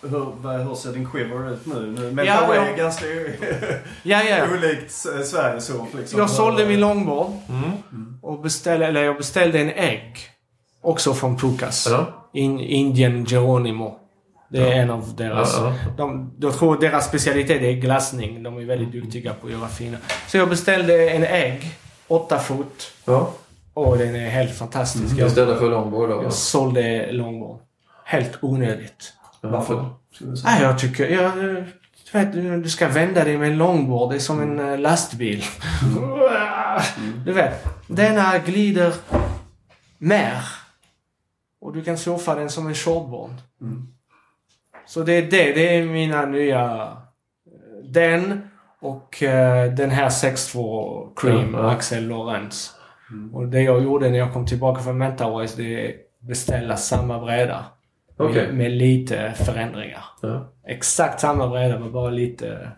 [0.05, 1.95] Hur, hur ser din quiver ut nu?
[1.99, 3.05] nu men Ja, det är ganska
[4.03, 4.37] Ja, ja.
[4.59, 6.19] olikt S- Sveriges ord liksom.
[6.21, 7.33] Jag sålde min longboard.
[7.49, 8.19] Mm.
[8.23, 10.17] Och beställde, eller jag beställde en ägg.
[10.83, 11.89] Också från Pukas.
[11.91, 12.07] Ja.
[12.33, 13.99] In, Indian Geronimo.
[14.49, 15.57] Det är en av deras...
[15.57, 18.43] Ja, De, jag tror deras specialitet är glassning.
[18.43, 19.99] De är väldigt duktiga på att göra fina.
[20.27, 21.71] Så jag beställde en ägg.
[22.09, 22.93] 8 fot.
[23.05, 23.31] ja.
[23.75, 25.15] Och den är helt fantastisk.
[25.19, 26.23] Jag, Istället för långbord då?
[26.23, 27.59] jag sålde longboard.
[28.05, 29.13] Helt onödigt.
[29.41, 29.89] Varför?
[30.45, 31.09] Nej, jag tycker...
[31.09, 31.33] Jag,
[32.33, 34.11] du du ska vända dig med en longboard.
[34.11, 35.45] Det är som en eh, lastbil.
[37.25, 38.93] Du vet, denna glider
[39.99, 40.35] mer.
[41.63, 43.31] Och du kan surfa den som en shortboard.
[43.61, 43.87] Mm.
[44.87, 45.53] Så det är det.
[45.53, 46.65] Det är mina nya...
[47.47, 48.49] eh, Den
[48.81, 51.71] och eh, den här 6.2 Cream, Ja.
[51.71, 52.71] Axel Lorentz.
[53.11, 53.35] Mm.
[53.35, 57.65] Och det jag gjorde när jag kom tillbaka från Mentaways, det är beställa samma bräda.
[58.17, 58.47] Okej.
[58.47, 60.05] Med, med lite förändringar.
[60.23, 60.53] Ja.
[60.67, 62.69] Exakt samma bräda men bara lite...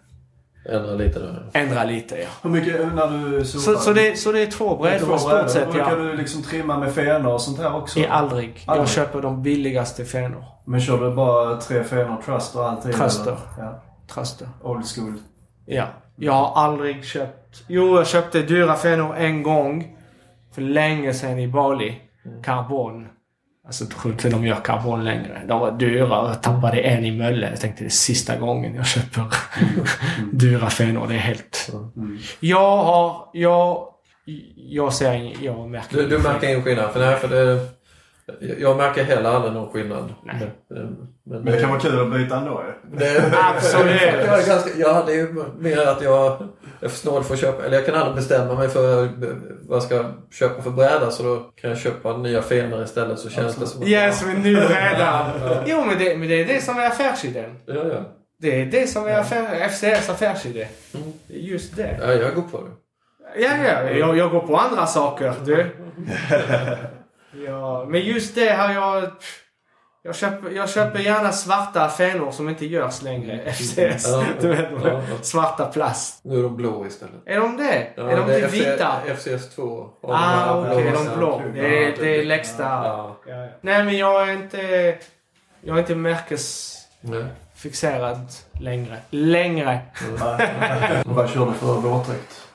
[0.64, 1.50] Ändra lite där.
[1.52, 2.28] Ändra lite ja.
[2.42, 5.50] Hur mycket när du Så, så, det, så det är två brädor Två i stort
[5.50, 5.96] sett Brukar ja.
[5.96, 7.98] du liksom trimma med fenor och sånt här också?
[7.98, 8.62] I aldrig.
[8.66, 8.88] Jag Aldrig.
[8.88, 10.44] köper de billigaste fenor.
[10.64, 12.94] Men kör du bara tre fenor trust och alltid?
[12.94, 13.36] Truster.
[13.58, 13.82] Ja.
[14.14, 14.48] Truster.
[14.62, 15.14] Old school.
[15.66, 15.86] Ja.
[16.16, 17.64] Jag har aldrig köpt...
[17.66, 19.96] Jo, jag köpte dyra fenor en gång.
[20.54, 22.00] För länge sedan i Bali.
[22.44, 23.08] Karbon.
[23.66, 25.42] Alltså inte de gör karbon längre.
[25.48, 27.50] De var dyra och jag tappade en i Mölle.
[27.50, 29.24] Jag tänkte det är sista gången jag köper
[30.32, 31.06] dyra fenor.
[31.08, 31.70] Det är helt...
[31.96, 32.18] Mm.
[32.40, 33.28] Jag har...
[33.32, 33.88] Jag...
[34.56, 36.92] Jag ser Jag märker Du, du märker ingen skillnad?
[36.92, 37.68] För, nej, för det,
[38.58, 40.14] jag märker heller aldrig någon skillnad.
[40.24, 40.36] Nej.
[40.70, 42.98] Men, men, Men det kan vara kul att byta ändå ju.
[42.98, 44.02] det, Absolut.
[44.02, 46.48] Jag, är ganska, ja, det är ju mer att jag
[46.80, 47.64] är för snål för att köpa.
[47.64, 49.08] Eller jag kan aldrig bestämma mig för
[49.62, 51.10] vad jag ska köpa för bräda.
[51.10, 53.88] Så då kan jag köpa nya fenor istället så känns det som att...
[53.94, 55.32] Ja, som en ny bräda.
[55.66, 57.58] Jo, men det, men det är det som är affärsidén.
[57.66, 58.00] Ja, ja.
[58.40, 60.66] Det är det som är affär, FCS affärsidé.
[61.26, 61.98] Det är just det.
[62.02, 62.70] ja, jag går på det.
[63.42, 63.90] Ja, ja.
[63.90, 65.66] Jag, jag går på andra saker, du.
[67.46, 69.10] Ja, men just det har jag...
[70.06, 73.52] Jag köper, jag köper gärna svarta fenor som inte görs längre.
[73.52, 74.06] FCS.
[74.08, 75.00] Ja, Du vet, ja, ja.
[75.22, 76.20] svarta plast.
[76.24, 77.14] Nu är de blå istället.
[77.26, 77.86] Är de det?
[77.96, 78.92] Ja, är de det inte vita?
[79.06, 79.88] FCS2.
[80.02, 80.90] Ah, okej.
[80.90, 81.04] blå.
[81.04, 81.42] de blå.
[81.54, 82.62] Det är, det är lägsta.
[82.62, 83.16] Ja.
[83.26, 83.48] Ja, ja.
[83.60, 84.58] Nej, men jag är inte...
[85.60, 88.18] Jag är inte märkesfixerad
[88.52, 88.62] Nej.
[88.62, 88.98] längre.
[89.10, 89.78] Längre.
[91.04, 92.48] Vad kör du för våtdräkt?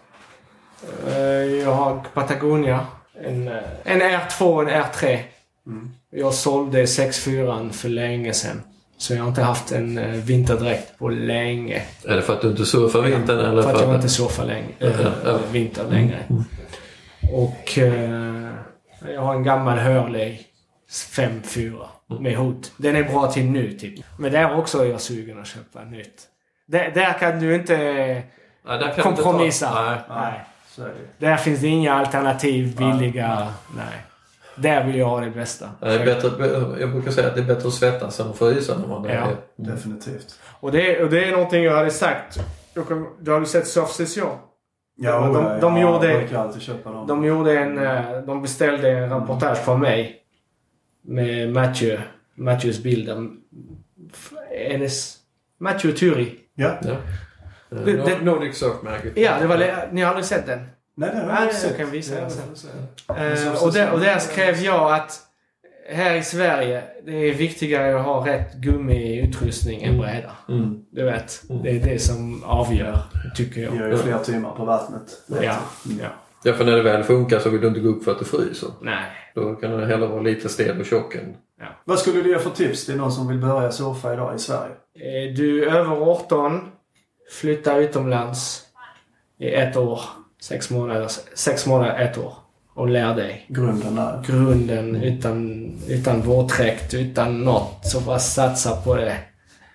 [1.08, 1.16] Eh,
[1.64, 2.88] Jag har Patagonia.
[3.24, 5.20] En, eh, en R2 och en R3.
[5.68, 5.92] Mm.
[6.12, 8.62] Jag sålde 6.4 för länge sedan.
[8.98, 11.82] Så jag har inte haft en eh, vinterdräkt på länge.
[12.08, 14.68] Är det för att du inte surfar vintern eller För att jag inte surfar länge,
[14.80, 15.40] äh, Ja, ja.
[15.52, 16.18] vinter längre.
[17.34, 18.50] Och eh,
[19.14, 20.38] jag har en gammal Hurley
[20.92, 21.86] 5.4
[22.20, 22.72] med hot.
[22.78, 24.06] Den är bra till nu typ.
[24.18, 26.24] Men där också är jag sugen att köpa nytt.
[26.68, 28.24] Där, där kan du inte Nej,
[28.66, 29.70] där kan du inte kompromissa.
[29.70, 29.98] ta- Nej.
[30.10, 30.42] Nej.
[30.80, 30.88] Så är
[31.20, 31.26] det.
[31.28, 33.48] Där finns det inga alternativ billiga.
[33.78, 34.06] Nej.
[34.56, 35.70] Där vill jag ha det bästa.
[35.80, 36.30] Det är bättre,
[36.80, 39.10] jag brukar säga att det är bättre att svettas än att frysa när man Ja.
[39.12, 39.36] är...
[39.56, 40.40] Definitivt.
[40.60, 42.40] Och det, och det är någonting jag hade sagt.
[42.74, 44.38] Du, kan, du har du sett Surf Session?
[44.96, 47.08] Ja, de, ja, de, ja, gjorde, Jag brukar alltid köpa dem.
[47.08, 47.78] de gjorde en...
[47.78, 50.16] eh, De beställde en reportage från mig.
[51.02, 52.04] Med Matthew.
[52.36, 53.28] Matthews bilder.
[54.70, 55.16] Hennes...
[55.60, 56.36] Matthew Turi.
[56.56, 56.72] Ja.
[56.82, 56.96] Ja.
[57.72, 59.12] Eh, Det- det- Nordic Surf Magazine.
[59.22, 59.58] Ja, det var...
[59.92, 60.60] Ni har aldrig sett den?
[60.96, 61.78] Nej, det har jag inte sett.
[61.78, 62.70] kan visa Ja, den sen.
[63.56, 65.20] Eh, och, där, och där skrev jag att
[65.92, 70.32] här i Sverige, det är viktigare att ha rätt gummiutrustning än bräda.
[70.50, 70.80] Mm.
[70.92, 71.64] Du vet, Mm.
[71.64, 72.98] det är det som avgör,
[73.36, 73.74] tycker jag.
[73.74, 75.02] Det gör ju fler timmar på vattnet.
[75.28, 76.08] Ja, ja.
[76.44, 78.26] Ja, för när det väl funkar så vill du inte gå upp för att det
[78.26, 78.70] fryser.
[78.82, 79.04] Nej.
[79.36, 81.36] Då kan det hellre vara lite stel och tjock än...
[81.86, 84.72] Vad skulle du ge för tips till någon som vill börja surfa idag i Sverige?
[84.96, 86.62] Är du över 18,
[87.30, 88.66] flytta utomlands
[89.38, 90.02] i ett år.
[90.42, 92.34] Sex månader, sex månader, ett år.
[92.74, 93.46] Och lär dig.
[93.48, 94.24] Grunden där.
[94.28, 97.86] Grunden utan, utan våtdräkt, utan något.
[97.86, 99.18] Så bara satsa på det.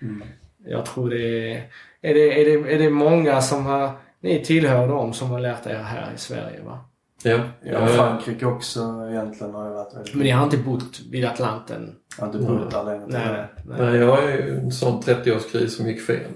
[0.01, 0.23] Mm.
[0.65, 1.69] Jag tror det är...
[2.01, 3.91] Är det, är det, är det många som har...
[4.21, 6.79] Ni tillhör dem som har lärt er här i Sverige va?
[7.23, 7.39] Ja.
[7.63, 8.79] Ja, Frankrike också
[9.09, 10.15] egentligen har jag varit väldigt...
[10.15, 11.95] Men ni har inte bott vid Atlanten?
[12.17, 13.05] Jag har inte bott där länge.
[13.07, 13.45] Nej, nej.
[13.65, 13.77] nej.
[13.79, 16.31] Nej, jag har ju en sån 30-årskris som gick fel.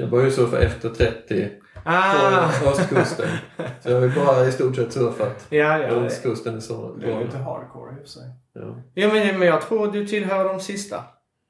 [0.00, 1.48] Jag började surfa efter 30
[1.84, 2.50] Ah!
[2.64, 3.26] på östkusten.
[3.82, 5.88] Så jag har bara i stort sett surfat Ja, ja.
[5.88, 8.22] östkusten i så Det är lite hardcore i och för sig.
[8.52, 8.60] ja.
[8.94, 11.04] Ja, men, men jag tror du tillhör de sista.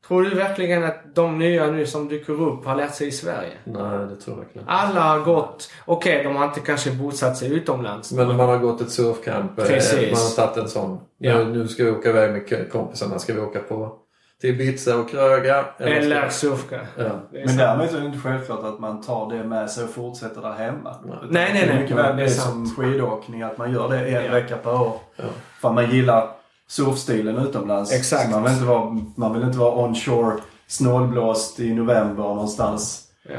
[0.09, 3.53] Tror du verkligen att de nya nu som dyker upp har lärt sig i Sverige?
[3.65, 4.67] Nej, det tror jag knappt.
[4.69, 5.71] Alla har gått...
[5.85, 8.13] Okej, de har inte kanske bosatt sig utomlands.
[8.13, 9.59] Men man har gått ett surfcamp.
[9.59, 10.13] eh, Precis.
[10.13, 11.01] Man har tagit en sån.
[11.19, 11.39] Ja.
[11.39, 13.19] Nu, nu ska vi åka iväg med kompisarna.
[13.19, 13.93] Ska vi åka på
[14.41, 15.65] till Ibiza och Kröga.
[15.79, 16.81] Eller ska- surfka.
[16.97, 17.05] Ja.
[17.33, 19.91] Det är Men däremot är det inte självklart att man tar det med sig och
[19.91, 20.97] fortsätter där hemma.
[21.05, 21.17] Nej.
[21.31, 21.83] Nej, nej, Det är nej.
[21.83, 24.33] mycket väl Det är som skidåkning, att man gör det en Ja.
[24.33, 24.93] vecka per år.
[25.17, 25.25] Ja.
[25.61, 26.29] För man gillar
[26.69, 27.93] surfstilen utomlands.
[27.93, 28.31] Exakt.
[28.31, 30.37] Man, vill inte vara, man vill inte vara onshore,
[30.67, 33.33] snålblåst i november någonstans Ja.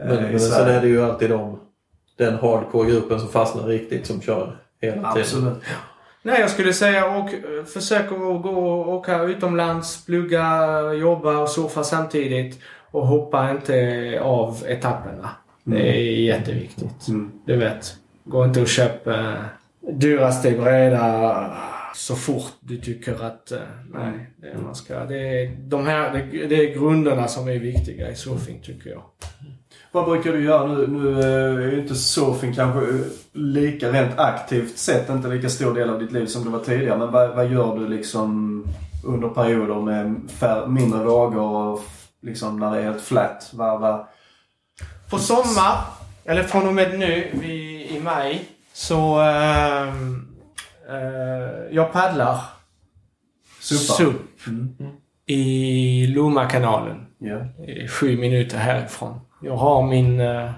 [0.00, 1.60] eh, Men, i men sen är det ju alltid de,
[2.18, 5.04] den hardcore-gruppen som fastnar riktigt som kör hela tiden.
[5.04, 5.62] Absolut.
[6.22, 7.30] Nej, jag skulle säga och
[7.66, 12.58] försök att gå och åka utomlands, plugga, jobba och surfa samtidigt.
[12.90, 15.30] Och hoppa inte av etapperna.
[15.64, 17.08] Det är jätteviktigt.
[17.08, 17.32] Mm.
[17.44, 17.96] Du vet.
[18.24, 19.34] Gå inte och köp eh,
[19.80, 21.56] dyraste bräda
[21.94, 23.52] så fort du tycker att...
[23.52, 23.58] Eh,
[23.92, 28.10] nej, det, man ska, det, är, de här, det, det är grunderna som är viktiga
[28.10, 29.02] i surfing tycker jag.
[29.92, 30.86] Vad brukar du göra nu?
[30.86, 33.00] Nu eh, är ju inte surfing kanske eh,
[33.32, 36.98] lika rent aktivt sett inte lika stor del av ditt liv som det var tidigare.
[36.98, 38.64] Men vad, vad gör du liksom
[39.04, 41.80] under perioder med fär, mindre vågor och
[42.22, 43.50] liksom när det är helt flat?
[43.52, 44.06] Vad, vad,
[45.10, 45.76] På sommar,
[46.24, 49.20] eller från och med nu vi, i maj, så...
[49.20, 50.26] ehm,
[50.88, 52.40] eh, jag paddlar
[53.60, 53.94] Suppa?
[53.94, 54.68] SUP Mm.
[55.26, 57.06] i Lommakanalen.
[57.66, 59.20] I Sju minuter härifrån.
[59.40, 60.20] Jag har min...
[60.20, 60.50] eh,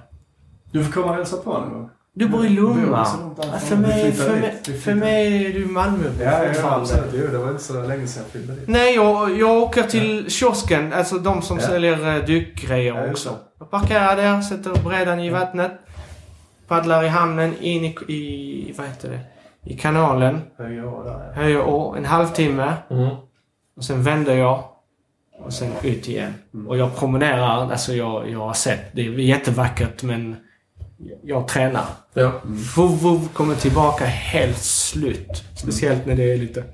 [0.73, 1.91] Du får komma och hälsa på gång.
[2.15, 3.07] Du bor i Lomma.
[3.39, 6.05] Ja, för, mig, för, mig, för mig är du Malmö
[6.49, 6.95] fortfarande.
[7.13, 8.69] Jo, det var inte så länge sedan jag fyllde dit.
[8.69, 11.67] Nej, jag, jag åker till kiosken, alltså de som Ja.
[11.67, 13.37] säljer uh, dykgrejer Ja, också.
[13.59, 15.73] Jag parkerar där, sätter brädan i vattnet.
[16.69, 19.21] Paddlar i hamnen, in i, i vad heter det?
[19.71, 20.41] I kanalen.
[20.59, 21.43] Höja år där ja.
[21.43, 22.73] Höjer å, en halvtimme.
[22.91, 23.09] Mm.
[23.77, 24.65] Och sen vänder jag.
[25.45, 26.35] Och sen ut igen.
[26.55, 26.69] Mm.
[26.69, 28.81] Och jag promenerar, alltså jag, jag har sett.
[28.93, 30.37] Det är jättevackert men
[31.23, 31.85] jag tränar.
[32.15, 32.33] Ja.
[32.77, 35.45] Vuv, vuv, kommer tillbaka helt slut.
[35.55, 36.65] Speciellt när det är lite...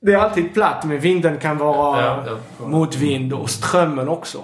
[0.00, 2.24] Det är alltid platt men vinden kan vara Ja,
[2.60, 2.66] ja.
[2.66, 4.38] motvind och strömmen också.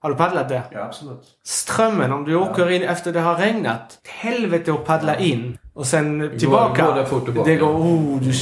[0.00, 0.62] Har du paddlat där?
[0.72, 1.22] Ja, absolut.
[1.44, 3.98] Strömmen, om du åker in efter det har regnat.
[4.08, 5.58] Helvete att paddla in.
[5.74, 6.86] Och sen tillbaka.
[6.86, 7.50] går tillbaka.
[7.50, 7.70] Det går...
[7.70, 8.32] Oh, du,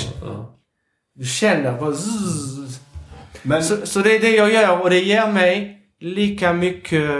[1.14, 1.92] du känner bara...
[1.92, 2.63] zzz.
[3.46, 7.10] Men Så, så det är det jag gör och det ger mig lika mycket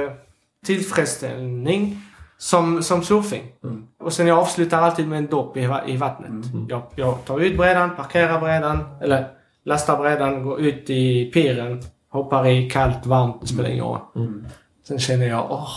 [0.66, 2.00] tillfredsställning
[2.38, 3.44] som, som surfing.
[3.64, 3.86] Mm.
[4.00, 6.44] Och sen jag avslutar alltid med en dopp i, i vattnet.
[6.68, 9.26] Jag, jag tar ut brädan, parkerar brädan, eller
[9.64, 13.98] lastar brädan, går ut i piren, hoppar i kallt, varmt, det spelar ingen roll.
[14.16, 14.44] Mm.
[14.88, 15.68] Sen känner jag, åh,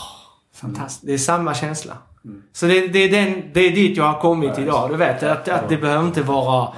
[0.56, 1.06] fantastiskt.
[1.06, 1.98] Det är samma känsla.
[2.26, 2.44] Mm.
[2.54, 4.90] Så det, det, är den, det är dit jag har kommit Ja, idag.
[4.90, 6.74] Du vet, att, att det behöver inte vara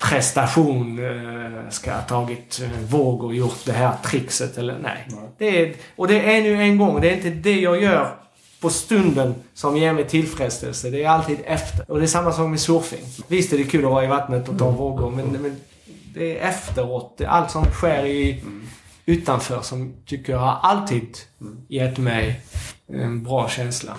[0.00, 5.06] prestation, eh, ska ha tagit eh, våg och gjort det här trixet eller nej.
[5.08, 5.18] Nej.
[5.38, 8.14] Det är, och det är nu en gång, det är inte det jag gör
[8.60, 10.90] på stunden som ger mig tillfredsställelse.
[10.90, 11.90] Det är alltid efter.
[11.90, 13.04] Och det är samma sak med surfing.
[13.28, 15.56] Visst är det kul att vara i vattnet och ta vågor men, men
[16.14, 17.14] det är efteråt.
[17.18, 18.42] Det är allt som sker i,
[19.06, 21.16] utanför som tycker jag har alltid
[21.68, 22.40] gett mig
[22.88, 23.96] en bra känsla.